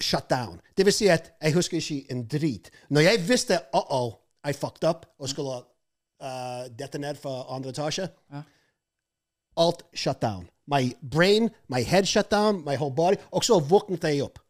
shut 0.00 0.30
down. 0.30 0.60
Det 0.76 0.86
vil 0.86 0.92
si 0.92 1.06
at 1.06 1.32
jeg 1.42 1.54
husker 1.54 1.76
ikke 1.76 2.12
en 2.12 2.26
drit. 2.28 2.70
Når 2.88 3.00
jeg 3.00 3.28
visste 3.28 3.60
uh-oh, 3.74 4.12
I 4.48 4.52
fucked 4.52 4.88
up, 4.88 5.06
og 5.18 5.28
skulle 5.28 5.54
uh, 6.20 6.64
dette 6.78 6.98
ned 6.98 7.14
fra 7.14 7.44
andre 7.54 7.70
etasje, 7.70 8.08
alt 9.56 9.84
shut 9.94 10.22
down. 10.22 10.48
My 10.66 10.92
brain, 11.10 11.50
my 11.68 11.82
head 11.82 12.04
shut 12.04 12.30
down, 12.30 12.64
my 12.64 12.76
whole 12.76 12.94
body. 12.94 13.16
Og 13.30 13.44
så 13.44 13.58
våknet 13.60 14.04
jeg 14.04 14.24
opp 14.24 14.40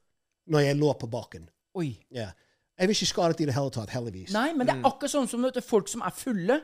når 0.47 0.59
jeg 0.59 0.77
lå 0.77 0.93
på 0.93 1.07
bakken. 1.11 1.49
Oi. 1.75 1.91
Ja. 2.11 2.31
Jeg 2.75 2.89
vil 2.91 2.97
ikke 2.97 3.07
skadet 3.07 3.41
i 3.41 3.47
det 3.47 3.55
hele 3.55 3.71
tatt, 3.71 3.91
heldigvis. 3.95 4.33
Nei, 4.35 4.49
men 4.59 4.67
det 4.67 4.73
er 4.75 4.87
akkurat 4.89 5.13
sånn 5.13 5.29
som 5.31 5.45
vet 5.47 5.61
folk 5.63 5.87
som 5.91 6.03
er 6.03 6.15
fulle, 6.19 6.57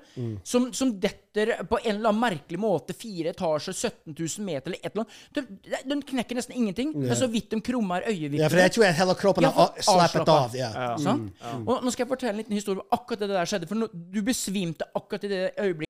som, 0.43 0.65
som 0.75 0.91
detter 0.99 1.53
på 1.71 1.79
en 1.85 1.93
eller 1.93 2.11
annen 2.11 2.19
merkelig 2.25 2.59
måte 2.59 2.97
fire 2.99 3.31
etasjer, 3.31 3.77
17 3.77 4.17
000 4.19 4.47
meter 4.49 4.73
eller 4.73 4.81
et 4.83 4.91
eller 4.91 5.05
annet. 5.05 5.61
De, 5.71 5.93
de 5.93 5.99
knekker 6.11 6.41
nesten 6.41 6.57
ingenting. 6.59 6.91
Det 6.99 7.13
er 7.15 7.21
så 7.21 7.29
vidt 7.31 7.55
de 7.55 7.61
krummer 7.63 8.03
øyevippene. 8.09 8.43
Ja, 8.43 8.51
for 8.51 8.63
jeg 8.65 8.75
tror 8.75 8.87
jeg 8.89 8.99
hele 8.99 9.17
kroppen 9.21 9.47
Ja, 9.47 9.53
har 9.55 9.87
slappet 9.87 10.33
av. 10.35 10.57
Ja. 10.59 10.73
Sant? 10.99 11.31
Og 11.63 11.87
nå 11.87 11.95
skal 11.95 12.05
jeg 12.09 12.11
fortelle 12.17 12.35
en 12.35 12.43
liten 12.43 12.59
historie 12.59 12.83
om 12.83 12.99
akkurat 12.99 13.23
det 13.23 13.31
der 13.31 13.53
skjedde. 13.55 13.71
For 13.71 13.79
nå, 13.79 13.91
du 13.95 14.21
besvimte 14.27 14.91
akkurat 14.91 15.29
i 15.29 15.33
det 15.37 15.45
øyeblikket. 15.55 15.90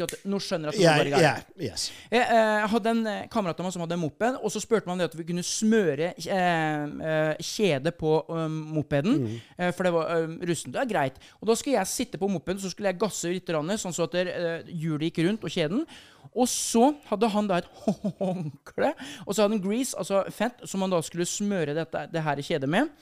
Nå 0.00 0.40
skjønner 0.42 0.70
jeg 0.70 0.74
at 0.74 0.78
det 0.78 0.84
Yeah, 0.84 0.98
var 0.98 1.10
bare 1.10 1.22
yeah, 1.22 1.70
yes. 1.70 1.86
Jeg, 2.10 2.22
eh, 2.22 2.66
hadde 2.72 2.92
en 2.94 3.02
eh, 3.10 3.20
kamerat 3.32 3.60
av 3.60 3.66
meg 3.66 3.74
som 3.74 3.84
hadde 3.84 3.96
en 3.98 4.02
moped, 4.02 4.38
og 4.40 4.52
så 4.54 4.62
spurte 4.62 4.90
man 4.90 5.00
det 5.00 5.08
at 5.10 5.16
vi 5.18 5.26
kunne 5.28 5.44
smøre 5.46 6.10
eh, 6.14 6.86
eh, 7.10 7.44
kjede 7.44 7.94
på 7.96 8.14
um, 8.28 8.58
mopeden, 8.76 9.28
eh, 9.58 9.70
for 9.76 9.88
det 9.88 9.94
var 9.94 10.24
um, 10.24 10.36
rustent. 10.50 10.74
Det 10.74 10.82
er 10.82 10.90
greit. 10.90 11.20
Og 11.40 11.48
da 11.50 11.56
skulle 11.58 11.78
jeg 11.78 11.92
sitte 11.92 12.20
på 12.20 12.30
mopeden, 12.30 12.62
så 12.62 12.72
skulle 12.72 12.92
jeg 12.92 13.00
gasse 13.02 13.32
litt, 13.32 13.54
sånn 13.80 13.96
så 13.96 14.08
at 14.08 14.18
eh, 14.22 14.68
hjulet 14.72 15.10
gikk 15.10 15.24
rundt, 15.28 15.46
og 15.46 15.54
kjeden. 15.54 15.86
Og 16.34 16.48
så 16.50 16.90
hadde 17.10 17.30
han 17.30 17.48
da 17.50 17.60
et 17.62 17.70
håndkle, 18.20 18.94
og 19.24 19.32
så 19.32 19.44
hadde 19.44 19.58
han 19.58 19.64
grease, 19.64 19.96
altså 19.98 20.24
fett, 20.34 20.64
som 20.68 20.84
han 20.84 20.94
da 20.94 21.02
skulle 21.04 21.28
smøre 21.28 21.76
dette, 21.76 22.08
det 22.12 22.24
her 22.24 22.42
kjedet 22.44 22.70
med. 22.70 22.92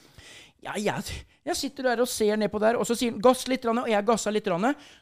Ja, 0.63 0.77
jeg, 0.79 1.23
jeg 1.43 1.59
sitter 1.59 1.91
der 1.91 2.03
og 2.05 2.11
ser 2.11 2.39
ned 2.39 2.53
på 2.53 2.61
der, 2.63 2.79
og 2.79 2.87
så 2.87 2.95
sier 2.95 3.11
han 3.11 3.23
'gass 3.23 3.49
litt', 3.51 3.67
og 3.67 3.89
jeg 3.91 4.07
gassa 4.07 4.31
litt. 4.31 4.47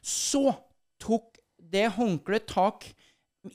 Så 0.01 0.55
tok 1.01 1.30
det 1.71 1.87
håndkleet 1.97 2.47
tak 2.51 2.89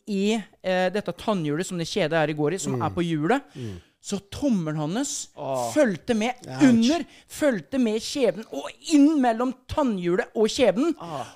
i 0.09 0.33
eh, 0.35 0.87
dette 0.93 1.13
tannhjulet 1.19 1.67
som 1.67 1.77
det 1.77 1.85
kjedet 1.89 2.17
er 2.17 2.31
i 2.33 2.37
går 2.37 2.55
i, 2.57 2.61
som 2.61 2.79
er 2.81 2.89
på 2.95 3.03
hjulet. 3.05 3.43
Så 4.05 4.19
tommelen 4.29 4.77
hans 4.77 5.11
fulgte 5.73 6.13
med 6.17 6.37
under, 6.61 7.01
fulgte 7.31 7.79
med 7.81 7.97
kjeven 8.05 8.45
og 8.53 8.67
inn 8.93 9.15
mellom 9.21 9.53
tannhjulet 9.71 10.29
og 10.37 10.45
kjeven. 10.53 10.91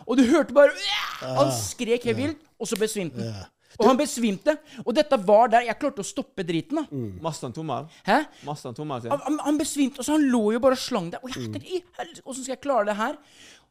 Og 0.05 0.17
du 0.19 0.23
hørte 0.29 0.53
bare 0.53 0.75
Han 1.23 1.49
skrek 1.55 2.05
helt 2.09 2.17
vilt, 2.19 2.43
og 2.61 2.69
så 2.69 2.77
besvimte 2.77 3.25
han. 3.25 3.47
Og 3.79 3.85
han 3.87 3.97
besvimte. 3.97 4.53
Og 4.83 4.93
dette 4.97 5.17
var 5.23 5.49
der 5.53 5.65
jeg 5.69 5.77
klarte 5.79 6.03
å 6.03 6.05
stoppe 6.07 6.43
driten. 6.43 6.81
da. 6.81 7.01
Mastan 7.23 7.49
han 7.49 7.55
tommel? 7.57 7.85
Hæ? 8.05 8.17
Mastan 8.45 8.69
han 8.73 8.75
tommel 8.81 9.01
sin? 9.01 9.11
Han, 9.13 9.21
han, 9.25 9.37
han 9.45 9.59
besvimte, 9.61 10.01
og 10.01 10.05
så 10.05 10.17
han 10.17 10.25
lå 10.29 10.41
jo 10.57 10.59
bare 10.63 10.75
og 10.77 10.81
slang 10.83 11.09
der. 11.13 11.21
Og 11.23 11.31
jeg 11.31 11.45
tenkte, 11.53 11.61
i 11.69 11.79
helsike, 11.97 12.25
Åssen 12.27 12.43
skal 12.45 12.57
jeg 12.57 12.63
klare 12.65 12.89
det 12.89 12.97
her? 12.99 13.15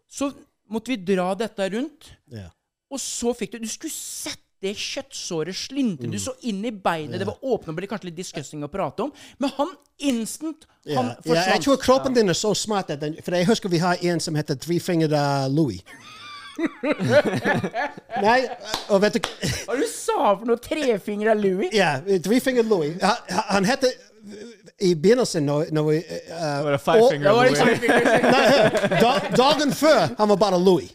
Så 0.09 0.31
måtte 0.73 0.95
vi 0.95 0.97
dra 1.15 1.35
dette 1.39 1.71
rundt, 1.75 2.15
Yeah. 2.33 2.51
Og 2.91 3.01
så 3.03 3.35
fikk 3.37 3.57
du 3.57 3.59
Du 3.65 3.69
skulle 3.71 3.95
sett 3.95 4.41
det 4.59 4.73
kjøttsåret 4.75 5.55
slinte. 5.55 6.09
Du 6.11 6.19
så 6.19 6.33
inn 6.51 6.65
i 6.67 6.73
beinet. 6.75 7.21
Det 7.21 7.27
var 7.29 7.39
åpne 7.47 7.71
og 7.71 7.77
ble 7.79 7.87
kanskje 7.87 8.09
litt 8.09 8.19
disgusting 8.19 8.65
å 8.67 8.71
prate 8.73 9.05
om. 9.07 9.13
Men 9.39 9.53
han 9.55 9.71
instant 10.03 10.67
Han 10.89 10.91
yeah. 10.91 11.15
forsvant. 11.15 11.27
Yeah, 11.31 11.51
jeg 11.55 11.63
tror 11.67 11.79
kroppen 11.83 12.17
din 12.17 12.33
er 12.33 12.39
så 12.39 12.51
smart 12.59 12.91
at 12.91 13.01
den, 13.03 13.15
For 13.23 13.37
jeg 13.39 13.47
husker 13.47 13.71
vi 13.71 13.79
har 13.83 14.03
en 14.03 14.23
som 14.23 14.35
heter 14.39 14.59
Three-Fingered 14.59 15.15
uh, 15.15 15.47
Louie. 15.53 15.79
Nei, 18.27 18.41
og 18.91 18.99
vet 19.05 19.15
du 19.15 19.21
Hva 19.69 19.77
du 19.79 19.85
sa 19.87 20.33
for 20.33 20.43
noe? 20.49 20.59
Trefingra 20.59 21.37
Louie? 21.39 21.71
Ja, 21.77 22.01
Three-Fingered 22.03 22.67
Louie. 22.67 22.97
Han, 22.99 23.43
han 23.55 23.69
heter 23.69 23.95
I 24.83 24.95
begynnelsen, 24.99 25.47
når, 25.47 25.71
når 25.71 25.91
vi 25.93 26.01
uh, 26.03 26.65
Var 26.67 26.75
det 26.75 26.81
five 26.83 27.05
og- 27.05 27.13
finger 27.15 27.31
Louis? 27.31 27.59
Nei, 28.35 29.35
Dagen 29.39 29.71
før 29.71 30.09
han 30.19 30.35
var 30.35 30.43
bare 30.49 30.59
Louie. 30.59 30.91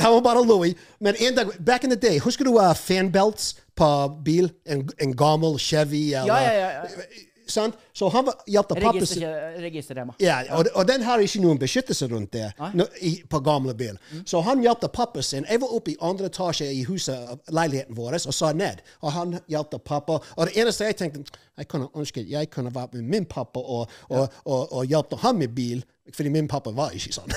Han 0.00 0.12
var 0.12 0.20
bare 0.20 0.44
Louie. 0.46 0.74
Men 1.04 1.14
en 1.18 1.34
dag, 1.34 1.46
back 1.66 1.84
in 1.84 1.90
the 1.90 1.98
day, 2.08 2.18
husker 2.18 2.44
du 2.44 2.54
uh, 2.58 2.74
fanbelts 2.74 3.56
på 3.76 3.90
bil? 4.24 4.50
En, 4.66 4.88
en 5.00 5.16
gammel 5.16 5.58
Chevy? 5.58 6.12
Eller, 6.14 6.26
Ja, 6.26 6.52
ja, 6.52 6.70
ja. 6.70 7.26
Sant? 7.50 7.74
Så 7.92 8.08
han 8.08 8.24
var, 8.26 8.34
hjalp 8.46 8.68
pappa 8.68 9.06
sin 9.06 9.22
Register, 9.22 9.62
registerrema. 9.62 10.14
Ja, 10.22 10.38
og, 10.56 10.68
og 10.74 10.86
den 10.88 11.02
har 11.02 11.18
ikke 11.22 11.42
noen 11.42 11.58
beskyttelse 11.60 12.08
rundt 12.10 12.32
det 12.36 12.46
no, 12.78 12.86
i, 13.02 13.16
på 13.30 13.40
gamle 13.44 13.74
bil. 13.74 13.98
Så 14.28 14.40
han 14.46 14.62
hjalp 14.64 14.86
pappa 14.94 15.22
sin. 15.26 15.46
Jeg 15.50 15.60
var 15.62 15.74
oppe 15.76 15.94
i 15.94 15.96
andre 16.06 16.30
etasje 16.30 16.70
i 16.72 16.84
huset, 16.88 17.34
leiligheten 17.50 17.98
vår, 17.98 18.20
og 18.22 18.34
sa 18.36 18.52
ned. 18.56 18.82
Og 19.02 19.12
han 19.16 19.38
hjalp 19.50 19.76
pappa. 19.84 20.20
Og 20.36 20.46
det 20.46 20.56
eneste 20.60 20.88
jeg 20.88 21.00
tenkte 21.00 21.40
Jeg 21.58 21.68
kunne 21.68 21.90
ønske 21.96 22.22
jeg 22.24 22.48
kunne 22.50 22.70
vært 22.72 22.94
med 22.94 23.02
min 23.10 23.26
pappa 23.28 23.60
og, 23.60 23.90
og, 24.08 24.28
og, 24.44 24.72
og 24.72 24.84
hjulpet 24.88 25.20
ham 25.20 25.42
med 25.42 25.52
bil, 25.56 25.82
fordi 26.16 26.32
min 26.34 26.48
pappa 26.48 26.72
var 26.74 26.94
ikke 26.96 27.12
sånn. 27.14 27.34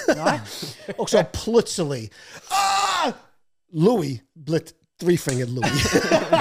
og 0.99 1.09
så 1.09 1.23
plutselig 1.33 2.07
ah! 2.51 3.11
Louis 3.73 4.19
blitt 4.33 4.73
three-fingered 5.01 5.49
Louis. 5.49 5.87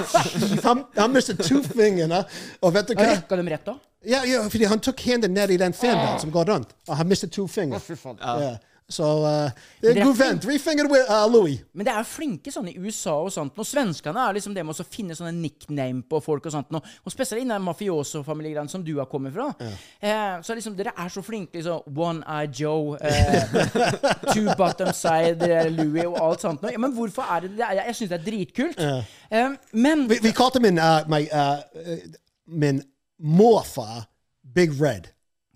han, 0.66 0.84
han 0.96 1.14
mistet 1.14 1.40
to 1.44 1.62
fingrene. 1.64 2.20
Og 2.60 2.74
vet 2.74 2.90
du 2.90 2.94
hva? 2.94 3.08
Rekka 3.14 3.38
dem 3.40 3.48
rett 3.50 3.64
da? 3.66 3.78
Ja, 4.04 4.24
ja, 4.26 4.42
fordi 4.50 4.66
han 4.66 4.82
tok 4.82 5.00
hendene 5.06 5.34
ned 5.40 5.54
i 5.54 5.56
den 5.62 5.74
fanbelt 5.76 6.20
som 6.24 6.32
går 6.34 6.50
rundt, 6.50 6.74
og 6.88 6.96
han 6.98 7.08
mistet 7.08 7.32
to 7.34 7.46
fingre. 7.50 7.78
Ja. 8.18 8.56
Så 8.88 9.04
uh, 9.24 9.50
det 9.80 9.90
er 9.94 10.00
er 10.02 10.04
god 10.04 10.16
venn. 10.18 10.28
fint. 10.36 10.42
Three-fingered 10.44 10.90
uh, 11.08 11.26
Louis. 11.32 11.60
Men 11.72 11.86
det 11.86 11.94
er 11.94 12.04
flinke 12.04 12.52
sånn 12.52 12.68
i 12.68 12.74
USA 12.76 13.14
og 13.24 13.30
sånt. 13.32 13.56
Og 13.56 13.64
svenskene 13.66 14.20
er 14.28 14.34
liksom 14.36 14.52
det 14.54 14.64
med 14.66 14.76
å 14.76 14.84
finne 14.84 15.14
sånne 15.16 15.32
nickname 15.32 16.02
på 16.04 16.20
folk 16.20 16.44
og 16.46 16.52
sånt. 16.52 16.68
Og, 16.76 16.84
og 17.06 17.14
spesielt 17.14 17.40
innen 17.44 17.62
mafioso-familiene 17.64 18.68
som 18.68 18.84
du 18.84 18.92
har 18.98 19.06
kommet 19.08 19.32
fra. 19.32 19.46
Eh, 19.62 20.34
så 20.44 20.56
liksom 20.58 20.76
dere 20.76 20.92
er 20.98 21.08
så 21.14 21.22
flinke. 21.24 21.56
liksom 21.62 21.86
One-Eye 21.96 22.50
Joe, 22.52 22.98
eh, 23.00 23.56
Two 24.34 24.52
Bottom 24.58 24.92
Side 24.92 25.48
eh, 25.48 25.70
Louis 25.72 26.04
og 26.10 26.18
alt 26.20 26.44
sånt. 26.44 26.68
Ja, 26.68 26.78
men 26.82 26.92
hvorfor 26.92 27.24
er 27.32 27.46
det 27.46 27.54
det? 27.56 27.64
er- 27.70 27.86
Jeg 27.86 27.96
syns 27.96 28.10
det 28.12 28.20
er 28.20 28.24
dritkult. 28.30 28.78
Eh, 29.30 29.56
men 29.72 30.04
Vi, 30.10 30.18
vi 30.22 30.30
kalte 30.36 30.60
min, 30.60 30.76
uh, 30.78 31.00
my, 31.08 31.22
uh, 31.32 31.96
min 32.46 32.82
morfar 33.18 34.04
Big 34.54 34.76
Red. 34.80 35.08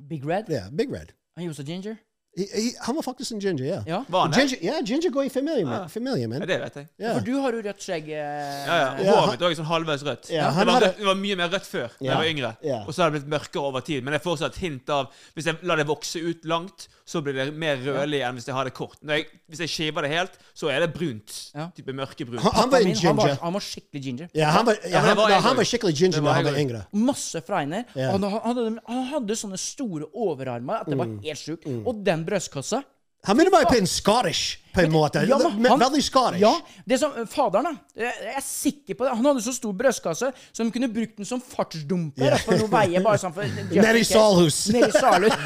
Big 0.09 0.25
Red? 0.27 0.49
Ja, 0.49 0.71
Big 0.73 0.89
Red. 0.93 1.13
Han 1.37 1.47
was 1.49 1.59
a 1.59 1.63
ginger? 1.63 1.97
He, 2.37 2.45
he, 2.53 2.65
han 2.85 2.95
var 2.99 3.03
faktisk 3.03 3.33
en 3.33 3.41
ginger, 3.41 3.65
ja. 3.65 3.79
Ja. 3.89 3.99
Var 4.13 4.21
han 4.27 4.31
det? 4.35 4.43
Ginger, 4.45 4.59
ja, 4.67 4.81
ginger 4.85 5.11
går 5.15 5.25
i 5.25 5.31
familie 5.33 5.65
med. 5.65 5.87
Familie, 5.91 6.27
men. 6.29 6.43
Ja, 6.43 6.47
det 6.51 6.59
vet 6.61 6.75
jeg. 6.77 6.89
Ja. 7.01 7.15
For 7.17 7.25
du 7.25 7.31
har 7.41 7.53
jo 7.57 7.63
rødt 7.65 7.81
skjegg. 7.87 8.11
Eh, 8.13 8.67
Ja, 8.67 8.77
ja. 8.77 8.91
Og 8.93 9.07
håret 9.07 9.31
mitt 9.37 9.45
òg 9.47 9.55
er 9.55 9.59
sånn 9.63 9.71
halvveis 9.71 10.05
rødt. 10.05 10.29
Ja, 10.35 10.51
det, 10.51 10.67
var 10.67 10.75
hadde- 10.77 10.91
rødt, 10.91 10.99
det 11.01 11.07
var 11.09 11.15
mye 11.23 11.37
mer 11.41 11.49
rødt 11.55 11.67
før 11.71 11.87
da 11.89 12.05
Ja. 12.05 12.11
jeg 12.11 12.17
var 12.21 12.29
yngre. 12.35 12.51
Ja. 12.63 12.83
Og 12.87 12.93
så 12.95 13.03
har 13.03 13.11
det 13.11 13.23
blitt 13.23 13.33
mørkere 13.33 13.63
over 13.71 13.81
tid. 13.81 14.05
Men 14.05 14.13
det 14.13 14.21
er 14.21 14.25
fortsatt 14.29 14.57
hint 14.61 14.91
av 14.91 15.09
Hvis 15.35 15.47
jeg 15.47 15.57
lar 15.63 15.77
det 15.81 15.87
vokse 15.89 16.21
ut 16.21 16.45
langt, 16.45 16.89
så 17.07 17.21
blir 17.23 17.37
det 17.39 17.45
mer 17.55 17.79
rødlig 17.79 18.19
enn 18.27 18.35
hvis 18.35 18.49
jeg 18.49 18.57
har 18.57 18.67
det 18.67 18.73
kort. 18.75 18.97
Når 19.07 19.21
jeg, 19.21 19.27
hvis 19.47 19.61
jeg 19.63 19.71
skiver 19.71 20.03
det 20.07 20.11
helt, 20.11 20.35
så 20.59 20.71
er 20.75 20.83
det 20.83 20.89
brunt. 20.95 21.37
Ja. 21.55 21.69
Type 21.77 21.95
mørkebrunt. 21.95 22.43
Han, 22.43 22.57
han 22.59 22.73
var 22.73 22.83
en 22.83 22.91
Min, 22.91 22.99
han, 22.99 23.17
var, 23.17 23.31
ginger. 23.31 23.43
han 23.45 23.55
var 23.57 23.65
skikkelig 23.69 24.03
ginger. 24.09 24.33
Ja, 24.35 24.51
han 24.57 24.67
var, 24.67 24.81
ja, 24.83 25.03
han, 25.05 25.17
var 25.21 25.37
han 25.47 25.57
var 25.61 25.69
skikkelig 25.71 25.95
ginger 26.01 26.25
da 26.27 26.35
han 26.41 26.49
var 26.51 26.59
yngre. 26.59 26.83
Masse 26.99 27.43
fregner. 27.47 27.87
Yeah. 27.95 28.11
Han, 28.17 28.27
han, 28.27 28.43
hadde, 28.49 28.67
han 28.91 29.07
hadde 29.13 29.39
sånne 29.39 29.61
store 29.63 30.11
overarmer 30.13 30.83
at 30.83 30.91
det 30.91 30.99
var 30.99 31.15
helt 31.29 31.43
sjukt. 31.45 31.71
Og 31.87 32.03
den 32.07 32.27
brystkassa 32.27 32.83
Han 33.27 33.39
minner 33.39 33.51
meg 33.55 33.71
på 33.71 33.79
en 33.79 33.89
Scottish, 33.91 34.59
på 34.77 34.85
en 34.85 34.93
måte. 34.95 35.23
Ja, 35.29 35.39
men 35.49 35.67
han- 35.73 35.81
Veldig 35.81 36.03
Scottish. 36.07 36.41
Ja, 36.45 36.53
det 36.87 36.99
som, 37.01 37.15
Faderen, 37.33 37.65
da. 37.73 38.07
Jeg 38.07 38.35
er 38.37 38.45
sikker 38.45 38.95
på 39.01 39.05
det. 39.09 39.15
Han 39.17 39.25
hadde 39.31 39.43
så 39.45 39.55
stor 39.57 39.73
brystkasse 39.77 40.31
så 40.53 40.65
de 40.65 40.71
kunne 40.75 40.89
brukt 40.93 41.17
den 41.19 41.27
som 41.29 41.41
fartsdumper. 41.41 42.25
Yeah. 42.29 42.39
For 42.45 42.61
noe 42.61 42.69
veier 42.73 43.03
bare 43.05 43.19
sånn 43.23 43.35
for 43.37 43.43
Nedi 43.73 44.05
Salhus. 44.07 44.61
Nedi 44.75 44.93
Salhus. 44.95 45.37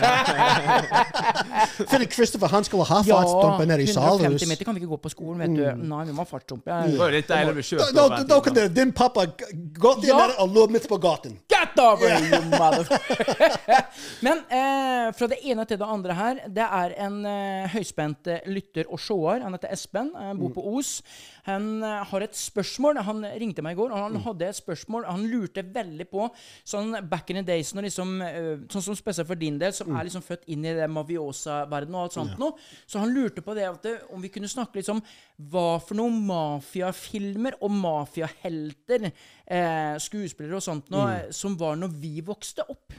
Fordi 1.91 2.07
Christopher 2.13 2.49
han 2.55 2.65
skulle 2.67 2.85
ha 2.89 3.01
ja, 3.07 3.17
fartsdumper 3.21 3.67
Salhus. 3.67 3.97
i 3.97 3.99
150 4.01 4.49
meter 4.51 4.65
kan 4.69 4.75
vi 4.77 4.83
ikke 4.83 4.93
gå 4.95 5.01
på 5.07 5.13
skolen, 5.13 5.39
vet 5.45 5.55
du. 5.57 5.85
Nei, 5.91 6.03
vi 6.09 6.13
må 6.17 6.25
ha 6.25 6.29
fartsdumper. 6.31 6.87
Det 6.91 6.99
var 7.01 7.11
jo 7.13 7.17
litt 7.19 7.31
deilig 7.31 7.53
å 7.55 7.59
bli 7.59 7.67
kjørt 7.71 7.95
da, 7.95 8.05
over 8.07 8.25
da, 8.25 8.41
da 8.41 8.55
det- 8.61 8.75
din 8.75 8.93
pappa 8.97 9.27
gå 9.27 9.51
gått 9.81 10.05
inn 10.05 10.11
Ja. 10.11 10.19
der 10.27 10.35
og 10.43 10.55
lå 10.55 10.67
midt 10.71 10.87
på 10.89 10.99
gaten. 11.03 11.39
Get 11.51 11.79
over, 11.79 12.09
you 12.09 12.41
motherfucker! 12.53 13.57
Men 14.27 14.43
eh, 14.51 15.11
fra 15.17 15.27
det 15.31 15.39
ene 15.45 15.65
til 15.69 15.79
det 15.81 15.87
andre 15.89 16.15
her, 16.19 16.41
det 16.49 16.67
er 16.67 16.95
en 17.07 17.19
eh, 17.27 17.69
høyspent 17.75 18.27
eh, 18.31 18.41
lytter 18.47 18.85
og 18.91 19.01
seer. 19.01 19.20
Han 19.45 19.55
heter 19.57 19.73
Espen, 19.75 20.13
han 20.17 20.39
bor 20.41 20.53
på 20.55 20.65
Os. 20.75 21.01
Han 21.47 21.83
eh, 21.87 22.05
har 22.11 22.25
et 22.25 22.37
spørsmål. 22.37 23.01
Han 23.07 23.25
ringte 23.41 23.65
meg 23.65 23.77
i 23.77 23.81
går, 23.81 23.95
og 23.95 24.05
han 24.07 24.19
hadde 24.25 24.49
et 24.49 24.59
spørsmål. 24.59 25.07
Han 25.09 25.27
lurte 25.31 25.65
veldig 25.65 26.07
på 26.11 26.29
sånn 26.69 26.97
back 27.11 27.33
in 27.33 27.41
the 27.41 27.45
days, 27.47 27.73
liksom, 27.75 28.17
eh, 28.27 28.53
sånn 28.73 28.87
som 28.91 28.99
spesielt 28.99 29.29
for 29.31 29.41
din 29.41 29.59
del, 29.61 29.75
som 29.77 29.93
er 29.95 30.09
liksom 30.09 30.25
født 30.27 30.49
inn 30.53 30.65
i 30.65 30.75
det 30.77 30.89
maviosa-verdenen 30.93 31.99
og 31.99 32.07
alt 32.07 32.19
sånt 32.19 32.41
noe. 32.41 32.57
Så 32.87 33.03
han 33.03 33.15
lurte 33.15 33.45
på 33.45 33.57
det 33.59 33.69
at 33.69 33.83
det, 33.87 33.97
om 34.15 34.23
vi 34.23 34.33
kunne 34.33 34.51
snakke 34.51 34.83
om 34.91 35.03
hva 35.51 35.69
for 35.83 35.99
noen 35.99 36.19
mafiafilmer 36.29 37.59
og 37.61 37.75
mafiahelter, 37.75 39.11
eh, 39.47 39.95
skuespillere 40.01 40.59
og 40.59 40.65
sånt 40.65 40.91
noe, 40.93 41.27
mm. 41.27 41.37
som 41.37 41.57
var 41.61 41.79
når 41.81 41.95
vi 42.01 42.21
vokste 42.25 42.67
opp. 42.69 42.97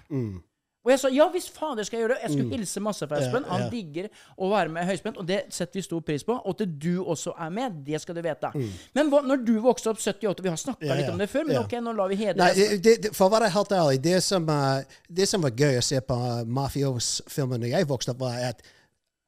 Og 0.82 0.90
jeg 0.90 1.00
sa 1.02 1.10
ja 1.14 1.28
visst 1.30 1.52
fader 1.54 1.86
skal 1.86 2.00
jeg 2.00 2.06
gjøre 2.06 2.16
det. 2.16 2.22
Jeg 2.26 2.34
skulle 2.34 2.58
hilse 2.58 2.82
masse 2.82 3.08
på 3.08 3.18
Espen. 3.20 3.46
Han 3.52 3.68
digger 3.70 4.08
å 4.34 4.50
være 4.50 4.72
med 4.74 4.88
høyspent, 4.90 5.20
og 5.22 5.28
det 5.30 5.44
setter 5.54 5.78
vi 5.78 5.84
stor 5.86 6.02
pris 6.06 6.26
på. 6.26 6.34
Og 6.40 6.56
at 6.56 6.74
du 6.86 7.04
også 7.04 7.36
er 7.38 7.52
med, 7.54 7.84
det 7.86 8.02
skal 8.02 8.18
du 8.18 8.22
vite. 8.26 8.50
Men 8.98 9.12
hva, 9.12 9.22
når 9.26 9.44
du 9.46 9.54
vokste 9.62 9.92
opp 9.94 10.02
78 10.02 10.42
Vi 10.42 10.50
har 10.50 10.58
snakka 10.58 10.88
Ja, 10.90 10.98
litt 10.98 11.12
om 11.12 11.22
det 11.22 11.30
før, 11.30 11.46
men 11.46 11.60
Ja. 11.60 11.62
ok, 11.62 11.78
nå 11.86 11.94
lar 11.94 12.10
vi 12.10 12.18
hedre 12.24 12.42
Nei, 12.42 12.78
det, 12.82 12.96
det, 13.04 13.14
for 13.14 13.30
å 13.30 13.36
være 13.36 13.52
helt 13.54 13.72
ærlig, 13.78 14.02
det 14.02 14.18
som, 14.26 14.48
uh, 14.50 14.82
det 15.08 15.28
som 15.30 15.46
var 15.46 15.54
gøy 15.54 15.78
å 15.78 15.86
se 15.86 16.02
på 16.02 16.18
uh, 16.18 16.42
mafios-filmer 16.50 17.62
når 17.62 17.76
jeg 17.76 17.90
vokste 17.92 18.16
opp, 18.16 18.24
var 18.26 18.42
at 18.50 18.66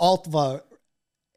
alt 0.02 0.30
var 0.34 0.62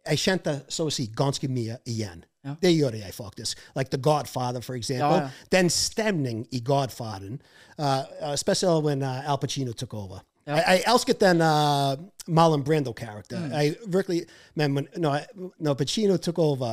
Jeg 0.06 0.22
kjente 0.22 0.52
så 0.70 0.86
å 0.86 0.90
si 0.94 1.08
ganske 1.10 1.48
mye 1.50 1.80
igjen. 1.90 2.20
Det 2.62 2.72
gjorde 2.76 2.98
jeg 2.98 3.14
faktisk. 3.14 3.58
Like 3.76 3.90
The 3.90 4.02
Godfather, 4.02 4.60
for 4.60 4.74
eksempel. 4.74 5.06
Ja, 5.16 5.22
ja. 5.22 5.28
Den 5.52 5.70
stemning 5.70 6.46
i 6.52 6.60
Godfatheren, 6.60 7.40
uh, 7.78 7.84
uh, 8.22 8.34
spesielt 8.36 8.84
when 8.84 9.02
uh, 9.02 9.30
Al 9.30 9.38
Pacino 9.38 9.72
took 9.72 9.94
over. 9.94 10.18
Jeg, 10.46 10.64
jeg 10.68 10.82
elsket 10.86 11.20
den 11.20 11.40
uh, 11.40 11.96
Marlon 12.28 12.64
Brando-karakter. 12.64 13.38
Mm. 13.38 13.52
Jeg 13.52 13.74
virkelig, 13.86 14.22
Men 14.54 14.74
when, 14.74 14.86
når, 14.96 15.20
når 15.58 15.74
Pacino 15.74 16.16
tok 16.16 16.38
over, 16.38 16.66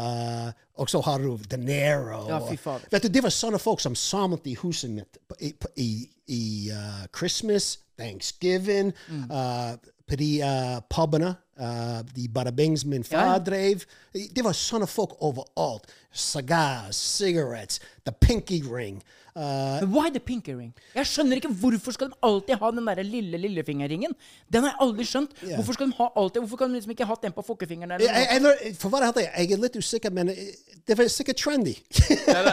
uh, 0.47 0.51
og 0.75 0.89
så 0.89 1.01
har 1.01 1.17
du 1.17 1.37
De 1.51 1.57
Niro 1.57 2.27
Ja, 2.29 2.37
og-. 2.39 2.81
Vet 2.91 3.03
du, 3.03 3.07
Det 3.07 3.23
var 3.23 3.29
sånne 3.29 3.59
folk 3.59 3.79
som 3.81 3.95
samlet 3.95 4.45
i 4.45 4.55
huset 4.61 4.89
mitt 4.91 5.17
i, 5.41 5.53
i, 5.75 6.07
i 6.27 6.69
uh, 6.71 7.05
Christmas, 7.17 7.79
Thanksgiving, 7.99 8.93
Mm. 9.09 9.23
uh, 9.31 9.73
på 10.09 10.15
de 10.15 10.41
uh, 10.43 10.79
pubene, 10.89 11.35
uh, 11.61 11.99
de 12.15 12.27
badabings 12.29 12.85
min 12.85 13.03
far 13.03 13.33
Ja. 13.33 13.39
drev. 13.39 13.83
Det 14.13 14.43
var 14.43 14.53
sånne 14.53 14.87
folk 14.87 15.15
overalt. 15.21 15.87
Cigars, 16.13 16.95
cigarettes, 16.95 17.79
the 18.05 18.11
pinky 18.11 18.61
ring. 18.61 19.01
Uh, 19.35 19.79
Men 19.81 19.91
why 19.91 20.09
the 20.11 20.19
pinky 20.19 20.53
ring? 20.53 20.73
Jeg 20.93 21.07
skjønner 21.09 21.39
ikke 21.39 21.49
hvorfor 21.57 21.95
skal 21.95 22.11
de 22.11 22.17
alltid 22.21 22.59
ha 22.61 22.69
den 22.71 22.85
der 22.85 23.01
lille 23.03 23.37
lillefingerringen. 23.41 24.13
Den 24.53 24.61
har 24.61 24.75
jeg 24.75 24.77
aldri 24.85 25.05
skjønt. 25.09 25.31
Hvorfor 25.55 25.73
skal 25.73 25.89
de 25.89 25.95
ha 25.97 26.09
alltid 26.21 26.43
Hvorfor 26.43 26.57
kan 26.61 26.69
de 26.69 26.77
liksom 26.77 26.93
ikke 26.93 27.07
ha 27.09 27.15
den 27.23 27.33
på 27.33 27.41
fokkefingeren? 27.47 27.91
Eller 27.95 28.13
jeg, 28.13 28.27
jeg, 28.29 28.43
jeg, 28.65 28.75
for 28.77 28.91
å 28.91 28.93
være 28.93 29.09
helt 29.09 29.21
jeg 29.23 29.51
er 29.57 29.63
litt 29.63 29.79
usikker, 29.81 30.13
men 30.13 30.29
eh, 30.29 30.53
det 30.85 30.97
var 30.99 31.09
sikkert 31.09 31.41
trendy. 31.41 31.73
Det- 31.89 32.19
er 32.29 32.45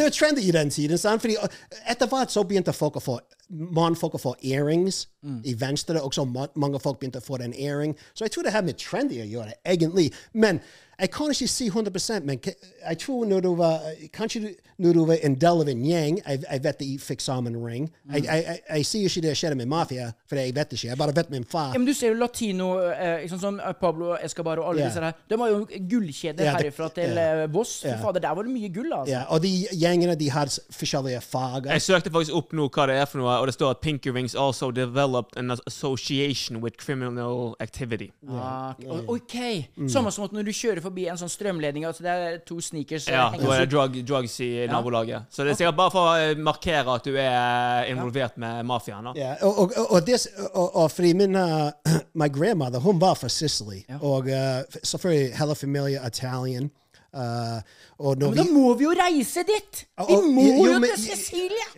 var 0.00 0.16
trendy 0.20 0.48
i 0.48 0.54
den 0.56 0.70
tiden. 0.72 0.98
Sant? 0.98 1.20
Fordi 1.20 1.36
uh, 1.36 1.60
etter 1.92 2.08
hvert 2.08 2.32
så 2.32 2.46
begynte 2.48 2.72
folk 2.72 2.96
å 2.96 3.04
få 3.04 3.18
mannfolk 3.50 4.14
å 4.16 4.18
få 4.22 4.32
earrings 4.42 5.02
i 5.44 5.52
venstre, 5.60 6.00
og 6.00 6.14
så 6.16 6.24
mange 6.24 6.80
folk 6.80 6.98
begynte 7.00 7.20
å 7.20 7.24
få 7.24 7.36
den 7.42 7.52
earring. 7.60 7.92
Så 8.14 8.24
jeg 8.24 8.32
tror 8.32 8.46
det 8.48 8.52
har 8.56 8.64
med 8.64 8.80
trendy 8.80 9.20
å 9.20 9.28
gjøre, 9.28 9.52
egentlig. 9.68 10.08
Men 10.32 10.60
jeg 11.00 11.10
kan 11.10 11.32
ikke 11.32 11.48
si 11.48 11.66
100 11.66 12.20
men 12.24 12.38
jeg 12.44 12.98
tror 12.98 13.26
når 13.26 13.40
du 13.40 13.54
var 13.58 13.80
Kanskje 14.12 14.54
når 14.76 14.92
du 14.92 15.04
var 15.06 15.18
en 15.22 15.34
del 15.38 15.60
av 15.62 15.68
en 15.70 15.84
gjeng 15.86 16.18
Jeg, 16.18 16.40
jeg 16.42 16.62
vet 16.64 16.80
de 16.80 16.88
fikk 16.98 17.22
sammen 17.22 17.56
ring. 17.62 17.86
Jeg, 18.10 18.24
jeg, 18.24 18.44
jeg, 18.46 18.60
jeg 18.68 18.86
sier 18.88 19.10
ikke 19.10 19.22
det 19.24 19.34
skjedde 19.38 19.58
med 19.58 19.70
mafia, 19.70 20.08
for 20.28 20.40
jeg 20.40 20.54
vet 20.56 20.74
ikke. 20.74 20.88
Jeg 20.88 20.98
bare 20.98 21.14
vet 21.16 21.30
min 21.30 21.46
far. 21.48 21.72
Ja, 21.74 21.80
men 21.80 21.86
du 21.86 21.94
ser 21.96 22.12
jo 22.12 22.18
latino, 22.18 22.68
eh, 22.90 23.24
sånn 23.30 23.40
som 23.42 23.60
Pablo 23.80 24.14
Escobar 24.18 24.60
og 24.62 24.72
alle 24.72 24.82
yeah. 24.82 24.90
disse 24.90 25.04
her. 25.04 25.20
De 25.30 25.38
var 25.40 25.52
jo 25.52 25.60
gullkjeder 25.92 26.48
yeah, 26.48 26.58
herifra 26.58 26.88
til 26.96 27.14
yeah. 27.14 27.44
eh, 27.44 27.52
Voss. 27.54 27.76
Yeah. 27.84 28.00
Fader, 28.02 28.24
der 28.24 28.36
var 28.36 28.48
det 28.48 28.54
mye 28.54 28.70
gull, 28.74 28.90
altså. 28.90 29.12
Yeah. 29.12 29.30
og 29.30 29.44
de 29.44 29.52
gjengene 29.84 30.16
de 30.18 30.30
har 30.34 30.50
forskjellige 30.78 31.22
fag. 31.24 31.70
Jeg 31.70 31.86
søkte 31.86 32.12
faktisk 32.14 32.38
opp 32.40 32.54
nå 32.56 32.68
hva 32.74 32.88
det 32.90 32.98
er 32.98 33.08
for 33.10 33.22
noe, 33.22 33.38
og 33.40 33.50
det 33.50 33.56
står 33.56 33.76
at 33.76 33.82
Pinky 33.84 34.14
Rings 34.14 34.34
also 34.34 34.70
developed 34.74 35.38
an 35.40 35.54
association 35.54 36.60
with 36.64 36.78
criminal 36.82 37.54
activity. 37.62 38.10
Ah, 38.28 38.74
ok. 39.06 39.38
Mm. 39.78 39.88
Samme 39.92 40.12
som 40.14 40.26
at 40.26 40.34
når 40.34 40.50
du 40.50 40.54
kjører 40.54 40.83
forbi 40.84 41.06
en 41.10 41.18
sånn 41.20 41.32
strømledning, 41.32 41.86
altså 41.88 42.04
det 42.04 42.12
er 42.14 42.36
to 42.46 42.58
sneakers 42.62 43.08
eh, 43.08 43.16
Ja, 43.16 43.26
da 43.32 43.56
er 43.56 43.64
det 43.64 43.70
drug, 43.72 43.96
drugs 44.06 44.36
i 44.44 44.50
nabolaget. 44.70 45.28
Så 45.34 45.46
det 45.46 45.54
er 45.54 45.60
sikkert 45.60 45.78
bare 45.80 45.94
for 45.94 46.12
å 46.12 46.14
eh, 46.20 46.36
markere 46.38 46.98
at 46.98 47.08
du 47.08 47.18
er 47.18 47.90
involvert 47.92 48.38
med 48.40 48.62
mafiaen. 48.68 49.10
Ja, 49.18 49.34
og, 49.46 49.64
og, 49.64 49.74
og, 49.84 49.98
og, 49.98 50.46
og, 50.52 50.68
og 50.84 50.88
fordi 50.94 51.12
min 51.18 51.36
uh, 51.40 51.72
my 52.20 52.30
grandmother, 52.32 52.82
hun 52.84 53.00
var 53.02 53.18
fra 53.20 53.32
Sicily. 53.32 53.82
Og 54.00 54.30
uh, 54.30 54.62
selvfølgelig 54.82 55.34
hele 55.40 55.58
familien 55.58 56.06
Italian. 56.06 56.70
Uh, 57.14 57.60
og 57.98 58.18
når 58.18 58.32
Men 58.34 58.40
da 58.40 58.46
må 58.50 58.72
vi 58.78 58.88
jo 58.88 58.94
reise 58.98 59.44
dit! 59.46 59.84
Vi 60.08 60.16
må 60.34 60.48
jo, 60.66 60.80
til 60.82 60.98
Sicilia! 60.98 61.68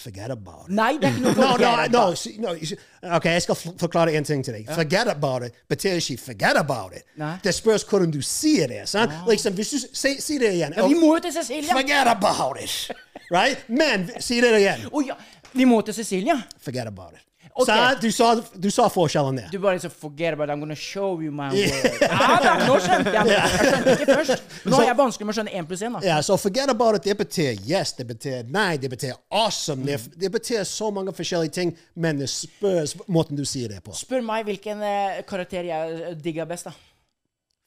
Forget 0.00 0.30
about 0.30 0.68
it. 0.68 0.74
Nei, 0.74 0.92
det 1.02 1.10
ikke 1.10 1.20
noe 1.20 1.34
No, 1.34 1.56
no, 1.56 1.70
no, 1.92 2.04
no. 2.40 2.54
you 2.54 2.66
see- 2.66 2.78
OK, 3.02 3.24
jeg 3.24 3.42
skal 3.42 3.54
f- 3.54 3.74
forklare 3.80 4.14
en 4.16 4.24
ting 4.24 4.44
til 4.44 4.54
deg. 4.54 4.68
Forget 4.74 5.08
about 5.12 5.44
it 5.46 5.52
betyr 5.68 5.98
ikke 6.00 6.16
forget 6.24 6.56
about 6.56 6.92
it. 6.96 7.02
Nei. 7.20 7.34
Det 7.44 7.54
spørs 7.54 7.82
hvordan 7.84 8.10
du 8.10 8.22
sier 8.22 8.66
det. 8.66 8.88
sant? 8.88 9.12
Liksom, 9.28 9.52
hvis 9.54 9.70
du 9.70 9.78
Si, 9.92 10.16
si 10.20 10.38
det 10.38 10.52
igjen. 10.54 10.72
Ja, 10.76 10.86
vi 10.88 10.94
må 10.94 11.14
jo 11.16 11.20
til 11.20 11.32
Sicilia! 11.32 11.72
Forget 11.72 12.08
about 12.08 12.56
it! 12.62 12.90
Right? 13.30 13.58
Men 13.68 14.08
si 14.20 14.40
det 14.40 14.50
igjen. 14.58 14.88
Å 14.92 15.02
ja, 15.06 15.14
vi 15.52 15.64
må 15.64 15.80
til 15.86 15.94
Sicilia! 15.94 16.34
Forget 16.60 16.86
about 16.86 17.12
it. 17.14 17.26
Ok. 17.54 17.66
Sant? 17.66 18.00
Du, 18.02 18.10
sa, 18.14 18.28
du 18.54 18.70
sa 18.70 18.88
forskjellen 18.92 19.36
der. 19.40 19.48
Du 19.52 19.58
bare 19.58 19.74
liksom 19.78 19.90
Forget 19.90 20.32
about 20.32 20.48
it, 20.48 20.54
I'm 20.54 20.60
gonna 20.60 20.76
show 20.76 21.20
you 21.22 21.32
my 21.32 21.48
world. 21.50 22.02
Ja 22.10 22.38
da, 22.42 22.54
nå 22.66 22.78
skjønte 22.82 23.12
jeg. 23.14 23.26
Jeg 23.32 23.48
skjønte 23.64 23.94
ikke 23.96 24.14
først. 24.14 24.42
Nå 24.70 24.80
er 24.80 24.86
jeg 24.90 24.98
vanskelig 25.00 25.26
med 25.26 25.34
å 25.34 25.38
skjønne 25.40 25.54
én 25.60 25.66
pluss 25.68 25.82
én. 25.86 25.98
Ja, 26.06 26.20
så 26.24 26.36
forget 26.40 26.70
about 26.72 27.00
it. 27.00 27.08
Det 27.10 27.16
betyr 27.20 27.50
yes, 27.68 27.92
det 27.98 28.06
betyr 28.08 28.44
nei, 28.50 28.76
det 28.80 28.90
betyr 28.92 29.12
awesome. 29.30 29.84
Det, 29.86 29.98
det 30.20 30.30
betyr 30.32 30.64
så 30.68 30.90
mange 30.94 31.12
forskjellige 31.16 31.54
ting, 31.58 31.74
men 31.94 32.20
det 32.22 32.30
spørs 32.32 32.96
måten 33.08 33.36
du 33.38 33.44
sier 33.48 33.68
det 33.72 33.82
på. 33.84 33.92
Spør 33.98 34.22
meg 34.24 34.46
hvilken 34.48 34.82
eh, 34.86 35.20
karakter 35.28 35.64
jeg 35.68 36.00
eh, 36.00 36.14
digger 36.18 36.46
best, 36.50 36.70
da. 36.70 36.74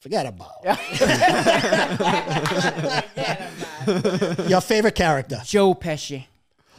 Forget 0.04 0.26
about 0.26 0.60
it. 0.64 0.78
Your 4.50 4.60
favorite 4.60 4.96
character. 4.96 5.40
Joe 5.46 5.74
Pesci. 5.74 6.26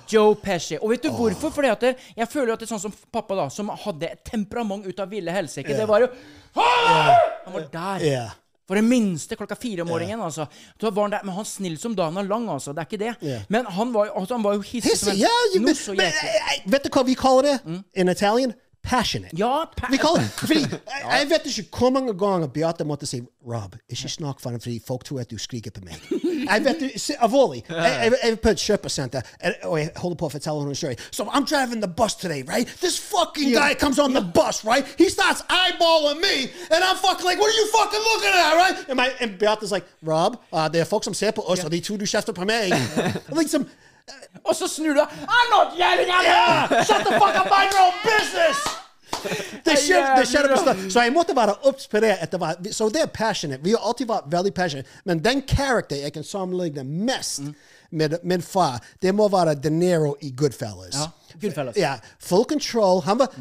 Joe 0.10 0.36
Pesci. 0.36 0.78
Og 0.82 0.90
vet 0.94 1.04
du 1.04 1.12
hvorfor? 1.12 1.52
Fordi 1.56 1.72
at 1.74 1.82
det, 1.82 1.94
jeg 2.18 2.28
føler 2.32 2.54
at 2.54 2.62
det 2.62 2.68
er 2.68 2.74
sånn 2.76 2.84
som 2.88 2.96
pappa, 3.12 3.36
da, 3.38 3.50
som 3.54 3.70
hadde 3.70 4.10
et 4.12 4.24
temperament 4.28 4.86
ut 4.86 5.00
av 5.00 5.10
ville 5.12 5.32
helsike. 5.32 5.76
Det 5.76 5.88
var 5.90 6.06
jo 6.06 6.10
Han 6.56 7.54
var 7.54 7.70
der. 7.72 8.06
Yeah. 8.06 8.34
For 8.66 8.80
det 8.80 8.82
minste 8.88 9.36
klokka 9.38 9.56
fire 9.56 9.84
om 9.84 9.92
morgenen. 9.94 10.22
altså. 10.26 10.48
Da 10.82 10.90
var 10.90 11.04
han 11.06 11.12
der, 11.12 11.24
Men 11.24 11.36
han 11.36 11.46
snill 11.46 11.78
som 11.78 11.94
dagen 11.96 12.18
er 12.18 12.26
lang, 12.26 12.48
altså. 12.50 12.74
Det 12.74 12.82
er 12.82 12.88
ikke 12.90 13.02
det. 13.04 13.16
Yeah. 13.22 13.44
Men 13.50 13.66
han 13.66 13.94
var, 13.94 14.10
altså, 14.16 14.34
han 14.40 14.44
var 14.44 14.56
jo 14.58 14.62
hissig 14.66 14.98
som 14.98 15.14
Hissig, 15.14 15.26
en 15.26 15.62
ja. 15.62 15.62
noe 15.62 15.76
så 15.76 15.94
jæklig. 15.94 16.30
eh, 16.32 16.54
eh, 16.56 16.72
vet 16.74 16.88
du 16.88 16.90
hva 16.90 17.04
vi 17.06 17.14
kaller 17.20 17.52
det 17.52 17.84
in 17.94 18.10
Italian? 18.10 18.56
Passionate. 18.86 19.38
Ja, 19.38 19.66
pa 19.78 19.88
det 19.92 20.00
fordi 20.38 20.60
jeg, 20.62 20.80
jeg 21.10 21.30
vet 21.30 21.46
ikke 21.46 21.78
hvor 21.80 21.90
mange 21.96 22.14
ganger 22.18 22.48
Beate 22.48 22.86
måtte 22.86 23.08
si 23.10 23.22
Rob, 23.46 23.76
ikke 23.90 24.10
snakk 24.10 24.40
for 24.42 24.50
dem 24.56 24.62
fordi 24.62 24.80
folk 24.88 25.04
tror 25.06 25.20
at 25.22 25.30
du 25.32 25.38
skriker 25.38 25.72
på 25.72 25.82
meg. 25.86 26.02
Jeg 26.50 26.64
vet 26.66 26.84
Alvorlig. 27.20 27.64
Jeg, 27.70 28.14
jeg, 28.24 28.40
på 28.40 28.50
et 28.50 28.58
kjøpesenter, 28.62 29.22
og 29.64 29.80
jeg 29.80 29.90
holder 30.02 30.18
på 30.18 30.26
å 30.26 30.32
fortelle 30.34 30.60
henne 30.64 30.74
en 30.74 30.80
story. 30.80 30.96
So 31.12 31.26
I'm 31.30 31.46
driving 31.46 31.82
the 31.82 31.88
bus 31.88 32.16
today, 32.16 32.42
right? 32.44 32.68
This 32.82 32.98
fucking 32.98 33.54
guy 33.54 33.74
comes 33.74 34.00
on 34.00 34.14
the 34.14 34.22
bus, 34.22 34.64
right? 34.66 34.86
He 34.98 35.10
starts 35.10 35.42
eyeballing 35.50 36.22
me, 36.22 36.50
and 36.72 36.84
I'm 36.84 36.98
fucking 36.98 37.26
like, 37.26 37.40
what 37.40 37.50
are 37.50 37.58
you 37.62 37.68
fucking 37.78 38.04
looking 38.12 38.34
at, 38.34 38.54
right? 38.64 38.90
And, 38.90 38.98
my, 38.98 39.10
and 39.22 39.38
Beate's 39.40 39.72
like, 39.72 39.86
Rob, 40.02 40.38
uh, 40.54 40.68
det 40.70 40.82
er 40.82 40.86
folk 40.90 41.04
som 41.04 41.14
ser 41.14 41.32
på 41.32 41.42
oss, 41.42 41.64
og 41.64 41.72
de 41.72 41.80
tror 41.82 41.98
du 41.98 42.06
kjefter 42.06 42.34
på 42.34 42.46
meg. 42.52 42.74
liksom, 43.38 43.68
Og 44.46 44.56
så 44.56 44.68
snur 44.70 44.94
du 44.94 45.00
deg. 45.00 45.14
I'm 45.26 45.48
not 45.52 45.74
yelling 45.80 46.10
at 46.14 46.26
her! 46.30 46.84
Shut 46.86 47.06
the 47.08 47.14
fuck 47.20 47.36
up, 47.40 47.48
mind 47.50 47.72
your 47.74 47.86
own 47.88 48.02
business! 48.06 48.58
Det 49.66 49.74
skjer, 49.80 50.90
Så 50.92 51.02
jeg 51.02 51.14
måtte 51.14 51.34
være 51.36 51.56
obs 51.66 51.88
på 51.90 52.00
det 52.04 52.12
etter 52.22 52.38
hvert. 52.42 52.68
Så 52.76 52.90
det 52.94 53.02
er 53.02 53.10
passionate. 53.14 53.64
Vi 53.64 53.72
har 53.74 53.82
alltid 53.88 54.08
vært 54.10 54.28
veldig 54.30 54.52
passionate. 54.54 54.90
Men 55.06 55.22
den 55.26 55.42
karakter 55.50 55.96
jeg 56.04 56.14
kan 56.14 56.24
sammenligne 56.24 56.84
mest 56.86 57.42
med 57.96 58.18
min 58.24 58.42
far, 58.46 58.78
det 59.02 59.14
må 59.16 59.28
være 59.32 59.56
De 59.56 59.70
Niro 59.74 60.16
i 60.22 60.30
Goodfellas. 60.38 60.94
Ja, 61.00 61.08
Goodfellas. 61.42 61.78
Ja, 61.80 61.96
Full 62.20 62.46
control. 62.46 63.02
Han 63.08 63.18
var 63.24 63.34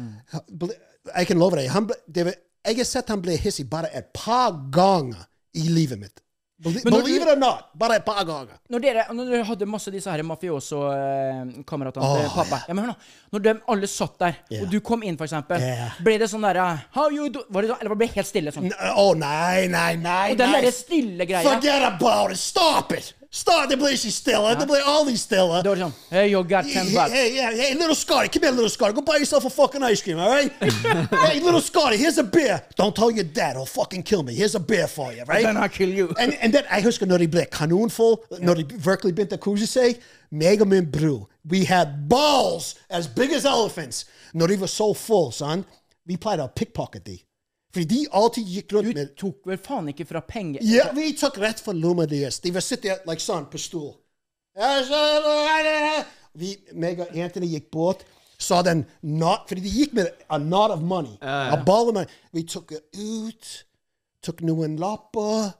ble- 0.49 0.73
Jeg 1.15 1.27
kan 1.27 1.37
love 1.37 1.55
deg. 1.59 1.69
Han 1.69 1.89
det 2.09 2.25
jeg 2.65 2.77
har 2.79 2.87
sett 2.89 3.09
han 3.13 3.21
ble 3.21 3.35
hissig 3.37 3.67
bare 3.69 3.91
et 3.93 4.07
par 4.13 4.55
ganger 4.73 5.27
i 5.53 5.67
livet 5.69 5.99
mitt. 6.01 6.21
Believe, 6.57 6.83
believe 6.85 7.21
it 7.21 7.27
or 7.27 7.35
not, 7.35 7.65
bare 7.75 7.97
et 7.97 8.05
par 8.05 8.21
ganger. 8.23 8.55
Når 8.71 8.79
dere, 8.79 9.03
når 9.11 9.27
dere 9.27 9.43
hadde 9.43 9.65
masse 9.67 9.91
disse 9.91 10.07
her 10.07 10.21
mafioso-kameratene 10.23 12.11
til 12.13 12.29
oh, 12.29 12.35
pappa 12.37 12.61
ja, 12.63 12.75
men 12.77 12.85
hør 12.85 12.93
nå, 12.93 12.95
Når 13.35 13.43
de 13.43 13.53
alle 13.73 13.89
satt 13.91 14.15
der, 14.23 14.37
yeah. 14.47 14.63
og 14.63 14.71
du 14.71 14.79
kom 14.79 15.03
inn, 15.03 15.17
for 15.19 15.27
eksempel, 15.27 15.59
Ja. 15.59 15.89
ble 15.99 16.15
det 16.21 16.29
sånn 16.31 16.47
derre 16.47 16.69
How 16.95 17.09
you 17.11 17.27
do 17.27 17.43
Var 17.51 17.65
det 17.65 17.73
sånn, 17.73 17.81
eller 17.83 17.99
ble 17.99 18.07
det 18.07 18.15
helt 18.15 18.29
stille 18.31 18.55
sånn? 18.55 18.69
N- 18.71 18.95
oh, 18.95 19.11
nei, 19.19 19.67
nei, 19.67 19.97
nei. 19.99 20.31
Og 20.31 20.39
den 20.39 20.55
derre 20.55 20.71
stille 20.71 21.27
greia 21.27 21.43
Forget 21.43 21.89
about 21.89 22.31
it! 22.31 22.39
Stop 22.39 22.95
it! 22.95 23.11
Start, 23.35 23.67
det 23.69 23.75
ble 23.81 23.89
ikke 23.91 24.11
stille. 24.15 24.51
Det 24.55 24.65
ble 24.69 24.77
aldri 24.87 25.17
stille. 25.19 25.57
Da 25.59 25.71
var 25.73 25.75
det 25.75 25.83
sånn 25.83 25.95
Hey, 26.07 26.29
you 26.31 26.39
got 26.47 26.63
ten 26.63 26.87
Hey, 26.87 26.93
bucks. 26.95 27.11
hey, 27.11 27.31
hey, 27.35 27.57
hey, 27.59 27.73
little 27.75 27.95
Scotty, 27.95 28.29
come 28.31 28.47
here, 28.47 28.55
little 28.55 28.69
Scotty. 28.69 28.95
Go 28.95 29.01
buy 29.01 29.17
yourself 29.17 29.43
a 29.43 29.49
fucking 29.49 29.83
ice 29.83 30.01
cream, 30.01 30.19
all 30.19 30.29
right? 30.29 30.51
hey, 30.61 31.41
little 31.41 31.59
Scotty, 31.59 31.97
here's 31.97 32.17
a 32.17 32.23
beer. 32.23 32.61
Don't 32.77 32.95
tell 32.95 33.11
your 33.11 33.25
dad, 33.25 33.57
he'll 33.57 33.65
fucking 33.65 34.03
kill 34.03 34.23
me. 34.23 34.33
Here's 34.33 34.55
a 34.55 34.59
beer 34.59 34.87
for 34.87 35.11
you, 35.11 35.23
right? 35.27 35.43
Then 35.43 35.57
I'll 35.57 35.67
kill 35.67 35.89
you. 35.89 36.13
And, 36.17 36.33
and 36.41 36.53
then, 36.53 36.63
jeg 36.71 36.83
husker 36.87 37.05
når 37.05 37.25
de 37.25 37.27
ble 37.27 37.45
kanonfull, 37.51 38.21
når 38.39 38.61
de 38.61 38.79
virkelig 38.79 39.15
begynte 39.15 39.35
å 39.35 39.43
kose 39.43 39.67
seg, 39.67 39.99
meg 40.31 40.63
og 40.63 40.71
min 40.71 40.87
bror, 40.87 41.25
we 41.43 41.65
had 41.65 42.07
balls 42.07 42.75
as 42.89 43.07
big 43.07 43.35
as 43.35 43.43
elephants. 43.43 44.05
De 44.31 44.59
var 44.63 44.71
så 44.71 44.93
full, 44.95 45.31
son, 45.31 45.65
We 46.05 46.17
played 46.21 46.39
å 46.39 46.47
pickpocket. 46.53 47.07
Fordi 47.75 47.85
de 47.91 48.01
alltid 48.15 48.51
gikk 48.55 48.73
rundt 48.77 48.93
med 48.95 49.09
Du 49.11 49.15
tok 49.19 49.49
vel 49.49 49.57
faen 49.59 49.89
ikke 49.91 50.05
fra 50.07 50.21
penger... 50.23 50.63
ja, 50.63 50.87
vi 50.95 51.09
tok 51.19 51.41
rett 51.43 51.59
fra 51.59 51.73
lomma 51.75 52.05
deres. 52.07 52.39
De 52.39 52.53
var 52.55 52.63
sitte 52.63 52.87
der 52.87 53.01
like 53.09 53.23
sånn 53.23 53.49
på 53.51 53.59
stol. 53.59 53.91
Vi, 56.39 56.53
meg 56.79 57.01
og 57.03 57.11
Anthony 57.19 57.49
gikk 57.51 57.67
bort, 57.75 58.05
sa 58.39 58.61
den 58.63 58.85
not 59.03 59.45
Fordi 59.47 59.63
de 59.63 59.71
gikk 59.71 59.93
med 59.95 60.07
a 60.27 60.39
knot 60.39 60.71
of 60.77 60.81
money. 60.87 61.17
A 61.19 61.59
ball 61.67 61.91
of 61.91 61.97
money. 61.99 62.17
Vi 62.35 62.45
tok 62.47 62.71
det 62.71 62.81
ut, 62.95 63.51
tok 64.23 64.43
noen 64.47 64.79
lapper, 64.79 65.51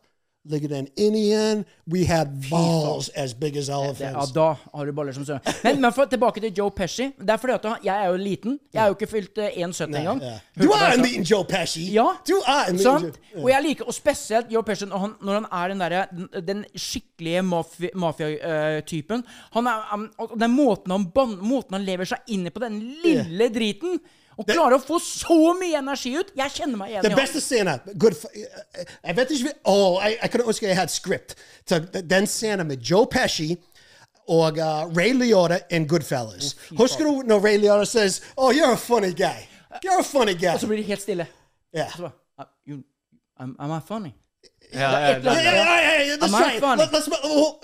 legger 0.50 0.70
den 0.70 0.88
inn 0.98 1.16
igjen. 1.18 1.64
We 1.90 2.04
had 2.06 2.28
balls 2.50 3.10
as 3.16 3.34
big 3.34 3.58
as 3.58 3.70
elephants. 3.70 4.30
ja, 4.30 4.34
da 4.36 4.48
har 4.78 4.86
du 4.86 4.92
baller 4.94 5.14
som 5.14 5.26
søren. 5.26 5.42
Men, 5.64 5.82
men 5.82 5.94
for, 5.94 6.06
tilbake 6.06 6.42
til 6.44 6.54
Joe 6.58 6.72
Pesci. 6.72 7.08
Det 7.20 7.30
er 7.30 7.38
fordi 7.42 7.54
at 7.54 7.66
jeg 7.86 8.04
er 8.04 8.10
jo 8.12 8.18
liten. 8.22 8.60
Jeg 8.74 8.84
er 8.84 8.88
jo 8.92 8.98
ikke 8.98 9.08
fylt 9.12 9.38
eh, 9.42 9.58
1,70 9.66 9.84
engang. 9.90 10.22
Ja. 10.22 10.36
Du 10.62 10.70
er 10.72 10.94
en 10.94 11.02
liten 11.06 11.24
Joe 11.26 11.46
Pesci. 11.50 11.88
Ja, 11.94 12.06
Du 12.28 12.36
er 12.46 12.70
en 12.70 12.78
liten? 12.78 13.10
Joe- 13.36 13.44
Og 13.44 13.50
jeg 13.50 13.64
liker, 13.68 13.86
og 13.90 13.94
spesielt 13.94 14.52
Joe 14.54 14.64
Pesci 14.64 14.86
når 14.86 14.98
han, 15.06 15.16
når 15.22 15.34
han 15.42 15.48
er 15.52 15.68
den 15.74 15.80
derre 15.86 16.06
den, 16.12 16.30
den 16.48 16.66
skikkelige 16.76 17.42
mafi- 17.44 17.92
mafia-typen. 17.96 19.24
Han 19.56 19.68
er 19.68 19.94
um, 19.94 20.10
Den 20.40 20.52
måten 20.56 20.92
han, 20.92 21.08
måten 21.42 21.74
han 21.80 21.86
lever 21.88 22.06
seg 22.10 22.22
inn 22.36 22.46
i 22.48 22.54
på 22.54 22.62
den 22.64 22.80
lille 23.04 23.50
driten. 23.54 24.00
Og 24.38 24.46
klarer 24.50 24.76
å 24.76 24.82
få 24.84 24.98
så 25.00 25.38
mye 25.60 25.78
energi 25.80 26.12
ut. 26.20 26.32
Jeg 26.36 26.52
kjenner 26.58 26.78
meg 26.78 26.90
igjen 26.92 27.04
Den 27.06 27.12
i 27.12 27.16
han. 27.16 27.22
beste 27.24 27.42
scenen 27.42 27.80
good, 27.98 28.14
f- 28.14 28.34
Jeg 29.06 29.16
vet 29.16 29.32
ikke 29.32 29.54
Å, 29.72 29.76
jeg, 30.04 30.18
jeg 30.22 30.32
kunne 30.34 30.48
ønske 30.52 30.68
jeg 30.68 30.78
hadde 30.80 30.92
script 30.92 31.36
til 31.66 31.88
den 32.04 32.28
scenen 32.28 32.68
med 32.68 32.84
Joe 32.84 33.06
Pesci 33.08 33.56
og 34.28 34.58
uh, 34.58 34.90
Ray 34.98 35.14
Liotta 35.14 35.60
in 35.70 35.86
Goodfellas. 35.88 36.56
Husker 36.78 37.06
du 37.06 37.22
når 37.30 37.44
Ray 37.46 37.58
Liotta 37.62 37.86
says, 37.86 38.22
Oh, 38.38 38.52
you're 38.52 38.74
a 38.74 38.78
funny 38.78 39.14
guy. 39.14 39.48
You're 39.84 40.00
a 40.00 40.04
funny 40.04 40.34
guy. 40.34 40.54
Og 40.56 40.60
så 40.60 40.68
blir 40.68 40.78
det 40.82 40.86
helt 40.88 41.02
stille. 41.02 41.28
Yeah. 41.76 41.92
Så 41.96 42.02
bare, 42.02 42.12
"Uh, 42.40 42.46
you, 42.68 42.84
am, 43.40 43.56
am 43.60 43.72
I 43.78 43.80
funny? 43.88 44.14
Ja, 44.74 44.80
ja, 44.80 45.10
Et 45.10 45.16
eller 45.18 45.32
Yeah, 45.32 45.44
yeah, 45.44 45.66
yeah, 45.66 46.08
yeah, 46.08 46.16
let's 46.18 46.32
try 46.44 46.56
it. 46.56 46.60
funny? 46.60 46.82
Let, 46.82 46.94
us 46.94 47.08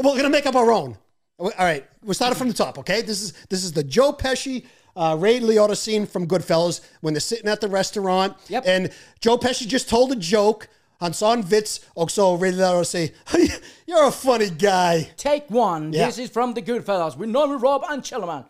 we're 0.04 0.16
gonna 0.18 0.30
make 0.30 0.46
up 0.46 0.56
our 0.56 0.72
own. 0.72 0.98
All 1.40 1.50
right, 1.58 1.84
we're 2.04 2.14
starting 2.14 2.38
from 2.38 2.48
the 2.50 2.54
top. 2.54 2.78
Okay, 2.78 3.02
this 3.02 3.22
is 3.24 3.34
this 3.50 3.64
is 3.64 3.72
the 3.72 3.84
Joe 3.84 4.14
Pesci, 4.14 4.66
uh, 4.96 5.16
Ray 5.20 5.40
Liotta 5.40 5.76
scene 5.76 6.06
from 6.06 6.28
Goodfellas 6.28 6.82
when 7.02 7.14
they're 7.14 7.22
sitting 7.22 7.48
at 7.50 7.62
the 7.62 7.68
restaurant, 7.68 8.36
Yep. 8.50 8.64
and 8.68 8.90
Joe 9.20 9.38
Pesci 9.38 9.68
just 9.68 9.90
told 9.90 10.12
a 10.12 10.16
joke. 10.16 10.68
Han 11.00 11.14
sa 11.14 11.32
en 11.34 11.42
vits, 11.44 11.80
og 11.96 12.10
så 12.12 12.36
Ray 12.42 12.52
Liotta 12.52 12.86
say, 12.86 13.12
"You're 13.88 14.06
a 14.08 14.12
funny 14.12 14.50
guy. 14.50 15.10
Take 15.18 15.46
one. 15.50 15.94
Yeah. 15.94 16.06
This 16.06 16.20
is 16.20 16.30
from 16.30 16.54
the 16.54 16.62
Goodfellas. 16.62 17.18
with 17.18 17.30
Norman 17.30 17.60
Rob 17.60 17.84
and 17.90 18.04
Chillerman. 18.04 18.46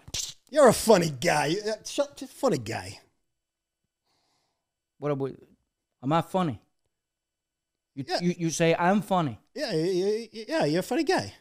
You're 0.49 0.67
a 0.67 0.73
funny 0.73 1.09
guy. 1.21 1.55
Uh, 1.65 2.03
Funny 2.27 2.57
guy." 2.57 2.99
What 4.99 5.11
about, 5.11 5.31
am 6.03 6.13
I 6.13 6.21
funny? 6.21 6.59
You, 7.95 8.05
Yeah. 8.07 8.19
you, 8.21 8.35
you 8.37 8.49
say 8.49 8.75
I'm 8.75 9.01
funny. 9.01 9.39
Yeah, 9.55 9.73
yeah, 9.73 10.25
yeah, 10.47 10.65
you're 10.65 10.79
a 10.79 10.83
funny 10.83 11.03
guy. 11.03 11.33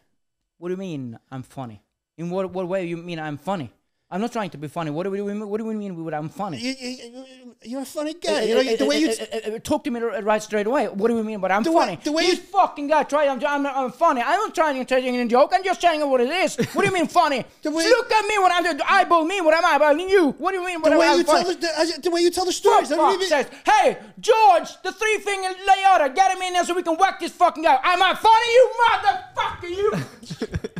What 0.58 0.68
do 0.68 0.72
you 0.74 0.78
mean 0.78 1.18
I'm 1.30 1.42
funny? 1.42 1.82
In 2.16 2.30
what 2.30 2.50
what 2.52 2.68
way 2.68 2.84
you 2.86 2.96
mean 2.96 3.18
I'm 3.18 3.38
funny? 3.38 3.70
I'm 4.12 4.20
not 4.20 4.32
trying 4.32 4.50
to 4.50 4.58
be 4.58 4.66
funny. 4.66 4.90
What 4.90 5.04
do 5.04 5.10
we 5.10 5.20
what 5.22 5.58
do 5.58 5.64
we 5.64 5.74
mean 5.74 6.04
with 6.04 6.12
I'm 6.14 6.28
funny? 6.28 6.58
You, 6.58 6.74
you, 6.80 7.24
you're 7.62 7.82
a 7.82 7.84
funny 7.84 8.14
guy. 8.14 8.42
You 8.42 8.58
eh, 8.58 8.62
know 8.62 8.70
eh, 8.72 8.76
the 8.76 8.84
way 8.86 8.96
eh, 8.96 8.98
you. 8.98 9.08
Uh, 9.52 9.56
uh, 9.56 9.58
talk 9.60 9.84
to 9.84 9.90
me 9.92 10.00
right 10.00 10.42
straight 10.42 10.66
away. 10.66 10.88
What 10.88 11.08
do 11.08 11.14
we 11.14 11.22
mean? 11.22 11.38
But 11.40 11.52
I'm 11.52 11.62
The 11.62 11.70
way- 11.70 11.84
funny. 11.86 11.98
the 12.02 12.10
way 12.10 12.26
this 12.26 12.38
you- 12.40 12.44
fucking 12.46 12.88
guy 12.88 13.04
try. 13.04 13.28
I'm, 13.28 13.38
I'm, 13.44 13.64
I'm 13.66 13.92
funny. 13.92 14.20
I'm 14.20 14.40
not 14.40 14.52
trying 14.52 14.74
to 14.80 14.84
tell 14.84 15.00
you 15.00 15.14
a 15.20 15.26
joke. 15.26 15.52
I'm 15.54 15.62
just 15.62 15.80
telling 15.80 16.00
you 16.00 16.08
what 16.08 16.20
it 16.20 16.28
is. 16.30 16.56
What 16.74 16.82
do 16.82 16.86
you 16.88 16.92
mean 16.92 17.06
funny? 17.06 17.44
Way- 17.64 17.88
Look 17.88 18.10
at 18.10 18.26
me 18.26 18.38
when 18.40 18.50
I'm 18.50 18.80
eyeball 18.88 19.24
me 19.24 19.40
when 19.42 19.54
I'm 19.54 19.62
eyeballing 19.62 20.10
you. 20.10 20.32
What 20.38 20.50
do 20.52 20.58
you 20.58 20.66
mean? 20.66 20.80
When 20.82 20.92
The 20.92 20.98
way 20.98 21.06
I'm 21.06 21.18
you 21.18 21.24
tell 21.24 21.42
funny? 21.44 21.54
the, 21.54 21.60
the, 21.60 22.00
the 22.02 22.10
way 22.10 22.20
you 22.22 22.30
tell 22.30 22.46
the 22.46 22.52
stories. 22.52 22.88
Fuck's 22.88 23.14
even- 23.14 23.28
sake. 23.28 23.46
Hey, 23.64 23.96
George, 24.18 24.70
the 24.82 24.90
three 24.90 25.18
finger 25.18 25.50
Leota, 25.68 26.12
get 26.12 26.32
him 26.34 26.42
in 26.42 26.54
there 26.54 26.64
so 26.64 26.74
we 26.74 26.82
can 26.82 26.96
whack 26.96 27.20
this 27.20 27.30
fucking 27.30 27.62
guy. 27.62 27.78
Am 27.84 28.02
I 28.02 28.14
funny, 28.14 28.50
you 28.56 28.70
motherfucker, 28.82 29.70
you? 29.70 30.68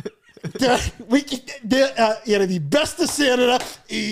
Det, 0.59 0.77
det 1.63 1.83
er 1.95 2.15
en 2.25 2.43
av 2.43 2.47
de 2.49 2.59
beste 2.73 3.07
scenene 3.09 3.59
i 3.89 4.03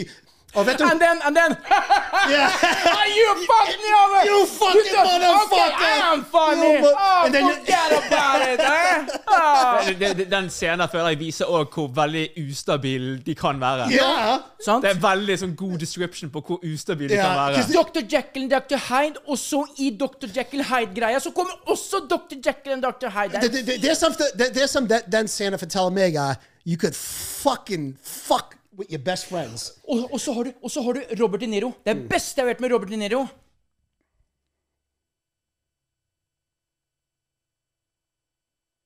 Og 0.56 0.66
vet 0.66 0.80
du 0.80 0.84
and 0.84 1.00
then, 1.00 1.18
and 1.28 1.36
then, 1.36 1.52
Yeah. 2.34 2.50
oh, 2.98 3.06
you 3.18 3.28
fucked 3.50 3.78
me 3.86 3.90
over. 4.04 4.20
You 4.30 4.40
fucking 4.48 4.88
just- 4.94 5.12
motherfucker. 5.12 5.74
Okay, 5.78 5.96
I 6.00 6.14
am 6.14 6.26
funny. 6.26 6.74
You 6.80 6.88
oh, 6.88 7.26
and 7.26 7.34
then 7.34 7.46
you- 7.46 7.60
about 7.98 8.42
it, 8.54 8.60
eh? 8.60 9.08
Oh. 9.28 10.00
Det- 10.00 10.18
det- 10.18 10.32
Den 10.32 10.50
scenen 10.50 10.90
føler 10.90 11.08
jeg 11.08 11.20
viser 11.20 11.46
også 11.46 11.72
hvor 11.74 11.88
veldig 12.02 12.30
ustabil 12.50 13.26
de 13.26 13.36
kan 13.36 13.62
være. 13.62 13.88
Ja. 13.92 14.38
Sant? 14.66 14.84
Det 14.86 14.92
er 14.96 15.00
veldig 15.08 15.40
sånn 15.40 15.56
god 15.56 15.78
description 15.80 16.30
på 16.30 16.42
hvor 16.48 16.60
ustabil 16.74 17.10
de 17.10 17.16
kan 17.16 17.36
være. 17.38 17.64
Dr. 17.74 18.02
Jekyll 18.16 18.54
og 18.54 18.62
Dr. 18.62 18.78
Hyde, 18.90 19.16
og 19.28 19.38
så 19.38 19.66
i 19.78 19.90
Dr. 20.00 20.28
Jekyll 20.36 20.64
Hyde-greia, 20.64 21.20
så 21.20 21.32
kommer 21.32 21.54
også 21.68 22.02
Dr. 22.10 22.36
Jekyll 22.46 22.74
og 22.74 22.82
Dr. 22.94 23.10
Hyde. 23.10 23.42
Det, 23.42 23.52
det, 23.54 23.66
det, 23.68 23.82
det 23.82 23.92
er 23.92 23.96
som, 23.96 24.14
det, 24.14 24.54
det 24.56 24.64
er 24.64 24.68
som 24.68 24.88
den, 24.88 25.02
den 25.12 25.28
scenen 25.28 25.60
forteller 25.60 25.90
meg 25.90 26.16
er 26.16 26.36
You 26.68 26.78
could 26.78 26.94
fucking 26.96 27.98
fuck 28.04 28.56
your 28.90 29.02
best 29.04 29.26
friends. 29.26 29.72
Og, 29.88 30.10
og, 30.14 30.20
så 30.20 30.34
har 30.34 30.44
du, 30.44 30.52
og 30.64 30.72
så 30.72 30.82
har 30.82 30.94
du 30.94 31.02
Robert 31.24 31.42
De 31.42 31.48
Niro. 31.48 31.72
Det 31.86 31.96
Mm. 31.98 32.08
beste 32.10 32.40
jeg 32.42 32.46
har 32.48 32.54
vært 32.54 32.62
med 32.62 32.72
Robert 32.72 32.90
De 32.90 32.98
Niro. 32.98 33.28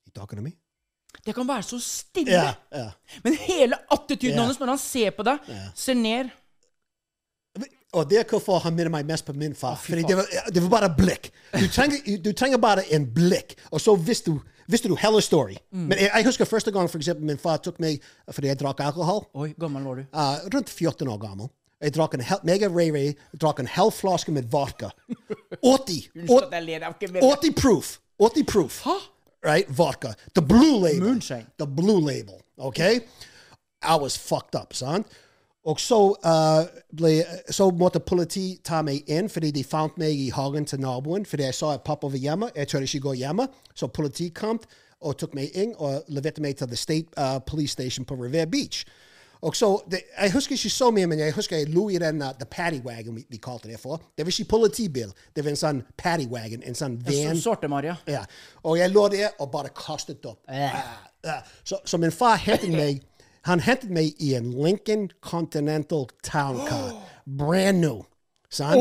You 0.06 0.12
talking 0.14 0.38
to 0.40 0.44
me? 0.44 0.54
Det 1.26 1.36
kan 1.36 1.48
være 1.48 1.64
så 1.64 1.80
stille. 1.80 2.32
Yeah, 2.32 2.54
yeah. 2.76 2.92
Men 3.24 3.34
hele 3.38 3.76
attituden 3.92 4.36
Ja. 4.38 4.44
hans 4.46 4.60
når 4.60 4.68
han 4.74 4.78
ser 4.78 5.10
på 5.12 5.24
deg, 5.24 5.40
ser 5.76 5.94
ned 5.94 6.30
Og 7.94 8.10
det 8.10 8.18
er 8.18 8.24
hvorfor 8.26 8.58
han 8.64 8.74
minner 8.74 8.90
meg 8.90 9.06
mest 9.06 9.26
på 9.26 9.34
min 9.38 9.54
far. 9.56 9.72
Oh, 9.72 9.78
Fordi 9.78 10.02
det 10.02 10.16
var, 10.18 10.26
det 10.54 10.62
var 10.64 10.70
bare 10.70 10.88
blikk. 10.98 11.28
Du 11.54 11.68
trenger, 11.70 12.18
du 12.24 12.32
trenger 12.34 12.58
bare 12.58 12.82
en 12.96 13.06
blikk, 13.14 13.54
og 13.72 13.82
så 13.82 13.94
hvis 13.96 14.22
du, 14.26 14.40
visste 14.68 14.92
du 14.92 14.96
hele 15.00 15.22
story. 15.22 15.58
Mm. 15.72 15.88
Men 15.90 15.98
jeg, 16.00 16.26
husker 16.26 16.46
første 16.50 16.72
gang 16.72 16.90
for 16.92 17.02
eksempel, 17.02 17.26
min 17.26 17.42
far 17.42 17.58
tok 17.64 17.80
meg 17.84 18.04
fordi 18.32 18.52
jeg 18.52 18.60
drakk 18.62 18.84
alkohol. 18.86 19.26
Oi, 19.34 19.52
gammel 19.60 19.84
var 19.88 20.02
du. 20.02 20.06
Uh, 20.14 20.48
rundt 20.56 20.70
14 20.70 21.08
år 21.10 21.20
gammel. 21.22 21.52
Jeg 21.84 21.96
drakk 21.98 22.14
en 22.16 22.24
hel, 22.24 22.40
meg 22.48 22.64
og 22.64 22.78
Ray 22.78 22.94
Ray 22.96 23.16
drakk 23.42 23.60
en 23.60 23.68
halv 23.68 23.92
flaske 23.92 24.32
med 24.32 24.48
vodka. 24.52 24.94
80. 25.60 26.14
Unnskyld 26.16 26.48
at 26.48 26.56
jeg 26.56 26.68
ler, 26.70 26.78
jeg 26.78 26.88
har 26.88 26.96
ikke 26.96 27.12
mer- 27.14 27.28
80 27.34 27.58
proof. 27.60 27.98
80 28.24 28.48
proof. 28.48 28.80
Right? 29.44 29.68
Vodka. 29.68 30.14
The 30.34 30.42
blue 30.42 30.80
label. 30.80 31.10
Moonshine. 31.10 31.46
The 31.60 31.68
blue 31.68 32.00
label. 32.00 32.40
Okay? 32.58 33.02
I 33.84 33.96
was 34.00 34.16
fucked 34.16 34.56
up, 34.56 34.74
son. 34.74 35.04
Og 35.64 35.80
så, 35.80 35.98
uh, 36.26 36.82
ble, 36.98 37.24
så 37.52 37.70
måtte 37.72 38.02
politiet 38.04 38.66
ta 38.68 38.82
meg 38.84 39.08
inn 39.08 39.30
fordi 39.32 39.54
de 39.56 39.64
fant 39.64 39.96
meg 39.98 40.12
i 40.12 40.28
hagen 40.36 40.66
til 40.68 40.82
naboen. 40.84 41.26
Fordi 41.26 41.48
jeg 41.48 41.56
sa 41.56 41.74
at 41.78 41.86
pappa 41.88 42.10
var 42.12 42.20
hjemme. 42.20 42.50
Jeg 42.56 42.68
tør 42.68 42.84
ikke 42.84 43.00
gå 43.00 43.14
hjemme. 43.22 43.48
Så 43.76 43.88
politiet 43.88 44.36
kom 44.36 44.60
og 45.04 45.18
tok 45.20 45.36
meg 45.36 45.56
inn 45.56 45.72
og 45.80 46.04
leverte 46.12 46.44
meg 46.44 46.58
til 46.60 46.68
the 46.68 46.80
state 46.80 47.08
uh, 47.18 47.40
police 47.48 47.72
station 47.72 48.06
på 48.06 48.16
Revere 48.20 48.48
Beach. 48.48 48.84
Og 49.44 49.56
så, 49.56 49.84
det, 49.92 50.00
Jeg 50.22 50.32
husker 50.32 50.56
ikke 50.56 50.70
så 50.70 50.92
mye, 50.92 51.08
men 51.08 51.20
jeg 51.20 51.34
husker 51.36 51.58
jeg 51.58 51.70
lo 51.70 51.90
i 51.90 51.98
den 52.00 52.22
uh, 52.22 52.32
the 52.40 52.46
paddy 52.46 52.80
wagon 52.84 53.16
vi, 53.16 53.26
vi 53.30 53.38
kalte 53.38 53.68
det 53.68 53.80
for. 53.80 54.02
Det 54.18 54.26
var 54.26 54.32
ikke 54.32 54.50
politibil. 54.50 55.12
Det 55.36 55.44
var 55.44 55.52
en 55.52 55.60
sånn 55.60 55.82
paddy 55.98 56.28
wagon, 56.32 56.64
en 56.64 56.76
sånn 56.76 57.00
van. 57.08 57.36
Så 57.40 57.50
Sorte 57.50 57.72
Maria. 57.72 57.96
Ja. 58.08 58.24
Og 58.64 58.78
jeg 58.80 58.92
lå 58.92 59.08
der 59.12 59.32
og 59.40 59.52
bare 59.52 59.72
kastet 59.76 60.26
opp. 60.26 60.44
Uh, 60.48 60.76
uh. 61.28 61.42
Så, 61.64 61.80
så 61.86 62.00
min 62.00 62.12
far 62.12 62.40
hentet 62.40 62.72
meg 62.84 63.04
Han 63.44 63.60
hentet 63.60 63.90
meg 63.92 64.14
i 64.24 64.34
en 64.38 64.52
Lincoln 64.64 65.10
Continental 65.22 66.06
Town 66.24 66.62
Car. 66.68 66.92
Brand 67.38 67.80
new. 67.84 68.04
Sant? 68.54 68.78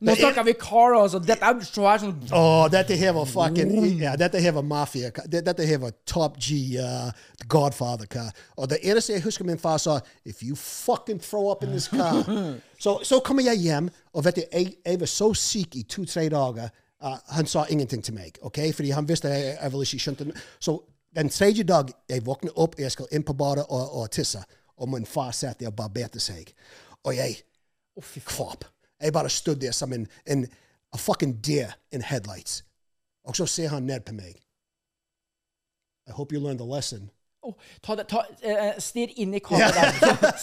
Nå 0.00 0.14
snakker 0.18 0.42
vi 0.42 0.52
car, 0.58 0.96
altså. 0.98 1.20
Dette 1.22 1.46
er 1.46 1.54
her 1.60 2.00
sånn 2.02 2.14
Åh, 2.34 2.64
dette 2.74 2.96
her 2.98 3.12
var 3.14 3.28
fucking 3.30 3.70
Ja, 4.00 4.16
dette 4.18 4.40
her 4.42 4.52
var 4.56 4.62
mafia. 4.66 5.10
Det- 5.30 5.44
Dette 5.46 5.66
her 5.66 5.78
var 5.78 5.92
top 6.06 6.36
G 6.42 6.76
uh, 6.82 7.12
Godfather-car. 7.48 8.32
Og 8.56 8.68
det 8.70 8.78
eneste 8.82 9.12
jeg 9.12 9.22
husker 9.22 9.44
min 9.44 9.58
far 9.58 9.78
sa 9.78 10.00
If 10.24 10.42
you 10.42 10.56
fucking 10.56 11.20
throw 11.22 11.50
up 11.52 11.62
in 11.62 11.70
this 11.70 11.86
car 11.88 12.24
Så 12.84 12.98
så 13.02 13.20
kommer 13.24 13.42
jeg 13.42 13.56
hjem, 13.62 13.88
og 14.12 14.24
vet 14.24 14.36
du, 14.36 14.42
jeg, 14.52 14.74
jeg 14.86 15.00
var 15.00 15.06
så 15.06 15.32
syk 15.34 15.76
i 15.76 15.82
to-tre 15.82 16.28
dager. 16.28 16.68
Uh, 17.04 17.16
han 17.28 17.46
sa 17.46 17.64
ingenting 17.70 18.02
til 18.04 18.14
meg, 18.14 18.38
ok? 18.42 18.58
Fordi 18.74 18.90
han 18.90 19.08
visste 19.08 19.28
jeg, 19.28 19.56
jeg 19.62 19.72
ville 19.72 19.82
ikke 19.86 19.98
skjønte 20.02 20.32
Så 20.60 20.80
den 21.16 21.28
tredje 21.32 21.64
dag 21.64 21.90
jeg 22.08 22.26
våkner 22.26 22.52
opp, 22.60 22.78
jeg 22.78 22.92
skal 22.92 23.08
inn 23.10 23.24
på 23.24 23.32
badet 23.32 23.64
og, 23.68 23.92
og 24.00 24.10
tisse, 24.12 24.42
og 24.76 24.90
min 24.92 25.06
far 25.08 25.32
satt 25.32 25.60
der 25.60 25.72
og 25.72 25.76
barberte 25.76 26.20
seg. 26.20 26.52
Og 27.04 27.16
jeg 27.16 27.38
kvapp. 28.26 28.64
Jeg 29.00 29.12
bare 29.12 29.30
stod 29.30 29.56
der 29.60 29.72
som 29.72 29.92
en, 29.92 30.06
en 30.26 30.46
a 30.92 30.96
fucking 30.96 31.44
deer 31.46 31.72
in 31.92 32.02
headlights. 32.02 32.64
Og 33.24 33.36
så 33.36 33.46
ser 33.46 33.68
han 33.68 33.82
ned 33.82 34.00
på 34.00 34.12
meg. 34.12 34.36
I 36.06 36.12
hope 36.12 36.32
you 36.34 36.40
learned 36.40 36.58
the 36.60 36.74
lesson. 36.76 37.10
Oh, 37.42 37.54
ta 37.82 37.94
det, 37.96 38.08
ta, 38.08 38.24
uh, 38.42 38.78
stirr 38.78 39.12
inn 39.16 39.34
i 39.34 39.38
kameraet. 39.38 39.94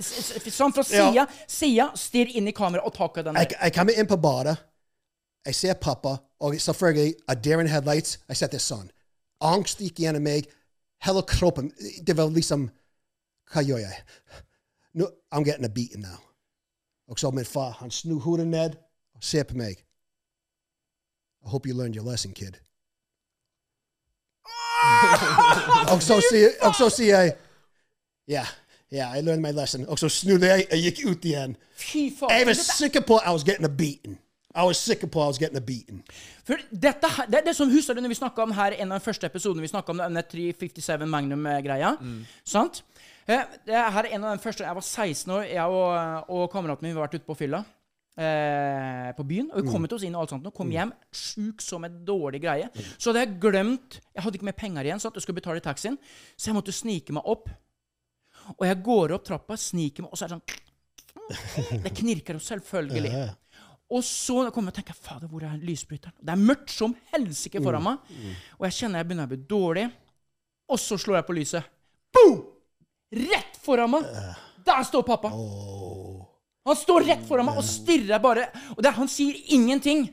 Si 0.00 0.50
Sånn 0.50 0.74
fra 0.74 0.84
sida, 0.86 1.26
sida, 1.50 1.90
stirr 1.98 2.30
inn 2.38 2.48
i 2.48 2.54
kameraet 2.54 2.86
og 2.86 2.94
ta 2.94 3.22
den 3.22 3.34
Jeg, 3.34 3.50
der. 3.50 3.62
jeg 3.64 3.74
kommer 3.74 3.98
inn 3.98 4.06
på 4.10 4.16
badet. 4.16 4.56
Jeg 5.46 5.54
ser 5.54 5.74
pappa, 5.74 6.16
og 6.40 6.54
selvfølgelig 6.60 7.14
er 7.28 7.34
deer 7.34 7.66
headlights. 7.66 8.18
Jeg 8.28 8.36
setter 8.36 8.58
sånn. 8.58 8.90
Angst 9.40 9.78
gikk 9.80 10.00
gjennom 10.00 10.22
meg. 10.22 10.48
Hele 11.04 11.22
kroppen. 11.22 11.72
Det 12.06 12.16
var 12.16 12.30
liksom 12.32 12.70
Hva 13.52 13.62
gjør 13.62 13.78
jeg? 13.78 13.98
Nå, 14.94 15.06
I'm 15.32 15.44
getting 15.44 15.64
a 15.64 15.68
beating 15.68 16.02
now. 16.02 16.18
Og 17.08 17.18
så 17.18 17.30
min 17.30 17.44
far, 17.44 17.70
han 17.70 17.90
snur 17.90 18.18
hodet 18.20 18.46
ned 18.46 18.74
og 19.14 19.22
ser 19.24 19.42
på 19.44 19.54
meg. 19.54 19.76
I 21.44 21.48
hope 21.48 21.68
you 21.68 21.74
learned 21.76 21.94
your 21.96 22.10
lesson, 22.10 22.32
kid. 22.32 22.56
og, 25.92 26.02
så 26.02 26.20
sier, 26.30 26.50
og 26.62 26.74
så 26.74 26.88
sier 26.90 27.20
jeg 27.20 27.34
Ja, 28.28 28.46
ja, 28.90 29.12
I 29.14 29.20
learned 29.22 29.42
my 29.42 29.52
lesson. 29.60 29.86
Og 29.88 29.98
så 29.98 30.08
snudde 30.08 30.46
jeg 30.46 30.66
og 30.72 30.78
gikk 30.78 31.00
ut 31.06 31.24
igjen. 31.24 31.56
Fy 31.78 32.08
faen. 32.18 32.32
I 32.42 32.44
was 32.48 32.58
Dette- 32.58 32.76
sikker 32.78 33.00
på 33.06 33.20
I 33.26 33.30
was 33.30 33.44
getting 33.44 33.64
a 33.64 33.68
beating. 33.78 34.18
I 34.56 34.64
was 34.64 34.78
sikker 34.80 35.06
på 35.12 35.20
I 35.20 35.26
was 35.28 35.38
getting 35.38 35.58
a 35.58 35.60
beating. 35.60 36.02
For 36.46 36.56
dette 36.72 37.08
det, 37.28 37.42
det 37.44 37.56
som 37.56 37.70
Husker 37.70 37.94
du 37.94 38.00
når 38.00 38.14
vi 38.14 38.18
snakka 38.20 38.42
om 38.46 38.54
her 38.56 38.72
en 38.80 38.92
av 38.92 39.00
de 39.00 39.04
første 39.04 39.28
episodene 39.28 39.60
vi 39.64 39.68
snakket 39.68 39.90
om 39.92 40.00
den 40.02 40.16
357 40.32 41.04
Magnum-greia? 41.12 41.94
Sant? 42.44 42.82
Eh, 43.28 43.42
Det 43.66 43.74
er 43.74 43.90
her 43.90 44.04
er 44.06 44.14
en 44.16 44.24
av 44.24 44.36
de 44.38 44.42
første 44.42 44.64
Jeg 44.64 44.74
var 44.78 44.82
16 44.86 45.32
år, 45.34 45.42
jeg 45.50 45.66
og, 45.66 46.30
og 46.30 46.50
kameraten 46.52 46.86
min 46.86 46.94
vi 46.94 47.00
har 47.00 47.08
vært 47.08 47.18
ute 47.20 47.28
på 47.28 47.36
fylla. 47.36 47.64
Eh, 48.16 49.12
på 49.12 49.24
byen. 49.28 49.50
Og 49.52 49.60
vi 49.60 49.68
kom 49.74 49.84
oss 49.92 50.02
inn 50.06 50.14
og 50.16 50.22
alt 50.22 50.30
sånt. 50.32 50.46
Og 50.48 50.54
kom 50.56 50.70
hjem 50.72 50.92
sjuk 51.12 51.60
som 51.60 51.84
en 51.84 51.98
dårlig 52.08 52.40
greie. 52.40 52.70
Så 52.96 53.10
hadde 53.12 53.26
jeg 53.26 53.36
glemt 53.42 53.98
Jeg 54.14 54.24
hadde 54.24 54.38
ikke 54.38 54.48
mer 54.48 54.56
penger 54.56 54.88
igjen, 54.88 55.00
så 55.02 55.10
jeg 55.12 55.22
skulle 55.26 55.42
betale 55.42 55.60
taxien. 55.60 55.98
Så 56.36 56.48
jeg 56.48 56.56
måtte 56.56 56.72
snike 56.72 57.12
meg 57.12 57.28
opp. 57.28 57.50
Og 58.56 58.64
jeg 58.64 58.80
går 58.86 59.12
opp 59.12 59.24
trappa, 59.26 59.56
sniker 59.58 60.06
meg, 60.06 60.12
og 60.12 60.16
så 60.16 60.24
er 60.24 60.32
det 60.32 60.38
sånn 60.38 60.62
Det 61.84 61.92
knirker 61.98 62.38
jo 62.38 62.40
selvfølgelig. 62.46 63.12
Og 63.94 64.02
så 64.02 64.48
kommer 64.50 64.72
jeg 64.72 64.74
og 64.74 64.78
tenker 64.80 64.98
Fader, 64.98 65.28
hvor 65.30 65.44
er 65.46 65.60
lysbryteren? 65.62 66.16
Det 66.18 66.32
er 66.32 66.40
mørkt 66.42 66.72
som 66.74 66.94
helsike 67.12 67.60
foran 67.62 67.84
meg. 67.86 68.08
Og 68.58 68.66
jeg 68.66 68.74
kjenner 68.80 68.98
jeg 69.02 69.08
begynner 69.10 69.28
å 69.28 69.30
bli 69.30 69.38
dårlig. 69.46 69.84
Og 70.74 70.80
så 70.82 70.98
slår 70.98 71.20
jeg 71.20 71.26
på 71.28 71.36
lyset. 71.36 71.68
Boom! 72.16 72.40
Rett 73.14 73.60
foran 73.62 73.92
meg! 73.94 74.08
Der 74.66 74.82
står 74.88 75.04
pappa. 75.06 75.30
Han 76.66 76.74
står 76.80 77.06
rett 77.06 77.22
foran 77.28 77.46
meg 77.46 77.60
og 77.60 77.68
stirrer 77.68 78.18
bare. 78.22 78.48
Og 78.74 78.82
det, 78.82 78.90
han 78.96 79.06
sier 79.10 79.38
ingenting. 79.54 80.08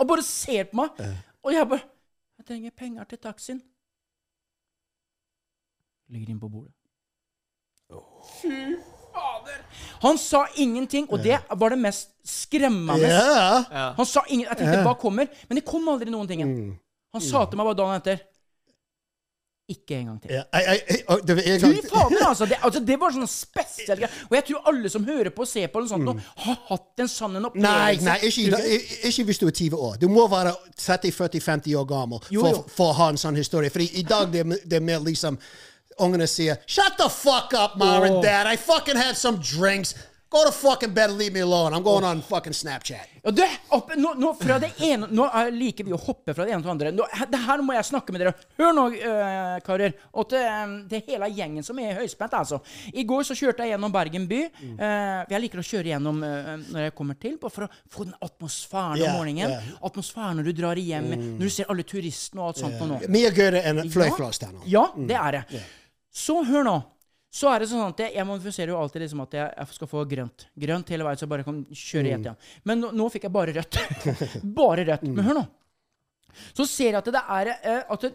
Og 0.00 0.08
bare 0.08 0.24
ser 0.24 0.70
på 0.70 0.80
meg. 0.80 1.04
Og 1.44 1.52
jeg 1.52 1.68
bare 1.68 1.90
Jeg 2.40 2.46
trenger 2.48 2.72
penger 2.76 3.04
til 3.04 3.18
taxien. 3.22 3.60
Ligger 6.08 6.32
inne 6.32 6.40
på 6.40 6.48
bordet. 6.48 6.72
Fy 8.40 8.74
fader! 9.14 9.62
Han 10.04 10.18
sa 10.20 10.44
ingenting, 10.60 11.06
og 11.10 11.22
det 11.24 11.38
var 11.56 11.70
det 11.74 11.78
mest 11.80 12.10
skremmende. 12.26 13.06
Yeah. 13.08 13.94
Han 13.96 14.06
sa 14.06 14.22
ingen, 14.28 14.48
Jeg 14.50 14.58
tenkte, 14.60 14.82
hva 14.84 14.94
kommer? 15.00 15.30
Men 15.48 15.60
det 15.60 15.64
kom 15.68 15.86
aldri 15.88 16.10
noen 16.12 16.28
ting. 16.28 16.44
Han 17.14 17.22
sa 17.22 17.44
til 17.46 17.56
meg 17.60 17.70
bare 17.70 17.78
dagen 17.78 18.00
etter 18.02 18.22
Ikke 19.72 19.96
en 19.96 20.06
gang 20.10 20.16
til. 20.20 20.32
ja. 20.34 20.42
Jeg, 20.52 20.80
jeg, 20.90 21.20
det 21.24 21.34
var 21.38 21.42
en 21.48 21.60
gang 21.62 21.76
til. 21.78 21.86
fader, 21.88 22.24
altså! 22.30 22.46
Det, 22.50 22.56
altså, 22.68 22.80
det 22.84 22.96
var 23.00 23.14
sånn 23.14 23.28
spesielt 23.32 23.94
greie. 24.02 24.10
Og 24.28 24.34
jeg 24.36 24.44
tror 24.50 24.66
alle 24.68 24.90
som 24.92 25.06
hører 25.08 25.32
på 25.32 25.46
og 25.46 25.48
ser 25.48 25.70
på 25.72 25.80
noe 25.80 25.88
sånt, 25.88 26.04
nå, 26.04 26.12
har 26.44 26.58
hatt 26.68 27.00
en 27.00 27.08
sånn 27.08 27.38
en 27.38 27.46
Nei, 27.46 27.48
opplevelse. 27.48 28.04
nei 28.04 28.16
ikke, 28.28 28.60
ikke- 28.76 29.08
ikke 29.08 29.24
hvis 29.30 29.40
du 29.40 29.46
er 29.48 29.54
20 29.56 29.78
år. 29.88 29.96
Du 30.02 30.08
må 30.12 30.26
være 30.28 30.52
30-40-50 30.76 31.78
år 31.80 31.86
gammel 31.94 32.20
Jo, 32.28 32.42
for, 32.44 32.58
jo. 32.58 32.64
for 32.76 32.92
å 32.92 32.98
ha 33.00 33.08
en 33.14 33.20
sånn 33.24 33.40
historie. 33.40 33.72
Fordi 33.72 33.88
i 34.02 34.04
dag 34.04 34.28
det, 34.36 34.44
er- 34.44 34.60
det 34.68 34.82
er 34.82 34.84
mer 34.84 35.00
liksom 35.08 35.40
Ungene 35.98 36.26
sier 36.26 36.58
'Shut 36.66 36.96
the 36.98 37.08
fuck 37.08 37.54
up, 37.54 37.76
mom 37.76 38.02
and 38.02 38.22
dad. 38.22 38.46
I 38.46 38.56
fucking 38.56 38.96
had 38.96 39.16
some 39.16 39.38
drinks. 39.38 39.94
Go 40.34 40.44
to 40.44 40.52
fucking 40.52 40.94
bed 40.94 41.10
and 41.10 41.18
leave 41.18 41.32
me 41.32 41.40
alone. 41.40 41.72
I'm 41.72 41.84
going 41.84 42.04
on 42.04 42.20
fucking 42.20 42.52
Snapchat'. 42.52 43.06
Ja, 43.22 43.30
du, 43.30 43.42
opp, 43.68 43.92
nå, 43.96 44.14
nå, 44.18 44.32
fra 44.34 44.56
det 44.58 44.72
ene, 44.82 45.06
nå 45.06 45.28
er- 45.30 45.52
liker 45.54 45.86
vi 45.86 45.92
å 45.94 45.98
hoppe 46.00 46.34
fra 46.34 46.44
det 46.44 46.50
ene 46.50 46.58
til 46.60 46.66
det 46.66 46.72
andre. 46.72 46.90
Nå, 46.92 47.04
det 47.30 47.38
her 47.38 47.62
må 47.62 47.76
jeg 47.76 47.86
snakke 47.86 48.10
med 48.12 48.20
dere. 48.20 48.32
Hør 48.58 48.74
nå, 48.74 48.86
øh, 48.98 49.60
karer. 49.62 49.94
Og 50.12 50.26
til, 50.28 50.42
øh, 50.42 50.72
til 50.90 51.04
hele 51.06 51.28
gjengen 51.36 51.62
som 51.64 51.78
er 51.78 51.94
høyspent, 52.00 52.34
altså. 52.34 52.58
I 52.92 53.04
går 53.04 53.22
så 53.28 53.36
kjørte 53.38 53.62
jeg 53.62 53.76
gjennom 53.76 53.94
Bergen 53.94 54.26
by. 54.26 54.40
Mm. 54.58 54.74
Uh, 54.74 55.22
jeg 55.30 55.40
liker 55.44 55.62
å 55.62 55.66
kjøre 55.70 55.92
gjennom 55.92 56.18
uh, 56.26 56.50
når 56.74 56.88
jeg 56.88 56.96
kommer 56.98 57.20
til, 57.22 57.38
for 57.38 57.68
å 57.68 57.70
få 57.94 58.08
den 58.08 58.18
atmosfæren 58.20 58.98
yeah, 58.98 59.14
om 59.14 59.22
morgenen. 59.22 59.54
Mm. 59.54 59.78
Atmosfæren 59.86 60.42
når 60.42 60.50
du 60.50 60.52
drar 60.58 60.82
hjem, 60.82 61.08
når 61.38 61.46
du 61.46 61.54
ser 61.60 61.70
alle 61.70 61.86
turistene 61.86 62.42
og 62.42 62.50
alt 62.50 62.64
sånt. 62.64 62.76
Yeah. 62.82 63.06
Mye 63.06 63.30
gøyere 63.30 63.62
enn 63.70 63.84
nå. 63.86 64.66
Ja, 64.66 64.88
det 64.98 65.22
er 65.22 65.38
det. 65.38 65.64
Så 66.14 66.38
hør 66.46 66.66
nå. 66.66 66.74
Så 67.34 67.48
er 67.50 67.64
det 67.64 67.66
sånn 67.72 67.82
at 67.82 67.98
jeg, 67.98 68.12
jeg 68.14 68.26
manifiserer 68.28 68.70
jo 68.70 68.78
alltid 68.78 69.02
liksom 69.02 69.24
at 69.24 69.32
jeg, 69.34 69.54
jeg 69.58 69.76
skal 69.78 69.90
få 69.90 70.04
grønt. 70.06 70.44
Grønt 70.64 70.90
hele 70.94 71.06
veien, 71.06 71.18
så 71.18 71.26
jeg 71.26 71.32
bare 71.32 71.46
kan 71.46 71.56
kjøre 71.66 72.12
rett 72.12 72.28
igjen. 72.28 72.36
Men 72.70 72.84
nå, 72.84 72.90
nå 72.94 73.08
fikk 73.10 73.26
jeg 73.26 73.34
bare 73.34 73.54
rødt. 73.56 73.78
bare 74.60 74.84
rødt. 74.86 75.08
Men 75.08 75.26
hør 75.26 75.40
nå. 75.40 75.42
Så 76.54 76.66
ser 76.70 76.92
jeg 76.92 77.00
at 77.00 77.10
det 77.16 77.24
er, 77.38 77.50
eh, 77.56 77.80
at 77.90 78.06
det, 78.06 78.12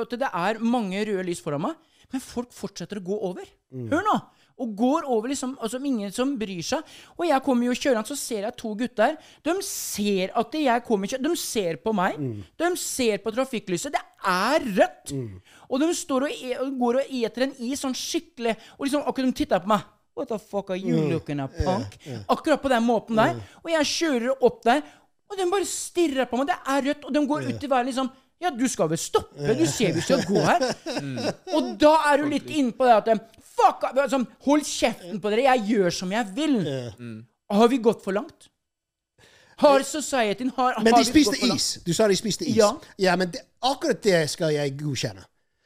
at 0.00 0.16
det 0.24 0.32
er 0.40 0.58
mange 0.74 1.04
røde 1.06 1.26
lys 1.28 1.42
foran 1.44 1.62
meg, 1.68 1.78
men 2.10 2.24
folk 2.24 2.50
fortsetter 2.56 2.98
å 2.98 3.06
gå 3.06 3.20
over. 3.30 3.46
Hør 3.92 4.04
nå! 4.10 4.16
Og 4.58 4.72
går 4.78 5.06
over 5.06 5.30
liksom 5.30 5.56
altså 5.62 5.78
ingen 5.84 6.12
som 6.14 6.32
bryr 6.38 6.62
seg. 6.66 6.94
Og 7.16 7.26
jeg 7.28 7.42
kommer 7.46 7.68
jo 7.68 7.76
kjørende, 7.78 8.08
så 8.08 8.16
ser 8.18 8.46
jeg 8.48 8.56
to 8.58 8.72
gutter. 8.78 9.16
De 9.46 9.54
ser 9.66 10.32
at 10.38 10.58
jeg 10.58 10.84
kommer 10.86 11.10
kjørende. 11.10 11.32
De 11.34 11.42
ser 11.42 11.78
på 11.82 11.94
meg. 11.96 12.18
De 12.58 12.70
ser 12.82 13.22
på 13.24 13.34
trafikklyset. 13.36 13.94
Det 13.94 14.02
er 14.26 14.66
rødt! 14.80 15.14
Og 15.68 15.80
de 15.82 15.92
står 15.94 16.26
og, 16.28 16.32
e 16.32 16.56
og 16.58 16.74
går 16.80 17.00
og 17.02 17.14
eter 17.22 17.46
en 17.46 17.54
is 17.68 17.80
sånn 17.84 17.94
skikkelig 17.94 18.54
Og 18.78 18.86
liksom 18.86 19.02
akkurat 19.06 19.30
de 19.30 19.38
titter 19.42 19.62
på 19.64 19.70
meg. 19.74 19.86
What 20.18 20.32
the 20.32 20.38
fuck 20.38 20.70
are 20.74 20.78
you 20.80 21.04
looking 21.12 21.38
at, 21.38 21.52
punk? 21.62 21.92
Akkurat 22.28 22.62
på 22.62 22.68
den 22.72 22.82
måten 22.82 23.16
der. 23.20 23.36
Og 23.62 23.68
jeg 23.70 23.86
kjører 23.86 24.42
opp 24.42 24.64
der, 24.66 24.80
og 25.30 25.36
de 25.38 25.44
bare 25.52 25.68
stirrer 25.68 26.26
på 26.26 26.40
meg. 26.40 26.48
Det 26.50 26.56
er 26.72 26.88
rødt, 26.88 27.04
og 27.04 27.14
de 27.14 27.22
går 27.30 27.46
ut 27.52 27.62
i 27.62 27.70
verden 27.70 27.92
liksom 27.92 28.10
ja, 28.38 28.50
du 28.54 28.68
skal 28.70 28.86
vel 28.90 28.98
stoppe? 29.02 29.54
Du 29.58 29.64
ser 29.66 29.94
vi 29.96 30.02
skal 30.04 30.20
gå 30.22 30.38
her. 30.38 30.62
Og 31.58 31.72
da 31.80 31.90
er 32.12 32.20
du 32.22 32.28
litt 32.30 32.46
inne 32.54 32.70
på 32.70 32.86
det 32.86 32.94
at 32.94 33.08
Fuck! 33.58 33.88
Altså, 33.90 34.22
hold 34.46 34.62
kjeften 34.66 35.20
på 35.22 35.32
dere. 35.32 35.48
Jeg 35.50 35.66
gjør 35.72 35.96
som 36.02 36.12
jeg 36.14 36.30
vil. 36.36 36.60
Har 37.50 37.68
vi 37.72 37.80
gått 37.82 38.04
for 38.04 38.16
langt? 38.16 38.48
Har 39.58 39.82
societyen 39.82 40.52
har, 40.56 40.76
Men 40.82 40.94
har 40.94 41.02
de 41.02 41.08
spiste 41.08 41.46
is. 41.54 41.78
Du 41.86 41.90
sa 41.94 42.06
de 42.08 42.16
spiste 42.16 42.46
is. 42.46 42.56
Ja. 42.56 42.70
ja 42.98 43.16
men 43.18 43.32
det, 43.34 43.42
akkurat 43.62 44.02
det 44.02 44.20
skal 44.30 44.54
jeg 44.54 44.76
godkjenne. 44.78 45.24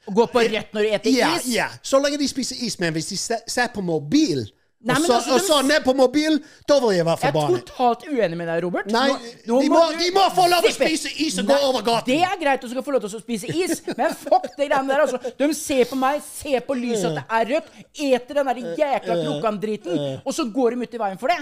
Gå 0.09 0.25
på 0.27 0.41
rett 0.49 0.73
når 0.73 0.87
du 0.87 0.89
spiser 0.97 1.19
Ja, 1.19 1.35
is? 1.37 1.45
ja. 1.53 1.67
Så 1.81 1.99
lenge 2.01 2.17
de 2.17 2.27
spiser 2.27 2.57
is, 2.65 2.79
men 2.79 2.95
hvis 2.95 3.11
de 3.13 3.17
ser 3.47 3.69
på 3.73 3.83
mobil, 3.85 4.41
Nei, 4.83 4.95
og, 4.99 5.05
så, 5.05 5.13
altså, 5.13 5.31
og 5.33 5.39
de- 5.39 5.45
så 5.47 5.57
ned 5.67 5.83
på 5.85 5.93
mobil, 5.95 6.39
da 6.67 6.79
vil 6.83 6.95
jeg 6.97 7.05
være 7.05 7.19
Jeg 7.23 7.35
er 7.35 7.57
totalt 7.57 8.01
uenig 8.11 8.37
med 8.37 8.47
deg, 8.51 8.63
Robert. 8.65 8.87
Nei, 8.91 9.07
Nå- 9.09 9.19
nå 9.47 9.61
de, 9.63 9.69
må, 9.69 9.75
må, 9.79 9.97
de 9.99 10.09
må 10.11 10.23
få 10.35 10.47
lov 10.51 10.63
å 10.67 10.71
spise 10.75 11.09
is 11.23 11.37
og 11.39 11.45
gå 11.47 11.57
over 11.69 11.81
gaten. 11.87 12.05
Det 12.11 12.21
er 12.21 12.35
greit 12.41 12.59
at 12.59 12.61
du 12.61 12.69
skal 12.73 12.83
få 12.83 12.91
lov 12.91 13.01
til 13.05 13.15
å 13.15 13.21
spise 13.23 13.47
is, 13.47 13.81
men 13.97 14.11
fuck 14.13 14.43
det 14.57 14.67
greiene 14.69 14.87
der, 14.91 15.05
altså. 15.05 15.19
De 15.39 15.53
ser 15.53 15.85
på 15.85 15.95
meg, 15.95 16.21
ser 16.27 16.59
på 16.67 16.75
lyset 16.75 17.05
at 17.05 17.15
det 17.15 17.25
er 17.39 17.45
rødt, 17.53 17.71
eter 17.95 18.33
den 18.41 18.45
der 18.51 18.61
jækla 18.83 19.15
krokan-driten, 19.23 20.21
og 20.25 20.33
så 20.33 20.45
går 20.51 20.75
de 20.75 20.83
ut 20.83 20.93
i 20.93 20.97
veien 21.05 21.17
for 21.19 21.27
det. 21.31 21.39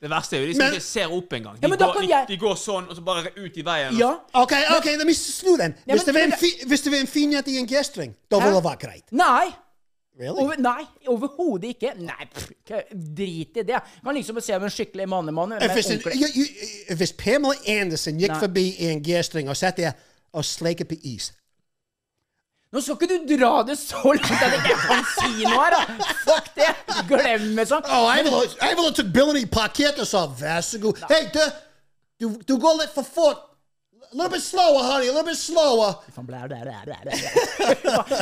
Det 0.00 0.10
verste 0.10 0.36
er 0.36 0.40
jo 0.40 0.46
de 0.46 0.54
som 0.56 0.64
Men- 0.64 0.72
ikke 0.78 0.86
ser 0.88 1.12
opp 1.20 1.32
engang. 1.38 1.54
De, 1.60 1.60
Ja, 1.62 1.68
men 1.68 1.78
går- 1.78 2.00
de, 2.00 2.08
jeg- 2.08 2.26
de 2.28 2.36
går 2.36 2.56
sånn, 2.56 2.88
og 2.88 2.96
så 2.96 3.04
bare 3.04 3.28
ut 3.36 3.56
i 3.56 3.62
veien. 3.62 3.96
Ja. 3.98 4.14
OK, 4.34 4.52
ok, 4.78 4.86
la 4.96 5.04
meg 5.04 5.14
snu 5.16 5.56
den. 5.58 5.74
Ja, 5.86 5.94
Hvis 5.94 6.06
men- 6.06 6.14
det 6.14 6.14
var 6.14 6.26
en 6.32 6.38
fi- 6.40 6.64
hvis 6.66 6.82
det 6.82 6.92
var 6.92 6.98
en 7.00 7.06
fin 7.06 7.32
jente 7.32 7.48
i 7.50 7.58
en 7.58 7.66
G-string, 7.66 8.14
da 8.30 8.38
ville 8.38 8.54
det 8.60 8.64
vært 8.64 8.80
greit. 8.80 9.04
Nei. 9.12 9.48
Really? 10.18 10.42
Over, 10.42 10.56
nei, 10.58 10.82
overhodet 11.06 11.76
ikke. 11.76 11.92
Nei, 12.02 12.26
pff, 12.34 12.50
drit 12.92 13.60
i 13.60 13.62
det. 13.62 13.78
Kan 14.02 14.16
liksom 14.18 14.40
se 14.42 14.56
om 14.56 14.64
en 14.66 14.72
skikkelig 14.72 15.06
mannemann 15.08 15.54
hvis, 16.98 17.12
Pamela 17.14 17.54
Anderson 17.70 18.18
gikk 18.18 18.32
Nei. 18.34 18.40
forbi 18.42 18.64
i 18.82 18.88
en 18.90 19.02
G-string 19.04 19.50
og 19.50 19.56
satt 19.58 19.78
der 19.78 19.94
og 20.34 20.44
sleiket 20.44 20.90
på 20.90 20.98
is 21.06 21.30
Nå 22.74 22.82
skal 22.84 22.98
ikke 22.98 23.20
du 23.24 23.30
dra 23.38 23.62
det 23.64 23.78
så 23.80 24.02
langt 24.04 24.26
at 24.28 24.50
jeg 24.52 24.58
ikke 24.60 24.80
kan 24.82 25.06
si 25.14 25.46
noe 25.46 25.62
her, 25.62 25.76
da! 25.76 26.08
Fuck 26.26 26.50
det! 26.58 26.66
Glem 27.08 27.46
det 27.56 27.64
sånn. 27.70 27.86
Oh, 27.88 28.10
jeg 28.12 28.26
ville, 28.26 28.90
tatt 28.98 29.14
bildet 29.14 29.46
i 29.46 29.48
pakket 29.48 30.02
og 30.02 30.08
sa 30.10 30.26
vær 30.28 30.60
så 30.66 30.80
god. 30.82 31.00
Hei, 31.08 31.22
du, 31.32 31.40
du, 32.20 32.26
du 32.44 32.52
går 32.60 32.82
litt 32.82 32.92
for 32.92 33.08
fort. 33.08 33.47
A 34.10 34.16
little 34.16 34.30
bit 34.32 34.42
slower, 34.42 34.82
honey. 34.88 35.08
A 35.08 35.12
little 35.12 35.24
bit 35.28 35.36
slower. 35.36 35.94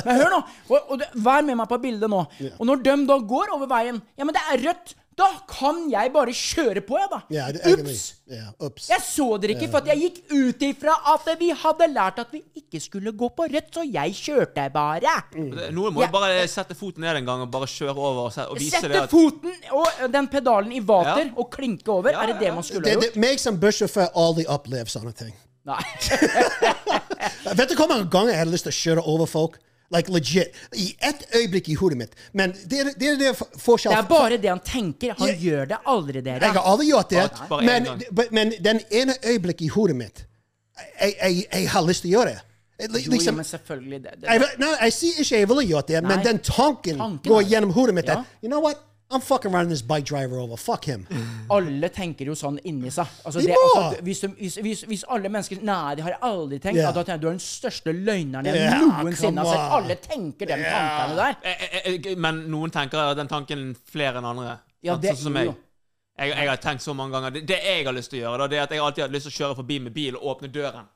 Men 0.07 0.21
hør 0.21 0.31
nå, 0.33 0.41
og, 0.69 0.79
og 0.91 0.99
det, 1.01 1.09
vær 1.23 1.43
med 1.47 1.57
meg 1.63 1.69
på 1.71 1.79
bildet 1.83 2.11
nå. 2.11 2.23
Og 2.59 2.65
når 2.69 2.83
de 2.87 2.95
da 3.09 3.19
går 3.35 3.53
over 3.55 3.69
veien, 3.71 4.01
ja, 4.19 4.25
men 4.27 4.35
det 4.35 4.43
er 4.53 4.65
rødt, 4.67 4.95
da 5.17 5.31
kan 5.49 5.79
jeg 5.89 6.11
bare 6.13 6.33
kjøre 6.37 6.83
på, 6.85 6.99
jeg, 7.01 7.09
da. 7.13 7.19
Ja, 7.33 7.47
det-. 7.55 7.63
Ups! 7.73 8.01
Ja, 8.29 8.51
ups. 8.67 8.89
Jeg 8.91 9.01
så 9.07 9.29
dere 9.41 9.55
ikke, 9.55 9.69
for 9.73 9.79
at 9.81 9.89
jeg 9.89 10.03
gikk 10.03 10.19
ut 10.35 10.65
ifra 10.67 10.97
at 11.15 11.31
vi 11.41 11.49
hadde 11.57 11.87
lært 11.95 12.19
at 12.21 12.35
vi 12.35 12.43
ikke 12.61 12.83
skulle 12.85 13.15
gå 13.17 13.31
på 13.39 13.47
rødt, 13.55 13.71
så 13.79 13.87
jeg 13.87 14.13
kjørte 14.19 14.67
bare. 14.75 15.15
Mm. 15.39 15.55
Noen 15.79 15.95
må 15.97 16.03
Ja. 16.05 16.11
jo 16.11 16.13
bare 16.19 16.43
sette 16.53 16.77
foten 16.77 17.07
ned 17.07 17.23
en 17.23 17.31
gang 17.31 17.47
og 17.47 17.51
bare 17.55 17.71
kjøre 17.71 17.95
over 17.97 18.27
og, 18.27 18.35
se, 18.35 18.45
og 18.45 18.59
vise 18.61 18.77
det 18.83 18.91
Sette 18.91 19.07
at 19.07 19.15
foten 19.15 19.55
og 19.79 20.05
den 20.19 20.29
pedalen 20.35 20.75
i 20.77 20.83
vater 20.85 21.25
Ja. 21.31 21.33
og 21.39 21.49
klinke 21.55 21.89
over. 21.95 22.11
Ja, 22.13 22.27
Er 22.27 22.35
det 22.35 22.39
det 22.43 22.53
man 22.59 22.67
skulle 22.67 22.85
ha 22.91 22.99
gjort? 22.99 23.15
det, 23.15 23.23
meg 23.25 23.41
som 23.41 23.57
bussjåfør 23.63 24.11
aldri 24.13 24.45
opplevd 24.51 24.93
sånne 24.99 25.15
ting. 25.17 25.33
Nei. 25.67 25.83
Vet 27.59 27.71
du 27.71 27.75
hvor 27.79 27.89
mange 27.91 28.07
ganger 28.11 28.33
jeg 28.35 28.39
hadde 28.43 28.53
lyst 28.55 28.67
til 28.69 28.75
å 28.75 28.79
kjøre 28.81 29.05
over 29.15 29.27
folk? 29.31 29.59
Like 29.95 30.11
legit. 30.11 30.55
I 30.75 30.89
ett 31.07 31.21
øyeblikk 31.39 31.69
i 31.71 31.77
hodet 31.79 31.99
mitt. 32.01 32.15
Men 32.35 32.55
det 32.67 32.81
er 32.81 32.89
det, 32.99 33.11
er 33.13 33.19
det 33.21 33.33
for- 33.39 33.61
forskjell 33.63 33.95
Det 33.95 33.99
er 34.01 34.09
bare 34.11 34.39
det 34.43 34.51
han 34.51 34.61
tenker. 34.67 35.15
Han 35.19 35.29
Jeg- 35.29 35.39
gjør 35.45 35.69
det 35.71 35.79
aldri, 35.87 36.21
dere. 36.27 36.41
Jeg 36.43 36.57
har 36.59 36.67
aldri 36.73 36.89
gjort 36.91 37.11
det. 37.11 37.23
Bare- 37.31 37.49
bare 37.49 37.63
Men, 37.63 38.03
men 38.33 38.53
den 38.63 38.81
ene 38.91 39.15
øyeblikket 39.25 39.63
i 39.69 39.69
hodet 39.69 39.97
mitt 39.97 40.25
jeg, 41.01 41.15
jeg, 41.23 41.47
jeg 41.53 41.69
har 41.73 41.83
lyst 41.87 42.03
til 42.03 42.11
å 42.11 42.19
gjøre 42.19 42.35
det. 42.35 42.41
Jo, 42.77 43.11
Liksom, 43.11 43.31
jo, 43.31 43.33
men 43.33 43.45
selvfølgelig. 43.49 44.03
Det, 44.03 44.11
det, 44.21 44.27
jeg, 44.29 44.41
nei, 44.61 44.73
jeg 44.83 44.93
sier 44.93 45.21
ikke 45.23 45.39
jeg 45.39 45.49
ville 45.49 45.63
gjort 45.71 45.87
det, 45.89 46.03
men 46.05 46.25
den 46.27 46.39
tanken, 46.45 46.99
Tanken 47.01 47.31
går 47.33 47.47
gjennom 47.49 47.71
hodet 47.73 47.95
mitt. 47.97 48.11
Ja. 48.13 48.19
At, 48.21 48.27
you 48.43 48.51
know 48.51 48.61
what? 48.61 48.83
I'm 49.09 49.21
fucking 49.21 49.53
running 49.53 49.69
this 49.69 49.83
bike 49.83 50.05
driver 50.05 50.39
over. 50.39 50.57
Fuck 50.57 50.85
him. 50.85 51.07
alle 51.51 51.89
tenker 51.95 52.27
jo 52.27 52.35
sånn 52.35 52.59
inni 52.67 52.91
seg. 52.91 53.07
Altså, 53.25 53.39
De 53.41 53.47
det, 53.47 53.57
altså, 53.57 54.01
hvis, 54.03 54.21
de, 54.25 54.29
hvis, 54.41 54.57
hvis, 54.65 54.81
hvis 54.91 55.05
alle 55.15 55.31
mennesker 55.31 55.61
Nei, 55.63 55.95
de 55.95 56.03
har 56.03 56.17
aldri 56.27 56.59
tenkt. 56.59 56.81
yeah. 56.81 56.89
at 56.89 56.95
Da 56.97 57.05
tenker 57.05 57.13
jeg 57.15 57.23
du 57.23 57.29
er 57.29 57.37
den 57.37 57.45
største 57.45 57.95
løgneren 57.95 58.49
jeg 58.51 58.65
yeah, 58.65 58.81
noensinne 58.83 59.45
har 59.45 59.53
sett. 59.53 59.77
Alle 59.79 59.97
tenker 60.03 60.51
de 60.51 60.59
tankene 60.65 61.21
der. 61.21 61.39
Eh, 61.43 61.63
eh, 61.69 61.93
eh, 61.95 62.17
Men 62.19 62.43
noen 62.51 62.75
tenker 62.75 63.15
den 63.15 63.31
tanken 63.31 63.69
flere 63.87 64.19
enn 64.19 64.27
andre. 64.33 64.59
Ja, 64.83 64.97
det- 64.97 65.15
sånn 65.15 65.29
som 65.29 65.39
meg. 65.39 65.55
Jeg, 66.17 66.33
jeg 66.33 66.49
har 66.49 66.57
tenkt 66.57 66.81
så 66.81 66.95
mange 66.97 67.13
ganger 67.13 67.31
Det, 67.31 67.43
det 67.47 67.59
jeg 67.61 67.85
har 67.85 67.93
lyst 67.93 68.09
til 68.11 68.23
å 68.23 68.23
gjøre, 68.23 68.39
da, 68.39 68.47
det 68.49 68.57
er 68.59 68.63
at 68.63 68.71
jeg 68.73 68.81
alltid 68.81 69.03
har 69.05 69.11
lyst 69.13 69.29
til 69.29 69.35
å 69.35 69.39
kjøre 69.39 69.57
forbi 69.59 69.79
med 69.85 69.93
bil 69.93 70.17
og 70.17 70.23
åpne 70.33 70.49
døren. 70.49 70.87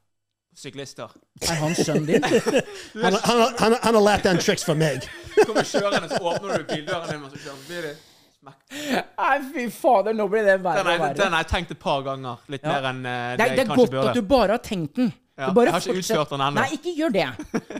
Syklister. 0.57 1.09
Er 1.47 1.55
han 1.61 1.75
sønnen 1.79 2.07
din? 2.07 2.25
Han, 3.05 3.15
han, 3.15 3.41
han, 3.59 3.75
han 3.83 3.95
har 3.95 4.03
lært 4.03 4.25
den 4.27 4.39
triks 4.43 4.65
for 4.67 4.75
meg. 4.77 5.07
Kommer 5.47 5.65
kjørende, 5.65 6.09
så 6.11 6.19
åpner 6.27 6.59
du 6.59 6.65
bildøren 6.75 7.09
din, 7.15 7.23
og 7.25 7.31
så 7.39 7.55
blir 7.69 7.87
forbi. 7.87 7.93
Smekk. 8.41 8.61
Nei, 9.21 9.39
fy 9.55 9.65
fader, 9.73 10.15
nå 10.17 10.27
blir 10.33 10.47
det 10.49 10.59
verre 10.65 10.81
og 10.81 10.87
verre. 11.05 11.15
den 11.19 11.35
har 11.37 11.43
jeg 11.45 11.51
tenkt 11.55 11.75
et 11.77 11.81
par 11.81 12.03
ganger. 12.07 12.39
Litt 12.51 12.63
Ja. 12.65 12.73
mer 12.77 12.89
enn 12.91 13.01
uh, 13.05 13.11
Det 13.11 13.15
det, 13.15 13.47
er, 13.47 13.57
det 13.57 13.65
jeg 13.65 13.67
er 13.71 13.77
godt 13.77 13.99
at 14.11 14.15
du 14.17 14.23
bare 14.35 14.57
har 14.57 14.63
tenkt 14.65 14.97
den. 14.97 15.11
Ja, 15.41 15.51
bare 15.57 15.71
jeg 15.71 15.73
har 15.73 15.81
ikke 15.81 15.95
fortsett- 15.97 16.17
utført 16.19 16.33
den 16.35 16.43
ennå. 16.45 16.61
Nei, 16.61 16.77
ikke 16.77 16.93
gjør 16.99 17.13
det. 17.15 17.27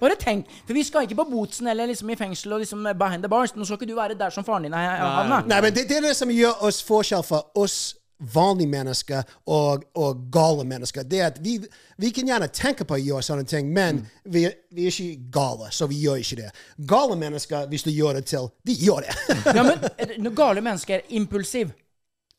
Bare 0.01 0.17
tenk. 0.21 0.47
For 0.69 0.73
vi 0.79 0.83
skal 0.87 1.05
ikke 1.09 1.17
på 1.19 1.27
Botsen 1.33 1.67
eller 1.69 1.91
liksom 1.91 2.09
i 2.13 2.17
fengsel 2.17 2.55
og 2.57 2.63
liksom 2.63 2.87
behind 2.97 3.25
the 3.27 3.29
bars. 3.29 3.53
Nå 3.57 3.67
skal 3.69 3.77
ikke 3.81 3.91
du 3.91 3.97
være 3.99 4.17
der 4.21 4.33
som 4.33 4.45
faren 4.47 4.65
din 4.69 4.77
er 4.77 4.95
havna. 5.01 5.43
Nei, 5.49 5.59
men 5.67 5.75
det, 5.77 5.85
det 5.91 5.99
er 5.99 6.07
det 6.09 6.15
som 6.17 6.31
gjør 6.33 6.63
oss 6.69 6.81
forskjell 6.89 7.25
fra 7.27 7.43
oss 7.61 7.77
vanlige 8.21 8.69
mennesker 8.69 9.23
og, 9.47 9.85
og 9.95 10.25
gale 10.33 10.65
mennesker. 10.69 11.03
Det 11.09 11.21
at 11.25 11.39
vi, 11.45 11.59
vi 11.97 12.11
kan 12.15 12.27
gjerne 12.29 12.49
tenke 12.53 12.85
på 12.85 12.95
å 12.97 13.01
gjøre 13.01 13.23
sånne 13.27 13.45
ting, 13.49 13.73
men 13.73 14.03
vi, 14.25 14.47
vi 14.77 14.87
er 14.87 14.93
ikke 14.95 15.31
gale, 15.35 15.71
så 15.73 15.89
vi 15.91 16.01
gjør 16.05 16.21
ikke 16.23 16.41
det. 16.43 16.51
Gale 16.89 17.17
mennesker, 17.21 17.69
hvis 17.73 17.87
du 17.87 17.91
gjør 17.91 18.21
det 18.21 18.27
til, 18.31 18.51
de 18.67 18.77
gjør 18.77 19.07
det. 19.09 19.17
Ja, 19.57 19.65
men 19.65 20.33
gale 20.43 20.61
mennesker 20.65 21.01
er 21.01 21.15
impulsiv 21.21 21.71
Hva- 21.71 21.90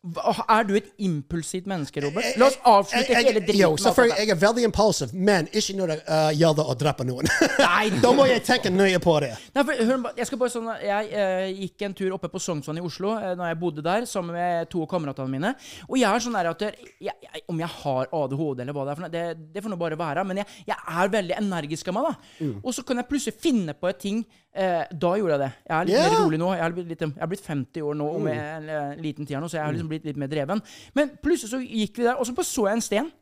Er 0.01 0.63
du 0.65 0.71
et 0.73 0.87
impulsivt 0.97 1.67
menneske, 1.69 2.01
Robert? 2.01 2.25
La 2.41 2.47
oss 2.47 2.55
avslutte 2.65 3.05
Jeg- 3.05 3.09
jeg- 3.21 3.25
hele 3.27 3.39
dritten. 3.45 3.59
Jo, 3.59 3.77
selvfølgelig, 3.77 4.17
jeg 4.17 4.29
er 4.29 4.35
veldig 4.35 4.63
impulsiv, 4.65 5.13
men 5.13 5.47
ikke 5.53 5.75
når 5.77 5.87
det 5.91 5.97
uh, 6.09 6.31
gjelder 6.33 6.63
å 6.65 6.75
drepe 6.79 7.05
noen. 7.05 7.27
Nei, 7.59 7.89
da 8.01 8.11
må 8.17 8.25
jeg 8.25 8.41
tenke 8.43 8.71
nøye 8.73 8.97
på 9.03 9.13
det. 9.21 9.29
Nei, 9.53 9.63
for, 9.63 9.83
hør, 9.91 10.07
jeg 10.17 10.25
skal 10.25 10.41
bare 10.41 10.49
sånn 10.55 10.71
Jeg 10.81 11.11
uh, 11.13 11.45
gikk 11.61 11.85
en 11.85 11.93
tur 11.93 12.15
oppe 12.17 12.31
på 12.33 12.41
Sognsvann 12.41 12.81
i 12.81 12.81
Oslo 12.81 13.13
uh, 13.13 13.35
Når 13.37 13.51
jeg 13.51 13.59
bodde 13.61 13.83
der 13.85 14.05
sammen 14.09 14.33
med 14.33 14.71
to 14.73 14.81
av 14.81 14.89
kameratene 14.89 15.29
mine. 15.29 15.53
Og 15.87 15.97
jeg 16.01 16.09
er 16.09 16.25
sånn 16.25 16.33
der 16.39 16.49
at 16.49 16.65
jeg, 16.65 16.89
jeg, 16.99 17.43
Om 17.47 17.61
jeg 17.61 17.69
har 17.77 18.09
ADHD 18.23 18.65
eller 18.65 18.73
hva 18.73 18.87
det 18.87 18.91
er, 18.91 18.97
for 18.97 19.05
noe, 19.05 19.13
det, 19.13 19.53
det 19.53 19.63
får 19.63 19.75
nå 19.75 19.77
bare 19.85 20.01
være. 20.01 20.25
Men 20.25 20.41
jeg, 20.41 20.47
jeg 20.65 20.77
er 20.97 21.13
veldig 21.13 21.37
energisk 21.37 21.93
av 21.93 21.99
meg. 21.99 22.09
da 22.09 22.49
Og 22.63 22.73
så 22.73 22.81
kan 22.87 22.97
jeg 22.97 23.09
plutselig 23.11 23.37
finne 23.37 23.77
på 23.77 23.93
et 23.93 24.01
ting. 24.01 24.25
Eh, 24.51 24.81
da 24.91 25.11
gjorde 25.15 25.35
jeg 25.37 25.41
det. 25.41 25.51
Jeg 25.63 25.75
er 25.75 25.87
litt 25.87 25.95
yeah. 25.95 26.09
mer 26.11 26.25
rolig 26.25 26.39
nå. 26.41 26.47
Jeg 26.57 26.65
er, 26.65 26.73
blitt 26.75 26.89
litt, 26.91 27.03
jeg 27.07 27.23
er 27.23 27.29
blitt 27.31 27.45
50 27.45 27.85
år 27.87 27.95
nå 28.01 28.07
om 28.17 28.25
en, 28.31 28.71
en 28.75 29.03
liten 29.03 29.27
tid 29.27 29.37
her 29.37 29.43
nå, 29.43 29.47
så 29.51 29.59
jeg 29.59 29.63
har 29.63 29.75
liksom 29.75 29.91
blitt 29.91 30.07
litt 30.09 30.19
mer 30.19 30.31
dreven. 30.31 30.63
Men 30.97 31.13
plutselig 31.23 31.53
så 31.53 31.61
gikk 31.63 32.01
vi 32.01 32.07
der, 32.09 32.17
og 32.19 32.27
så 32.27 32.35
bare 32.35 32.49
så 32.49 32.67
jeg 32.67 32.79
en 32.79 32.83
sten. 32.83 33.13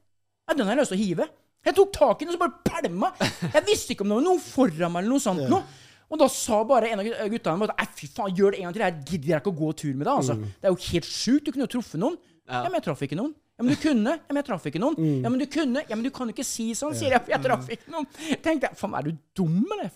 Ja, 0.50 0.56
den 0.58 0.66
har 0.66 0.74
jeg 0.74 0.82
lyst 0.82 0.96
til 0.96 0.98
å 0.98 1.04
hive. 1.04 1.30
Jeg 1.68 1.76
tok 1.76 1.92
tak 1.94 2.24
i 2.24 2.26
den 2.26 2.34
og 2.34 2.40
så 2.40 2.42
bare 2.42 2.64
pælma. 2.66 3.12
Jeg 3.52 3.66
visste 3.68 3.94
ikke 3.94 4.06
om 4.08 4.14
det 4.14 4.18
var 4.22 4.26
noen 4.26 4.42
foran 4.42 4.94
meg 4.96 5.04
eller 5.04 5.14
noe 5.14 5.24
sånt 5.24 5.46
noe. 5.52 5.62
Og 6.10 6.18
da 6.18 6.26
sa 6.34 6.64
bare 6.66 6.90
en 6.90 7.04
av 7.04 7.06
gutta 7.06 7.28
guttene 7.30 7.62
bare, 7.68 7.86
fy 7.94 8.08
faen, 8.10 8.34
gjør 8.34 8.56
det 8.56 8.62
en 8.62 8.66
gang 8.66 8.76
til. 8.76 8.86
Jeg 8.88 9.04
gidder 9.12 9.42
ikke 9.44 9.52
å 9.52 9.60
gå 9.60 9.70
tur 9.78 9.92
med 9.94 10.08
deg. 10.08 10.14
altså. 10.16 10.38
Det 10.42 10.66
er 10.66 10.74
jo 10.74 10.80
helt 10.88 11.10
sjukt. 11.10 11.46
Du 11.46 11.52
kunne 11.54 11.68
jo 11.68 11.74
truffet 11.76 12.02
noen. 12.02 12.18
Ja. 12.50 12.64
men 12.66 12.80
jeg 12.80 12.86
traff 12.88 13.04
ikke 13.06 13.20
noen. 13.20 13.36
Ja, 13.60 13.66
men 13.66 13.76
du 13.76 13.82
kunne. 13.84 14.14
Ja, 14.16 14.32
men 14.32 14.40
jeg 14.40 14.48
traff 14.48 14.64
ikke 14.66 14.82
noen. 14.82 14.96
Ja, 15.22 15.30
men 15.30 15.42
du 15.42 15.46
kunne. 15.54 15.84
Ja, 15.86 15.98
men 16.00 16.08
du 16.08 16.10
kan 16.16 16.32
jo 16.32 16.34
ikke 16.34 16.48
si 16.48 16.72
sånn, 16.80 16.96
sier 16.98 17.14
jeg, 17.14 17.22
for 17.28 17.36
jeg 17.36 17.44
traff 17.46 17.70
ikke 17.76 17.94
noen. 17.94 18.08
Tenkte 18.42 18.72
jeg, 18.72 18.80
faen, 18.80 18.96
er 18.98 19.06
du 19.06 19.20
dum, 19.38 19.60
eller? 19.76 19.92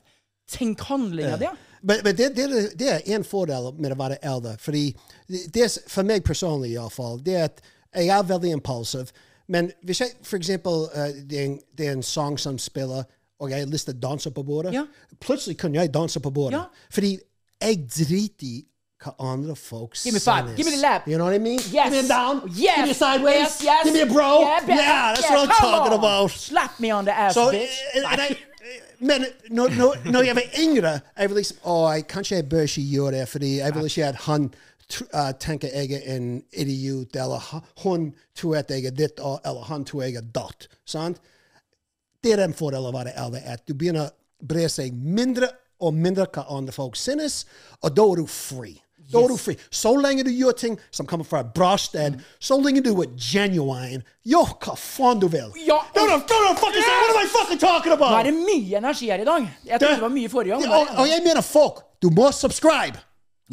Tenk 0.51 0.81
handlinga 0.81 1.37
di. 1.37 1.47
Men, 1.81 1.99
men 2.03 2.15
det, 2.15 2.35
det, 2.35 2.47
det 2.79 2.89
er 2.93 3.01
en 3.15 3.23
fordel 3.27 3.71
med 3.79 3.91
å 3.91 3.97
være 3.99 4.17
eldre. 4.23 4.55
Fordi 4.59 4.85
det, 5.53 5.67
for 5.91 6.03
meg 6.07 6.23
personlig 6.23 6.71
iallfall, 6.77 7.19
det 7.25 7.35
er 7.35 7.43
at 7.49 7.61
jeg 7.95 8.07
er 8.15 8.23
veldig 8.29 8.51
impulsiv. 8.57 9.11
Men 9.51 9.71
hvis 9.83 9.99
jeg 10.01 10.13
for 10.23 10.37
eksempel 10.39 10.85
eh, 10.95 11.17
det, 11.27 11.39
er 11.41 11.45
en, 11.49 11.57
det 11.77 11.87
er 11.87 11.97
en 11.97 12.03
sang 12.07 12.37
som 12.39 12.57
spiller, 12.57 13.03
og 13.39 13.51
jeg 13.51 13.59
har 13.65 13.67
lyst 13.71 13.89
til 13.89 13.97
å 13.97 13.99
danse 14.05 14.31
på 14.31 14.43
bordet, 14.47 14.71
Ja. 14.73 14.85
plutselig 15.19 15.57
kan 15.59 15.75
jeg 15.75 15.91
danse 15.93 16.19
på 16.23 16.31
bordet. 16.31 16.59
Ja. 16.61 16.85
Fordi 16.93 17.17
jeg 17.61 17.83
driter 17.91 18.47
i 18.47 18.63
hva 19.03 19.11
andre 19.19 19.55
folk 19.59 19.97
Give 19.99 20.13
me 20.15 20.19
five. 20.23 20.45
synes. 20.47 20.55
Give 20.55 20.65
me 20.69 20.71
the 20.77 20.81
lap. 20.81 21.07
You 21.07 21.17
know 21.17 21.25
what 21.27 21.35
I 21.35 21.39
mean? 21.43 21.59
Yes. 21.59 21.89
Give 21.91 22.03
me 22.03 22.07
down. 22.07 22.41
Yes. 22.55 22.77
Give 22.77 22.87
me 22.87 22.93
sideways. 22.93 23.35
Yes, 23.41 23.61
yes. 23.63 23.83
Give 23.83 23.93
me 23.93 24.01
a 24.01 24.05
bro. 24.13 24.39
Yeah, 24.39 24.59
Yeah, 24.67 25.11
that's 25.11 25.21
yeah, 25.27 25.35
what 25.35 25.49
I'm 25.49 25.55
talking 25.59 25.93
on. 25.93 25.99
about. 25.99 26.31
Slap 26.31 26.79
me 26.79 26.89
on 26.91 27.03
the 27.05 27.11
ass, 27.11 27.33
so, 27.33 27.51
bitch. 27.51 27.75
And, 27.95 28.05
and 28.05 28.17
nei, 28.17 28.37
men 28.99 29.25
når, 29.49 29.73
når, 29.77 30.11
når 30.11 30.27
jeg 30.27 30.35
var 30.35 30.59
yngre, 30.59 30.91
jeg 31.17 31.29
ville 31.29 31.41
liksom 31.41 31.65
Å, 31.67 31.73
jeg, 31.93 32.05
kanskje 32.11 32.37
jeg 32.37 32.49
bør 32.51 32.67
ikke 32.67 32.83
gjøre 32.93 33.15
det, 33.17 33.23
fordi 33.29 33.51
jeg 33.57 33.75
vil 33.75 33.89
ikke 33.89 34.07
at 34.07 34.21
han 34.27 34.47
uh, 35.01 35.31
tenker 35.39 35.73
jeg 35.73 35.97
er 35.97 36.05
en 36.15 36.29
idiot, 36.51 37.17
eller 37.19 37.49
hun 37.83 38.11
tror 38.35 38.61
at 38.61 38.71
jeg 38.71 38.87
er 38.87 38.95
ditt, 38.95 39.19
eller 39.19 39.67
han 39.67 39.85
tror 39.87 40.05
jeg 40.05 40.19
er 40.21 40.29
datt. 40.35 40.69
Sant? 40.85 41.19
Det 42.23 42.33
er 42.33 42.45
den 42.45 42.55
fordel 42.55 42.87
av 42.87 42.93
å 42.93 42.97
være 43.01 43.15
eldre, 43.19 43.43
at 43.43 43.65
du 43.67 43.75
begynner 43.75 44.07
å 44.07 44.47
bre 44.47 44.69
seg 44.71 44.95
mindre 44.95 45.51
og 45.83 45.95
mindre 45.99 46.29
hva 46.31 46.45
andre 46.55 46.75
folk 46.75 46.95
synes, 46.99 47.43
og 47.81 47.95
da 47.97 48.05
er 48.07 48.21
du 48.21 48.31
fri. 48.31 48.77
Er 49.21 49.27
du 49.29 49.37
fri. 49.37 49.55
Så 49.71 49.93
lenge 50.01 50.25
du 50.25 50.31
gjør 50.33 50.55
ting 50.57 50.79
som 50.91 51.07
kommer 51.09 51.27
fra 51.27 51.43
et 51.43 51.53
bra 51.55 51.75
sted, 51.77 52.19
så 52.39 52.57
lenge 52.61 52.81
du 52.85 52.91
er 53.01 53.13
genuine, 53.19 54.01
gjør 54.25 54.53
hva 54.65 54.75
faen 54.79 55.21
du 55.21 55.27
vil. 55.27 55.53
Ja, 55.67 55.79
no, 55.95 56.05
no, 56.09 56.17
no, 56.17 56.53
fucking 56.59 56.81
say, 56.81 56.99
what 56.99 57.15
am 57.15 57.21
I 57.21 57.29
fucking 57.37 57.61
talking 57.61 57.93
about? 57.95 58.11
Nå 58.11 58.19
er 58.23 58.31
det 58.31 58.35
mye 58.39 58.77
energi 58.81 59.09
her 59.11 59.23
i 59.23 59.27
dag. 59.29 59.49
Jeg 59.65 59.79
trodde 59.79 59.95
det 59.95 60.07
var 60.07 60.15
mye 60.17 60.29
forrige 60.29 60.57
gang. 60.57 60.77
Og, 60.79 60.93
og 61.03 61.09
jeg 61.09 61.23
mener 61.25 61.41
folk, 61.45 61.83
du 62.01 62.09
må 62.09 62.31
subscribe. 62.31 62.99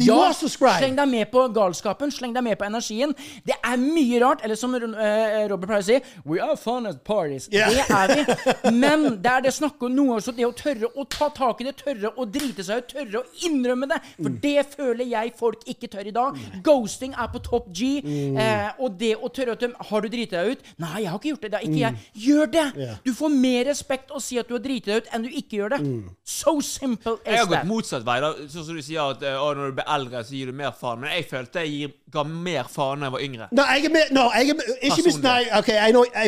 De 0.00 0.10
må 0.16 0.32
subscribe. 0.36 0.78
sleng 0.80 0.96
deg 0.98 1.08
med 1.10 1.30
på 1.32 1.44
galskapen, 1.54 2.10
sleng 2.14 2.32
deg 2.36 2.44
med 2.46 2.58
på 2.60 2.66
energien. 2.66 3.12
Det 3.46 3.56
er 3.60 3.76
mye 3.80 4.20
rart. 4.22 4.44
Eller 4.46 4.56
som 4.58 4.74
eh, 4.74 5.46
Robert 5.50 5.68
pleier 5.70 5.84
å 5.84 5.88
si 5.90 5.98
We 6.26 6.40
are 6.42 6.56
fun 6.56 6.86
at 6.90 7.02
parties. 7.04 7.48
Yeah. 7.52 7.70
Det 7.70 7.84
er 7.90 8.14
vi. 8.14 8.70
Men 8.82 9.06
det 9.22 9.30
er 9.30 9.46
det 9.48 9.54
snakk 9.56 9.82
om 9.86 9.94
noe 9.94 10.16
også, 10.18 10.32
det 10.36 10.46
å 10.48 10.52
tørre 10.56 10.90
å 10.96 11.04
ta 11.10 11.28
tak 11.36 11.60
i 11.60 11.68
det, 11.68 11.76
tørre 11.80 12.12
å 12.16 12.26
drite 12.28 12.64
seg 12.66 12.82
ut, 12.84 12.94
tørre 12.94 13.22
å 13.22 13.46
innrømme 13.48 13.88
det. 13.90 14.00
For 14.16 14.30
Mm. 14.30 14.36
det 14.42 14.62
føler 14.76 15.08
jeg 15.10 15.32
folk 15.38 15.62
ikke 15.66 15.88
tør 15.90 16.06
i 16.06 16.12
dag. 16.14 16.36
Ghosting 16.64 17.14
er 17.18 17.28
på 17.32 17.40
topp 17.42 17.68
G. 17.74 17.88
Mm. 18.04 18.36
Eh, 18.40 18.70
og 18.78 18.96
det 19.00 19.14
å 19.18 19.28
tørre 19.32 19.56
å 19.56 19.58
tømme 19.60 19.74
Har 19.90 20.00
du 20.04 20.08
driti 20.12 20.36
deg 20.36 20.52
ut? 20.54 20.62
Nei, 20.78 21.02
jeg 21.02 21.10
har 21.10 21.18
ikke 21.18 21.30
gjort 21.32 21.42
det. 21.46 21.50
Det 21.52 21.58
er 21.60 21.66
ikke 21.66 21.80
jeg. 21.82 21.94
Gjør 22.26 22.50
det! 22.54 22.64
Yeah. 22.78 22.96
Du 23.04 23.10
får 23.16 23.32
mer 23.34 23.64
respekt 23.70 24.12
å 24.14 24.20
si 24.22 24.38
at 24.40 24.48
du 24.48 24.54
har 24.54 24.62
driti 24.64 24.90
deg 24.90 25.02
ut, 25.02 25.08
enn 25.16 25.24
du 25.26 25.30
ikke 25.30 25.58
gjør 25.60 25.74
det. 25.74 25.80
Mm. 25.82 26.10
So 26.24 26.54
simple 26.64 27.16
Jeg 27.26 27.40
har 27.42 27.48
gått 27.50 27.66
motsatt 27.68 28.04
vei. 28.06 28.18
da 28.22 28.30
Sånn 28.46 28.66
som 28.68 28.76
du 28.78 28.82
sier 28.84 29.02
at 29.16 29.24
uh, 29.26 29.40
å, 29.42 29.50
når 29.58 29.72
du 29.72 29.78
blir 29.80 29.89
eldre, 29.94 30.22
så 30.24 30.34
gir 30.36 30.50
du 30.50 30.56
mer 30.56 30.72
faen. 30.76 31.00
Men 31.02 31.12
jeg 31.16 31.26
følte 31.30 31.62
jeg 31.64 31.70
gir, 31.74 31.92
ga 32.14 32.24
mer 32.24 32.68
faen 32.70 33.00
da 33.02 33.08
jeg 33.10 33.14
var 33.16 33.24
yngre. 33.26 33.48
No, 33.56 33.66
jeg 33.74 33.84
er 33.88 33.94
med, 33.94 34.10
no, 34.16 34.24
jeg 34.34 34.50
er 34.54 34.88
ikke 34.90 35.04
mis, 35.06 35.18
nei, 35.24 35.42
ok, 35.58 35.70
I 35.76 35.90
know, 35.94 36.04
I, 36.14 36.26